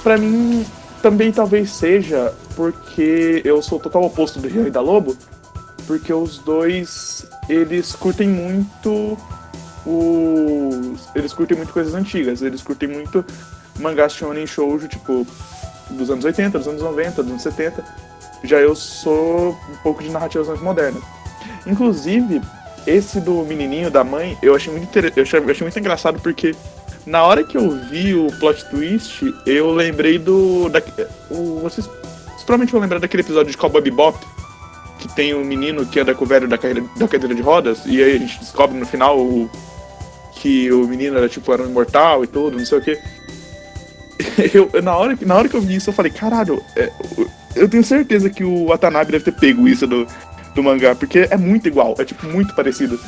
pra 0.03 0.17
mim, 0.17 0.65
também 1.01 1.31
talvez 1.31 1.71
seja 1.71 2.33
porque 2.55 3.41
eu 3.43 3.61
sou 3.61 3.77
o 3.77 3.81
total 3.81 4.03
oposto 4.03 4.39
do 4.39 4.47
Rio 4.47 4.67
e 4.67 4.71
da 4.71 4.81
Lobo, 4.81 5.15
porque 5.85 6.13
os 6.13 6.37
dois 6.39 7.25
eles 7.47 7.93
curtem 7.93 8.27
muito 8.27 9.17
os 9.85 11.09
eles 11.13 11.31
curtem 11.33 11.57
muito 11.57 11.71
coisas 11.71 11.93
antigas, 11.93 12.41
eles 12.41 12.63
curtem 12.63 12.89
muito 12.89 13.23
mangás 13.79 14.13
shonen 14.13 14.47
shoujo, 14.47 14.87
tipo 14.87 15.27
dos 15.91 16.09
anos 16.09 16.25
80, 16.25 16.57
dos 16.57 16.67
anos 16.67 16.81
90, 16.81 17.21
dos 17.21 17.31
anos 17.31 17.43
70. 17.43 17.83
Já 18.43 18.59
eu 18.59 18.75
sou 18.75 19.51
um 19.51 19.75
pouco 19.83 20.01
de 20.01 20.09
narrativas 20.09 20.47
mais 20.47 20.61
modernas. 20.61 21.03
Inclusive, 21.67 22.41
esse 22.85 23.19
do 23.19 23.43
menininho 23.43 23.89
da 23.89 24.03
mãe, 24.03 24.37
eu 24.41 24.55
achei 24.55 24.71
muito 24.71 24.85
inter... 24.85 25.11
eu 25.15 25.23
achei, 25.23 25.39
eu 25.39 25.49
achei 25.49 25.65
muito 25.65 25.79
engraçado 25.79 26.19
porque 26.19 26.55
na 27.05 27.23
hora 27.23 27.43
que 27.43 27.57
eu 27.57 27.71
vi 27.89 28.15
o 28.15 28.27
plot 28.39 28.65
twist, 28.65 29.33
eu 29.45 29.71
lembrei 29.71 30.17
do. 30.17 30.69
Da, 30.69 30.81
o, 31.29 31.59
vocês, 31.59 31.85
vocês 31.85 32.43
provavelmente 32.45 32.71
vão 32.71 32.81
lembrar 32.81 32.99
daquele 32.99 33.21
episódio 33.21 33.51
de 33.51 33.57
Cowboy 33.57 33.81
Bebop, 33.81 34.17
que 34.97 35.07
tem 35.15 35.33
um 35.33 35.43
menino 35.43 35.85
que 35.85 35.99
anda 35.99 36.15
com 36.15 36.25
o 36.25 36.27
velho 36.27 36.47
da, 36.47 36.57
cadeira, 36.57 36.87
da 36.97 37.07
cadeira 37.07 37.35
de 37.35 37.41
rodas, 37.41 37.85
e 37.85 38.01
aí 38.01 38.15
a 38.15 38.19
gente 38.19 38.39
descobre 38.39 38.77
no 38.77 38.85
final 38.85 39.19
o, 39.19 39.49
que 40.35 40.71
o 40.71 40.87
menino 40.87 41.17
era 41.17 41.29
tipo 41.29 41.51
era 41.53 41.61
um 41.61 41.67
imortal 41.67 42.23
e 42.23 42.27
tudo, 42.27 42.57
não 42.57 42.65
sei 42.65 42.77
o 42.77 42.81
que. 42.81 42.99
Eu, 44.53 44.81
na, 44.81 44.95
hora, 44.95 45.17
na 45.21 45.35
hora 45.35 45.49
que 45.49 45.55
eu 45.55 45.61
vi 45.61 45.75
isso, 45.75 45.89
eu 45.89 45.93
falei, 45.93 46.11
caralho, 46.11 46.61
é, 46.75 46.89
eu 47.55 47.67
tenho 47.67 47.83
certeza 47.83 48.29
que 48.29 48.43
o 48.43 48.67
Watanabe 48.67 49.11
deve 49.11 49.25
ter 49.25 49.31
pego 49.31 49.67
isso 49.67 49.85
do, 49.87 50.07
do 50.55 50.63
mangá, 50.63 50.95
porque 50.95 51.27
é 51.29 51.37
muito 51.37 51.67
igual, 51.67 51.93
é 51.99 52.05
tipo 52.05 52.25
muito 52.25 52.55
parecido. 52.55 52.99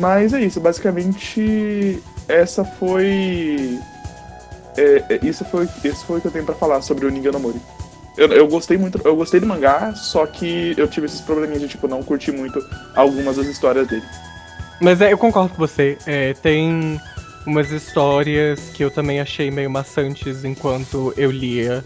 Mas 0.00 0.32
é 0.32 0.40
isso, 0.40 0.60
basicamente 0.60 2.02
essa 2.26 2.64
foi. 2.64 3.78
É, 4.76 5.04
é, 5.08 5.20
isso 5.22 5.44
foi 5.44 5.68
isso 5.84 6.04
foi 6.04 6.18
o 6.18 6.20
que 6.20 6.26
eu 6.26 6.32
tenho 6.32 6.44
para 6.44 6.54
falar 6.54 6.82
sobre 6.82 7.06
o 7.06 7.10
Ninja 7.10 7.30
no 7.30 7.38
Mori. 7.38 7.60
Eu, 8.16 8.28
eu, 8.28 8.48
gostei 8.48 8.76
muito, 8.76 9.00
eu 9.04 9.14
gostei 9.16 9.40
do 9.40 9.46
mangá, 9.46 9.92
só 9.94 10.24
que 10.24 10.74
eu 10.76 10.86
tive 10.86 11.06
esses 11.06 11.20
probleminhas 11.20 11.62
de 11.62 11.68
tipo 11.68 11.88
não 11.88 12.02
curtir 12.02 12.32
muito 12.32 12.64
algumas 12.94 13.36
das 13.36 13.46
histórias 13.46 13.86
dele. 13.88 14.04
Mas 14.80 15.00
é, 15.00 15.12
eu 15.12 15.18
concordo 15.18 15.50
com 15.50 15.56
você. 15.56 15.98
É, 16.06 16.32
tem 16.34 17.00
umas 17.46 17.70
histórias 17.70 18.70
que 18.70 18.84
eu 18.84 18.90
também 18.90 19.20
achei 19.20 19.50
meio 19.50 19.70
maçantes 19.70 20.44
enquanto 20.44 21.12
eu 21.16 21.30
lia. 21.30 21.84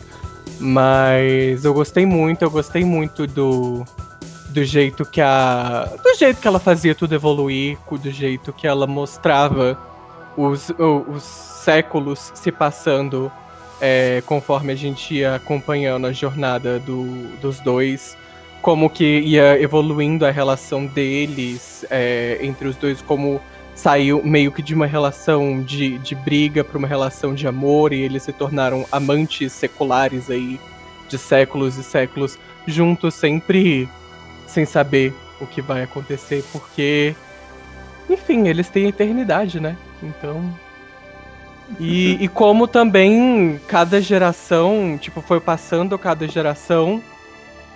Mas 0.60 1.64
eu 1.64 1.72
gostei 1.72 2.04
muito, 2.04 2.42
eu 2.42 2.50
gostei 2.50 2.84
muito 2.84 3.26
do, 3.26 3.84
do 4.48 4.64
jeito 4.64 5.04
que 5.04 5.20
a. 5.20 5.88
Do 6.02 6.14
jeito 6.14 6.40
que 6.40 6.48
ela 6.48 6.58
fazia 6.58 6.94
tudo 6.94 7.14
evoluir, 7.14 7.78
do 7.90 8.10
jeito 8.10 8.52
que 8.52 8.66
ela 8.66 8.86
mostrava 8.86 9.78
os, 10.36 10.70
os 11.08 11.22
séculos 11.22 12.32
se 12.34 12.50
passando 12.52 13.30
é, 13.80 14.22
conforme 14.26 14.72
a 14.72 14.76
gente 14.76 15.14
ia 15.14 15.34
acompanhando 15.34 16.06
a 16.06 16.12
jornada 16.12 16.78
do, 16.78 17.28
dos 17.40 17.60
dois, 17.60 18.16
como 18.62 18.90
que 18.90 19.20
ia 19.20 19.60
evoluindo 19.60 20.26
a 20.26 20.30
relação 20.30 20.86
deles 20.86 21.84
é, 21.90 22.38
entre 22.40 22.68
os 22.68 22.76
dois, 22.76 23.00
como 23.02 23.40
saiu 23.78 24.20
meio 24.24 24.50
que 24.50 24.60
de 24.60 24.74
uma 24.74 24.86
relação 24.86 25.62
de, 25.62 25.98
de 25.98 26.16
briga 26.16 26.64
para 26.64 26.76
uma 26.76 26.88
relação 26.88 27.32
de 27.32 27.46
amor 27.46 27.92
e 27.92 28.00
eles 28.00 28.24
se 28.24 28.32
tornaram 28.32 28.84
amantes 28.90 29.52
seculares 29.52 30.28
aí 30.28 30.58
de 31.08 31.16
séculos 31.16 31.78
e 31.78 31.84
séculos 31.84 32.36
juntos, 32.66 33.14
sempre 33.14 33.88
sem 34.48 34.64
saber 34.64 35.14
o 35.40 35.46
que 35.46 35.62
vai 35.62 35.84
acontecer, 35.84 36.44
porque 36.50 37.14
enfim, 38.10 38.48
eles 38.48 38.68
têm 38.68 38.88
eternidade, 38.88 39.60
né? 39.60 39.76
Então. 40.02 40.52
E, 41.78 42.18
e 42.20 42.26
como 42.26 42.66
também 42.66 43.60
cada 43.68 44.00
geração, 44.00 44.98
tipo, 45.00 45.20
foi 45.20 45.38
passando 45.38 45.96
cada 45.96 46.26
geração, 46.26 47.00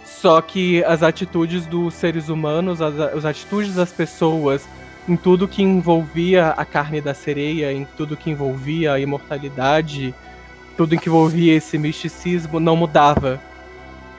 só 0.05 0.41
que 0.41 0.83
as 0.83 1.05
atitudes 1.05 1.65
dos 1.65 1.95
seres 1.95 2.29
humanos, 2.29 2.83
as, 2.83 2.99
as 2.99 3.25
atitudes 3.25 3.77
das 3.77 3.93
pessoas, 3.93 4.67
em 5.09 5.17
tudo 5.17 5.49
que 5.49 5.63
envolvia 5.63 6.51
a 6.51 6.65
carne 6.65 7.01
da 7.01 7.15
sereia, 7.15 7.73
em 7.73 7.85
tudo 7.97 8.17
que 8.17 8.31
envolvia 8.31 8.93
a 8.93 9.01
imortalidade, 9.01 10.15
tudo 10.77 10.99
que 10.99 11.09
envolvia 11.09 11.55
esse 11.55 11.77
misticismo, 11.77 12.61
não 12.61 12.77
mudava. 12.77 13.41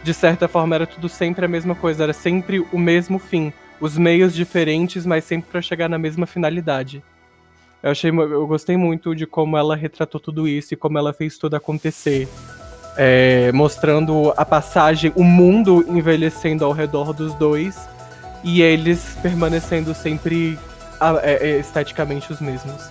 De 0.03 0.13
certa 0.13 0.47
forma, 0.47 0.75
era 0.75 0.85
tudo 0.85 1.07
sempre 1.07 1.45
a 1.45 1.47
mesma 1.47 1.75
coisa, 1.75 2.03
era 2.03 2.13
sempre 2.13 2.65
o 2.71 2.77
mesmo 2.77 3.17
fim. 3.17 3.53
Os 3.79 3.97
meios 3.97 4.33
diferentes, 4.33 5.05
mas 5.05 5.23
sempre 5.23 5.49
para 5.49 5.61
chegar 5.61 5.89
na 5.89 5.97
mesma 5.97 6.25
finalidade. 6.25 7.03
Eu 7.81 7.91
achei, 7.91 8.11
eu 8.11 8.47
gostei 8.47 8.77
muito 8.77 9.15
de 9.15 9.25
como 9.25 9.57
ela 9.57 9.75
retratou 9.75 10.19
tudo 10.19 10.47
isso 10.47 10.73
e 10.73 10.77
como 10.77 10.97
ela 10.97 11.13
fez 11.13 11.37
tudo 11.37 11.55
acontecer. 11.55 12.27
é, 12.95 13.51
mostrando 13.51 14.33
a 14.37 14.45
passagem, 14.45 15.11
o 15.15 15.23
mundo 15.23 15.83
envelhecendo 15.87 16.63
ao 16.63 16.71
redor 16.71 17.13
dos 17.13 17.33
dois 17.35 17.87
e 18.43 18.61
eles 18.61 19.17
permanecendo 19.21 19.93
sempre 19.93 20.59
esteticamente 21.59 22.31
os 22.31 22.39
mesmos. 22.39 22.81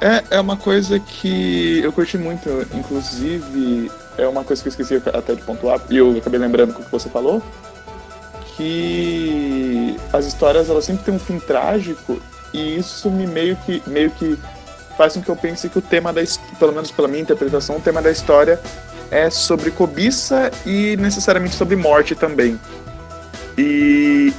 É, 0.00 0.36
é 0.36 0.40
uma 0.40 0.56
coisa 0.56 1.00
que 1.00 1.80
eu 1.82 1.92
curti 1.92 2.16
muito, 2.16 2.48
inclusive, 2.72 3.90
é 4.16 4.26
uma 4.28 4.44
coisa 4.44 4.62
que 4.62 4.68
eu 4.68 4.70
esqueci 4.70 5.02
até 5.12 5.34
de 5.34 5.42
pontuar, 5.42 5.80
e 5.90 5.96
eu 5.96 6.16
acabei 6.16 6.38
lembrando 6.38 6.72
com 6.72 6.82
o 6.82 6.84
que 6.84 6.90
você 6.90 7.08
falou, 7.08 7.42
que 8.56 9.96
as 10.12 10.24
histórias 10.24 10.70
elas 10.70 10.84
sempre 10.84 11.04
têm 11.04 11.14
um 11.14 11.18
fim 11.18 11.40
trágico, 11.40 12.20
e 12.52 12.76
isso 12.76 13.10
me 13.10 13.26
meio 13.26 13.56
que, 13.56 13.82
meio 13.86 14.10
que 14.12 14.38
faz 14.96 15.14
com 15.14 15.22
que 15.22 15.28
eu 15.28 15.36
pense 15.36 15.68
que 15.68 15.78
o 15.78 15.82
tema 15.82 16.12
da 16.12 16.20
pelo 16.58 16.72
menos 16.72 16.90
pela 16.90 17.08
minha 17.08 17.22
interpretação, 17.22 17.76
o 17.76 17.80
tema 17.80 18.00
da 18.00 18.10
história 18.10 18.60
é 19.10 19.30
sobre 19.30 19.70
cobiça 19.70 20.50
e 20.66 20.96
necessariamente 20.96 21.54
sobre 21.54 21.76
morte 21.76 22.14
também. 22.14 22.58
E 23.56 24.32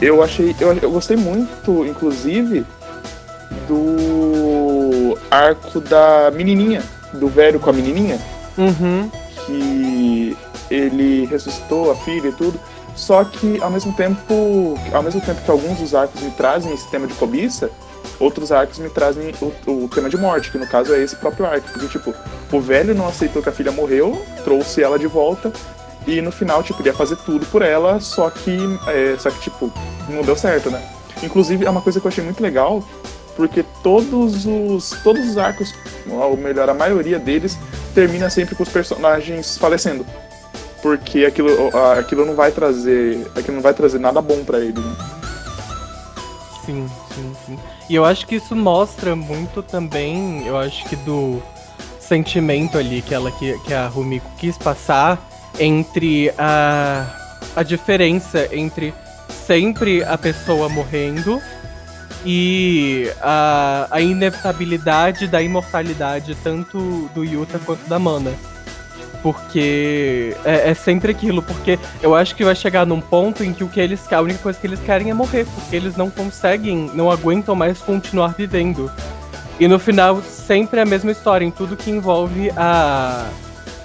eu 0.00 0.22
achei, 0.22 0.54
eu, 0.60 0.72
eu 0.80 0.90
gostei 0.90 1.16
muito, 1.16 1.84
inclusive, 1.86 2.64
do 3.68 5.16
arco 5.30 5.80
da 5.80 6.30
menininha, 6.34 6.82
do 7.14 7.28
velho 7.28 7.58
com 7.60 7.70
a 7.70 7.72
menininha, 7.72 8.18
Uhum. 8.58 9.10
que 9.46 10.36
ele 10.70 11.26
ressuscitou 11.26 11.90
a 11.90 11.96
filha 11.96 12.28
e 12.28 12.32
tudo. 12.32 12.60
Só 12.94 13.24
que 13.24 13.60
ao 13.62 13.70
mesmo 13.70 13.92
tempo, 13.94 14.78
ao 14.92 15.02
mesmo 15.02 15.20
tempo 15.20 15.40
que 15.42 15.50
alguns 15.50 15.78
dos 15.78 15.94
arcos 15.94 16.20
me 16.20 16.30
trazem 16.32 16.72
esse 16.74 16.88
tema 16.90 17.06
de 17.06 17.14
cobiça, 17.14 17.70
outros 18.18 18.52
arcos 18.52 18.78
me 18.78 18.90
trazem 18.90 19.32
o, 19.40 19.46
o 19.84 19.88
tema 19.88 20.10
de 20.10 20.16
morte, 20.18 20.50
que 20.50 20.58
no 20.58 20.66
caso 20.66 20.92
é 20.92 21.02
esse 21.02 21.16
próprio 21.16 21.46
arco. 21.46 21.66
Porque, 21.72 21.88
tipo, 21.88 22.12
o 22.52 22.60
velho 22.60 22.94
não 22.94 23.08
aceitou 23.08 23.42
que 23.42 23.48
a 23.48 23.52
filha 23.52 23.72
morreu, 23.72 24.20
trouxe 24.44 24.82
ela 24.82 24.98
de 24.98 25.06
volta, 25.06 25.50
e 26.06 26.20
no 26.20 26.32
final, 26.32 26.62
tipo, 26.62 26.80
ele 26.80 26.88
ia 26.88 26.94
fazer 26.94 27.16
tudo 27.16 27.44
por 27.46 27.62
ela, 27.62 28.00
só 28.00 28.30
que, 28.30 28.58
é, 28.88 29.16
só 29.18 29.30
que 29.30 29.40
tipo, 29.40 29.72
não 30.08 30.22
deu 30.22 30.36
certo, 30.36 30.70
né? 30.70 30.82
Inclusive, 31.22 31.66
é 31.66 31.70
uma 31.70 31.82
coisa 31.82 32.00
que 32.00 32.06
eu 32.06 32.10
achei 32.10 32.24
muito 32.24 32.42
legal, 32.42 32.82
porque 33.36 33.64
todos 33.82 34.46
os, 34.46 34.90
todos 35.02 35.28
os 35.28 35.38
arcos, 35.38 35.74
ou 36.08 36.36
melhor, 36.36 36.68
a 36.68 36.74
maioria 36.74 37.18
deles, 37.18 37.58
termina 37.94 38.30
sempre 38.30 38.54
com 38.54 38.62
os 38.62 38.68
personagens 38.68 39.58
falecendo. 39.58 40.06
Porque 40.82 41.26
aquilo, 41.26 41.48
aquilo 41.98 42.24
não 42.24 42.34
vai 42.34 42.50
trazer. 42.50 43.30
Aquilo 43.36 43.56
não 43.56 43.62
vai 43.62 43.74
trazer 43.74 43.98
nada 43.98 44.22
bom 44.22 44.42
pra 44.44 44.58
ele. 44.58 44.80
né? 44.80 44.96
Sim, 46.64 46.88
sim, 47.14 47.36
sim. 47.46 47.58
E 47.88 47.94
eu 47.94 48.04
acho 48.04 48.26
que 48.26 48.36
isso 48.36 48.56
mostra 48.56 49.14
muito 49.14 49.62
também, 49.62 50.46
eu 50.46 50.56
acho 50.56 50.84
que 50.88 50.96
do 50.96 51.42
sentimento 51.98 52.78
ali 52.78 53.02
que 53.02 53.14
ela 53.14 53.30
que, 53.30 53.58
que 53.60 53.74
a 53.74 53.86
Rumiko 53.86 54.28
quis 54.38 54.56
passar 54.56 55.29
entre 55.58 56.32
a 56.38 57.16
a 57.54 57.62
diferença 57.62 58.48
entre 58.54 58.94
sempre 59.46 60.04
a 60.04 60.16
pessoa 60.16 60.68
morrendo 60.68 61.40
e 62.24 63.10
a, 63.20 63.88
a 63.90 64.00
inevitabilidade 64.00 65.26
da 65.26 65.42
imortalidade 65.42 66.36
tanto 66.42 67.10
do 67.14 67.24
Yuta 67.24 67.58
quanto 67.58 67.88
da 67.88 67.98
Mana. 67.98 68.32
Porque 69.22 70.34
é, 70.44 70.70
é 70.70 70.74
sempre 70.74 71.10
aquilo, 71.10 71.42
porque 71.42 71.78
eu 72.02 72.14
acho 72.14 72.34
que 72.34 72.44
vai 72.44 72.54
chegar 72.54 72.86
num 72.86 73.00
ponto 73.00 73.44
em 73.44 73.52
que 73.52 73.62
o 73.62 73.68
que 73.68 73.78
eles 73.78 74.10
a 74.10 74.20
única 74.20 74.38
coisa 74.38 74.58
que 74.58 74.66
eles 74.66 74.80
querem 74.80 75.10
é 75.10 75.14
morrer, 75.14 75.46
porque 75.54 75.76
eles 75.76 75.94
não 75.94 76.08
conseguem, 76.08 76.90
não 76.94 77.10
aguentam 77.10 77.54
mais 77.54 77.80
continuar 77.80 78.34
vivendo. 78.34 78.90
E 79.58 79.68
no 79.68 79.78
final, 79.78 80.22
sempre 80.22 80.80
a 80.80 80.86
mesma 80.86 81.10
história, 81.10 81.44
em 81.44 81.50
tudo 81.50 81.76
que 81.76 81.90
envolve 81.90 82.50
a, 82.56 83.28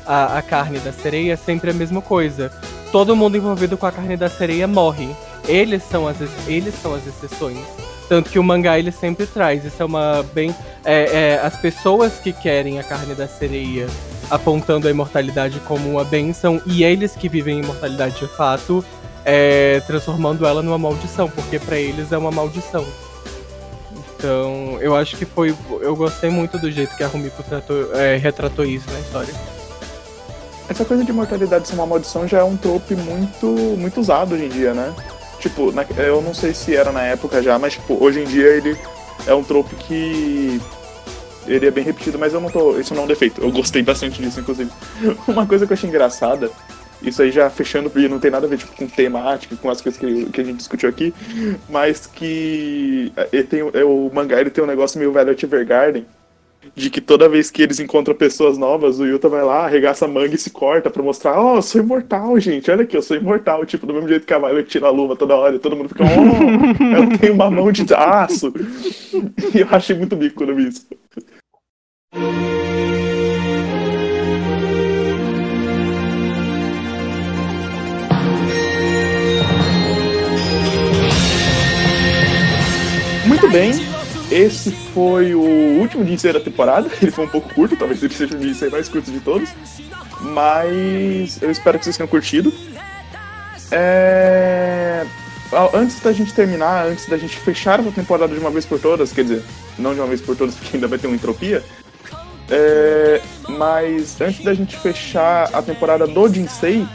a, 0.05 0.37
a 0.37 0.41
carne 0.41 0.79
da 0.79 0.91
sereia, 0.91 1.33
é 1.33 1.35
sempre 1.35 1.71
a 1.71 1.73
mesma 1.73 2.01
coisa. 2.01 2.51
Todo 2.91 3.15
mundo 3.15 3.37
envolvido 3.37 3.77
com 3.77 3.85
a 3.85 3.91
carne 3.91 4.15
da 4.15 4.29
sereia 4.29 4.67
morre. 4.67 5.09
Eles 5.47 5.83
são 5.83 6.07
as, 6.07 6.17
eles 6.47 6.73
são 6.81 6.93
as 6.93 7.05
exceções. 7.05 7.59
Tanto 8.07 8.29
que 8.29 8.39
o 8.39 8.43
mangá 8.43 8.77
ele 8.77 8.91
sempre 8.91 9.25
traz. 9.25 9.65
Isso 9.65 9.81
é 9.81 9.85
uma 9.85 10.23
bem. 10.33 10.55
É, 10.83 11.03
é, 11.33 11.41
as 11.43 11.57
pessoas 11.57 12.19
que 12.19 12.31
querem 12.31 12.79
a 12.79 12.83
carne 12.83 13.15
da 13.15 13.27
sereia 13.27 13.87
apontando 14.29 14.87
a 14.87 14.91
imortalidade 14.91 15.59
como 15.61 15.89
uma 15.89 16.03
benção 16.03 16.61
e 16.65 16.83
eles 16.83 17.15
que 17.15 17.27
vivem 17.27 17.57
a 17.57 17.63
imortalidade 17.63 18.19
de 18.19 18.27
fato 18.27 18.83
é, 19.23 19.81
transformando 19.87 20.45
ela 20.45 20.61
numa 20.61 20.77
maldição, 20.77 21.27
porque 21.29 21.57
pra 21.57 21.77
eles 21.77 22.11
é 22.11 22.17
uma 22.17 22.31
maldição. 22.31 22.85
Então, 24.15 24.77
eu 24.79 24.95
acho 24.95 25.17
que 25.17 25.25
foi. 25.25 25.53
Eu 25.81 25.95
gostei 25.95 26.29
muito 26.29 26.57
do 26.57 26.71
jeito 26.71 26.95
que 26.95 27.03
a 27.03 27.07
Rumiko 27.07 27.43
tratou, 27.43 27.93
é, 27.95 28.15
retratou 28.17 28.63
isso 28.63 28.89
na 28.91 28.99
história. 28.99 29.33
Essa 30.69 30.83
coisa 30.83 31.03
de 31.03 31.13
mortalidade 31.13 31.67
ser 31.67 31.75
uma 31.75 31.85
maldição 31.85 32.27
já 32.27 32.39
é 32.39 32.43
um 32.43 32.57
trope 32.57 32.95
muito, 32.95 33.45
muito 33.47 33.99
usado 33.99 34.33
hoje 34.33 34.45
em 34.45 34.49
dia, 34.49 34.73
né? 34.73 34.93
Tipo, 35.39 35.71
na- 35.71 35.85
eu 35.97 36.21
não 36.21 36.33
sei 36.33 36.53
se 36.53 36.75
era 36.75 36.91
na 36.91 37.01
época 37.03 37.41
já, 37.41 37.59
mas 37.59 37.73
tipo, 37.73 38.03
hoje 38.03 38.21
em 38.21 38.25
dia 38.25 38.47
ele 38.47 38.75
é 39.27 39.33
um 39.33 39.43
trope 39.43 39.75
que. 39.75 40.59
Ele 41.47 41.67
é 41.67 41.69
bem 41.71 41.83
repetido, 41.83 42.17
mas 42.17 42.33
eu 42.33 42.41
não 42.41 42.49
tô. 42.49 42.79
Isso 42.79 42.95
não 42.95 43.03
é 43.03 43.05
um 43.05 43.07
defeito. 43.07 43.39
Eu 43.41 43.51
gostei 43.51 43.83
bastante 43.83 44.19
disso, 44.19 44.39
inclusive. 44.39 44.71
Uma 45.27 45.45
coisa 45.45 45.67
que 45.67 45.73
eu 45.73 45.75
achei 45.75 45.87
engraçada, 45.87 46.49
isso 47.03 47.21
aí 47.21 47.29
já 47.31 47.47
fechando, 47.51 47.87
porque 47.87 48.07
não 48.07 48.17
tem 48.19 48.31
nada 48.31 48.47
a 48.47 48.49
ver 48.49 48.57
tipo, 48.57 48.75
com 48.75 48.87
temática, 48.87 49.55
com 49.55 49.69
as 49.69 49.79
coisas 49.79 49.99
que, 49.99 50.25
que 50.31 50.41
a 50.41 50.43
gente 50.43 50.57
discutiu 50.57 50.89
aqui, 50.89 51.13
mas 51.69 52.07
que 52.07 53.13
ele 53.31 53.43
tem, 53.43 53.59
é, 53.73 53.83
o 53.83 54.09
mangá 54.11 54.41
ele 54.41 54.49
tem 54.49 54.63
um 54.63 54.67
negócio 54.67 54.97
meio 54.97 55.11
Violet 55.11 55.45
Evergarden, 55.45 56.07
de 56.73 56.89
que 56.89 57.01
toda 57.01 57.29
vez 57.29 57.51
que 57.51 57.61
eles 57.61 57.79
encontram 57.79 58.15
pessoas 58.15 58.57
novas, 58.57 58.99
o 58.99 59.05
Yuta 59.05 59.29
vai 59.29 59.43
lá, 59.43 59.65
arregaça 59.65 60.05
a 60.05 60.07
manga 60.07 60.33
e 60.35 60.37
se 60.37 60.49
corta 60.49 60.89
pra 60.89 61.03
mostrar, 61.03 61.39
ó, 61.39 61.57
eu 61.57 61.61
sou 61.61 61.81
imortal, 61.81 62.39
gente, 62.39 62.71
olha 62.71 62.83
aqui, 62.83 62.95
eu 62.95 63.01
sou 63.01 63.17
imortal, 63.17 63.65
tipo, 63.65 63.85
do 63.85 63.93
mesmo 63.93 64.07
jeito 64.07 64.25
que 64.25 64.33
a 64.33 64.39
Violet 64.39 64.67
tira 64.67 64.87
a 64.87 64.91
luva 64.91 65.15
toda 65.15 65.35
hora 65.35 65.55
e 65.55 65.59
todo 65.59 65.75
mundo 65.75 65.89
fica, 65.89 66.03
ó, 66.03 66.07
eu 66.97 67.17
tenho 67.17 67.33
uma 67.33 67.51
mão 67.51 67.71
de 67.71 67.85
aço. 67.93 68.53
E 69.53 69.59
eu 69.61 69.67
achei 69.71 69.95
muito 69.95 70.15
bico 70.15 70.35
quando 70.35 70.55
vi 70.55 70.67
isso. 70.67 70.87
Muito 83.27 83.49
bem, 83.49 83.71
esse 84.35 84.69
foi 84.71 85.33
o 85.33 85.79
último 85.79 86.03
dia 86.03 86.33
da 86.33 86.39
temporada. 86.41 86.89
Ele 87.01 87.09
foi 87.09 87.25
um 87.25 87.29
pouco 87.29 87.53
curto, 87.53 87.77
talvez 87.77 88.03
ele 88.03 88.13
seja 88.13 88.35
o 88.35 88.39
dia 88.39 88.69
mais 88.69 88.89
curto 88.89 89.09
de 89.09 89.21
todos. 89.21 89.49
Mas 90.19 91.41
eu 91.41 91.49
espero 91.49 91.79
que 91.79 91.85
vocês 91.85 91.95
tenham 91.95 92.07
curtido. 92.07 92.53
É... 93.71 95.05
Antes 95.73 96.01
da 96.01 96.11
gente 96.11 96.33
terminar, 96.33 96.85
antes 96.85 97.07
da 97.07 97.17
gente 97.17 97.37
fechar 97.37 97.79
essa 97.79 97.91
temporada 97.91 98.33
de 98.33 98.39
uma 98.39 98.51
vez 98.51 98.65
por 98.65 98.77
todas, 98.77 99.13
quer 99.13 99.23
dizer, 99.23 99.43
não 99.79 99.93
de 99.93 100.01
uma 100.01 100.07
vez 100.07 100.19
por 100.19 100.35
todas, 100.35 100.55
porque 100.59 100.75
ainda 100.75 100.87
vai 100.87 100.99
ter 100.99 101.07
uma 101.07 101.15
entropia. 101.15 101.63
é, 102.49 103.21
Mas 103.47 104.19
antes 104.19 104.43
da 104.43 104.53
gente 104.53 104.75
fechar 104.77 105.49
a 105.53 105.61
temporada 105.61 106.05
do 106.05 106.27
Jinsei, 106.27 106.85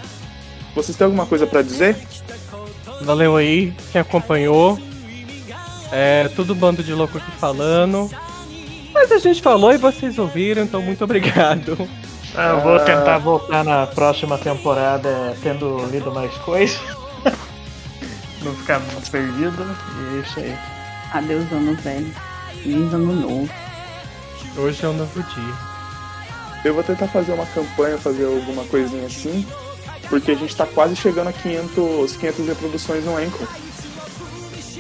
vocês 0.75 0.97
têm 0.97 1.07
alguma 1.07 1.25
coisa 1.25 1.47
pra 1.47 1.63
dizer? 1.63 1.97
Valeu 3.01 3.35
aí, 3.37 3.73
quem 3.93 4.01
acompanhou. 4.01 4.79
É 5.93 6.29
tudo 6.37 6.55
bando 6.55 6.83
de 6.83 6.93
louco 6.95 7.19
aqui 7.19 7.31
falando. 7.33 8.11
Mas 8.93 9.11
a 9.13 9.19
gente 9.19 9.41
falou 9.43 9.73
e 9.73 9.79
vocês 9.79 10.19
ouviram, 10.19 10.63
então 10.63 10.83
muito 10.83 11.03
obrigado. 11.05 11.89
Ah, 12.35 12.51
Eu 12.51 12.61
vou 12.61 12.79
tentar 12.81 13.19
voltar 13.19 13.65
na 13.65 13.87
próxima 13.87 14.39
temporada 14.39 15.37
tendo 15.43 15.85
lido 15.91 16.13
mais 16.13 16.33
coisas. 16.39 16.79
Não 18.43 18.55
ficar 18.55 18.79
muito 18.81 19.11
perdido. 19.11 19.77
E 20.13 20.17
é 20.17 20.21
isso 20.21 20.41
aí. 20.41 20.57
Adeus, 21.13 21.51
ano 21.53 21.75
velho. 21.75 22.13
Feliz 22.63 22.93
ano 22.95 23.13
novo. 23.13 23.51
Hoje 24.57 24.85
é 24.85 24.89
um 24.89 24.93
novo 24.93 25.23
dia. 25.23 25.55
Eu 26.65 26.75
vou 26.75 26.83
tentar 26.83 27.09
fazer 27.09 27.33
uma 27.33 27.47
campanha, 27.47 27.97
fazer 27.97 28.25
alguma 28.27 28.65
coisinha 28.65 29.07
assim, 29.07 29.47
porque 30.11 30.33
a 30.33 30.35
gente 30.35 30.55
tá 30.55 30.67
quase 30.67 30.95
chegando 30.95 31.29
a 31.29 31.33
500, 31.33 32.17
500 32.17 32.47
reproduções 32.47 33.05
no 33.05 33.17
Anchor. 33.17 33.49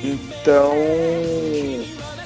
Então, 0.02 0.76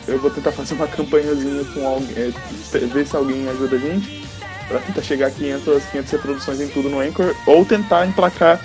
eu 0.07 0.19
vou 0.19 0.31
tentar 0.31 0.53
fazer 0.53 0.75
uma 0.75 0.87
campanhazinha 0.87 1.65
com 1.73 1.87
alguém, 1.87 2.15
é, 2.17 2.79
ver 2.79 3.07
se 3.07 3.17
alguém 3.17 3.49
ajuda 3.49 3.77
a 3.77 3.79
gente, 3.79 4.29
pra 4.69 4.79
tentar 4.79 5.03
chegar 5.03 5.27
a 5.27 5.31
500, 5.31 5.85
500 5.85 6.13
reproduções 6.13 6.61
em 6.61 6.69
tudo 6.69 6.89
no 6.89 7.01
Anchor, 7.01 7.35
ou 7.47 7.65
tentar 7.65 8.07
emplacar 8.07 8.61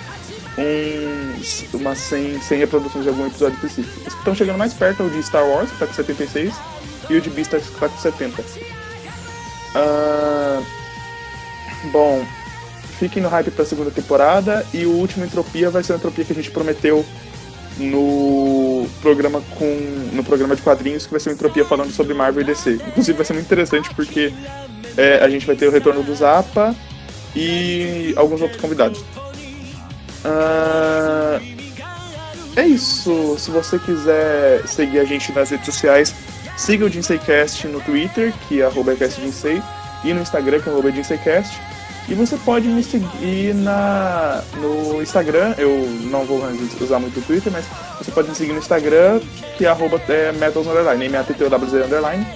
uns, 0.58 1.64
umas 1.72 1.98
100, 1.98 2.40
100 2.40 2.58
reproduções 2.58 3.04
de 3.04 3.08
algum 3.08 3.26
episódio 3.26 3.54
específico. 3.56 4.00
Os 4.00 4.14
que 4.14 4.20
estão 4.20 4.34
chegando 4.34 4.58
mais 4.58 4.72
perto 4.72 5.02
é 5.02 5.06
o 5.06 5.10
de 5.10 5.22
Star 5.22 5.46
Wars, 5.46 5.70
que 5.70 5.78
tá 5.78 5.86
com 5.86 5.94
76, 5.94 6.54
e 7.08 7.16
o 7.16 7.20
de 7.20 7.30
Beastars, 7.30 7.66
que 7.68 7.80
tá 7.80 7.88
com 7.88 7.98
70. 7.98 8.44
Ah, 9.74 10.62
bom, 11.92 12.24
fiquem 12.98 13.22
no 13.22 13.28
hype 13.28 13.50
pra 13.50 13.64
segunda 13.64 13.90
temporada 13.90 14.66
e 14.74 14.84
o 14.84 14.90
último 14.90 15.24
Entropia 15.24 15.70
vai 15.70 15.82
ser 15.82 15.94
a 15.94 15.96
Entropia 15.96 16.24
que 16.24 16.32
a 16.32 16.36
gente 16.36 16.50
prometeu 16.50 17.04
no 17.78 18.86
programa 19.00 19.42
com 19.58 20.10
no 20.12 20.22
programa 20.22 20.54
de 20.54 20.62
quadrinhos 20.62 21.06
que 21.06 21.10
vai 21.10 21.20
ser 21.20 21.30
o 21.30 21.32
Entropia 21.32 21.64
falando 21.64 21.92
sobre 21.92 22.14
Marvel 22.14 22.42
e 22.42 22.44
DC. 22.44 22.74
Inclusive 22.88 23.16
vai 23.16 23.24
ser 23.24 23.32
muito 23.32 23.46
interessante 23.46 23.94
porque 23.94 24.32
é, 24.96 25.18
a 25.22 25.28
gente 25.28 25.46
vai 25.46 25.56
ter 25.56 25.68
o 25.68 25.70
retorno 25.70 26.02
do 26.02 26.14
Zappa 26.14 26.74
e 27.34 28.12
alguns 28.16 28.40
outros 28.40 28.60
convidados. 28.60 29.02
Ah, 30.24 31.40
é 32.56 32.66
isso. 32.66 33.36
Se 33.38 33.50
você 33.50 33.78
quiser 33.78 34.66
seguir 34.66 34.98
a 34.98 35.04
gente 35.04 35.32
nas 35.32 35.50
redes 35.50 35.66
sociais, 35.66 36.14
siga 36.56 36.84
o 36.84 36.88
Jinseicast 36.88 37.66
no 37.68 37.80
Twitter, 37.80 38.32
que 38.48 38.60
é 38.60 38.64
arroba 38.64 38.92
e 40.04 40.12
no 40.12 40.20
Instagram, 40.20 40.60
que 40.60 40.68
é 40.68 40.72
arroba. 40.72 40.90
E 42.08 42.14
você 42.14 42.36
pode 42.38 42.66
me 42.66 42.82
seguir 42.82 43.54
na, 43.54 44.42
no 44.56 45.00
Instagram, 45.00 45.54
eu 45.56 45.86
não 46.10 46.24
vou 46.24 46.42
usar 46.80 46.98
muito 46.98 47.20
o 47.20 47.22
Twitter, 47.22 47.52
mas 47.52 47.64
você 47.98 48.10
pode 48.10 48.28
me 48.28 48.34
seguir 48.34 48.52
no 48.52 48.58
Instagram, 48.58 49.20
que 49.56 49.64
é 49.64 49.68
arroba 49.68 50.00
é, 50.08 50.32
metals 50.32 50.66
underline, 50.66 51.04
M-A-T-T-O-W-Z 51.04 51.84
underline. 51.84 52.26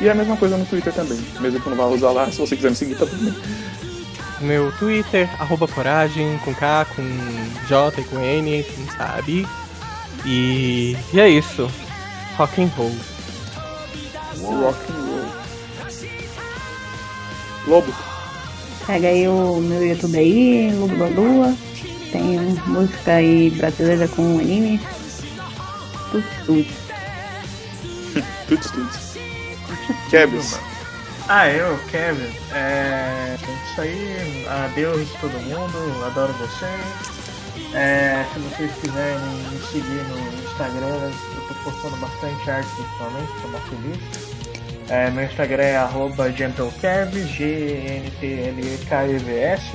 E 0.00 0.08
é 0.08 0.12
a 0.12 0.14
mesma 0.14 0.36
coisa 0.38 0.56
no 0.56 0.64
Twitter 0.64 0.92
também, 0.92 1.20
mesmo 1.38 1.60
que 1.60 1.66
eu 1.66 1.70
não 1.70 1.76
vá 1.76 1.94
usar 1.94 2.12
lá, 2.12 2.26
se 2.32 2.38
você 2.38 2.56
quiser 2.56 2.70
me 2.70 2.76
seguir, 2.76 2.94
tá 2.94 3.04
tudo 3.04 3.24
bem. 3.24 3.34
Meu 4.40 4.72
Twitter, 4.78 5.28
arroba 5.38 5.68
coragem, 5.68 6.38
com 6.38 6.54
K, 6.54 6.86
com 6.96 7.02
J 7.68 8.00
e 8.00 8.04
com 8.04 8.18
N, 8.18 8.62
quem 8.62 8.86
sabe. 8.96 9.46
E, 10.24 10.96
e 11.12 11.20
é 11.20 11.28
isso. 11.28 11.70
Rock 12.38 12.62
and 12.62 12.70
roll. 12.74 12.94
Rock 14.40 14.78
and 14.90 14.96
roll. 14.96 15.40
Lobo. 17.66 17.94
Pega 18.86 19.08
aí 19.08 19.28
o 19.28 19.56
meu 19.56 19.86
YouTube 19.86 20.18
aí, 20.18 20.70
da 20.98 21.06
Lua. 21.06 21.54
Tem 22.10 22.38
música 22.66 23.14
aí 23.14 23.50
brasileira 23.50 24.08
com 24.08 24.38
anime. 24.38 24.80
Tudo, 26.10 26.24
tudo. 26.46 26.66
Tudo, 28.48 28.72
tudo. 28.72 28.90
Kebs. 30.10 30.58
Ah, 31.28 31.48
eu, 31.48 31.78
Kevin. 31.90 32.34
É. 32.52 33.36
Isso 33.70 33.80
aí. 33.80 34.46
Adeus 34.48 35.08
todo 35.20 35.32
mundo. 35.44 36.04
Adoro 36.06 36.32
vocês. 36.32 37.20
É, 37.72 38.24
se 38.32 38.40
vocês 38.40 38.72
quiserem 38.80 39.18
me 39.52 39.60
seguir 39.70 40.02
no 40.08 40.42
Instagram, 40.42 41.12
eu 41.36 41.42
tô 41.46 41.54
postando 41.70 41.96
bastante 41.98 42.50
arte 42.50 42.68
ultimamente, 42.80 43.32
tô 43.42 43.48
mais 43.48 43.64
feliz. 43.68 44.29
É, 44.90 45.08
meu 45.08 45.24
Instagram 45.24 45.62
é 45.62 45.76
arroba 45.76 46.32
gentlekev, 46.32 47.14
G-N-T-L-E-K-E-V-S, 47.24 48.18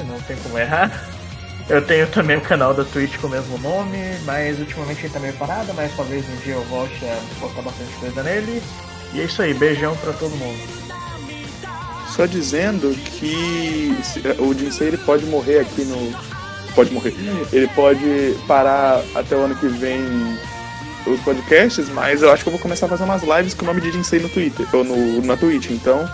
não 0.03 0.19
tem 0.21 0.35
como 0.35 0.59
errar. 0.59 0.91
Eu 1.69 1.81
tenho 1.81 2.05
também 2.07 2.35
o 2.35 2.41
canal 2.41 2.73
da 2.73 2.83
Twitch 2.83 3.17
com 3.17 3.27
o 3.27 3.29
mesmo 3.29 3.57
nome, 3.59 3.97
mas 4.25 4.59
ultimamente 4.59 5.05
ele 5.05 5.13
tá 5.13 5.19
meio 5.21 5.31
parado, 5.35 5.73
mas 5.73 5.95
talvez 5.95 6.25
um 6.29 6.35
dia 6.43 6.55
eu 6.55 6.63
volte 6.65 7.05
a 7.05 7.17
postar 7.39 7.61
bastante 7.61 7.93
coisa 7.93 8.21
nele. 8.23 8.61
E 9.13 9.21
é 9.21 9.23
isso 9.23 9.41
aí, 9.41 9.53
beijão 9.53 9.95
pra 9.95 10.11
todo 10.11 10.35
mundo. 10.35 10.59
Só 12.13 12.25
dizendo 12.25 12.93
que 12.93 13.97
o 14.37 14.53
Jinsei 14.53 14.89
ele 14.89 14.97
pode 14.97 15.25
morrer 15.25 15.59
aqui 15.59 15.85
no. 15.85 16.13
Pode 16.75 16.91
morrer. 16.91 17.15
Ele 17.53 17.67
pode 17.69 18.35
parar 18.45 19.01
até 19.15 19.33
o 19.33 19.45
ano 19.45 19.55
que 19.55 19.67
vem 19.67 20.01
os 21.05 21.19
podcasts, 21.21 21.89
mas 21.89 22.21
eu 22.21 22.31
acho 22.31 22.43
que 22.43 22.49
eu 22.49 22.51
vou 22.51 22.61
começar 22.61 22.85
a 22.85 22.89
fazer 22.89 23.03
umas 23.03 23.23
lives 23.23 23.53
com 23.53 23.63
o 23.63 23.67
nome 23.67 23.81
de 23.81 23.91
Jinsei 23.91 24.19
no 24.19 24.29
Twitter, 24.29 24.65
ou 24.73 24.83
no, 24.83 25.21
na 25.21 25.37
Twitch, 25.37 25.69
então 25.71 26.09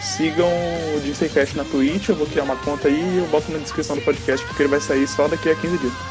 sigam 0.00 0.48
o 0.48 1.02
Jinsei 1.04 1.28
Cast 1.28 1.56
na 1.56 1.64
Twitch, 1.64 2.08
eu 2.08 2.14
vou 2.14 2.26
criar 2.26 2.44
uma 2.44 2.56
conta 2.56 2.88
aí 2.88 3.00
e 3.00 3.18
eu 3.18 3.26
boto 3.26 3.50
na 3.50 3.58
descrição 3.58 3.96
do 3.96 4.02
podcast 4.02 4.44
porque 4.46 4.62
ele 4.62 4.70
vai 4.70 4.80
sair 4.80 5.06
só 5.06 5.26
daqui 5.28 5.50
a 5.50 5.54
15 5.54 5.78
dias. 5.78 5.92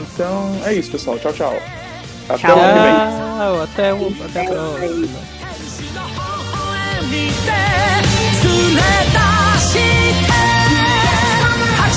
Então 0.00 0.58
é 0.64 0.72
isso, 0.72 0.90
pessoal. 0.90 1.18
Tchau, 1.18 1.32
tchau. 1.32 1.62
Até 2.28 2.38
tchau. 2.38 2.56
o 2.56 2.60
ano 2.60 2.72
que 2.74 2.80
vem. 2.80 2.92
Até 3.62 3.92
o 3.92 4.06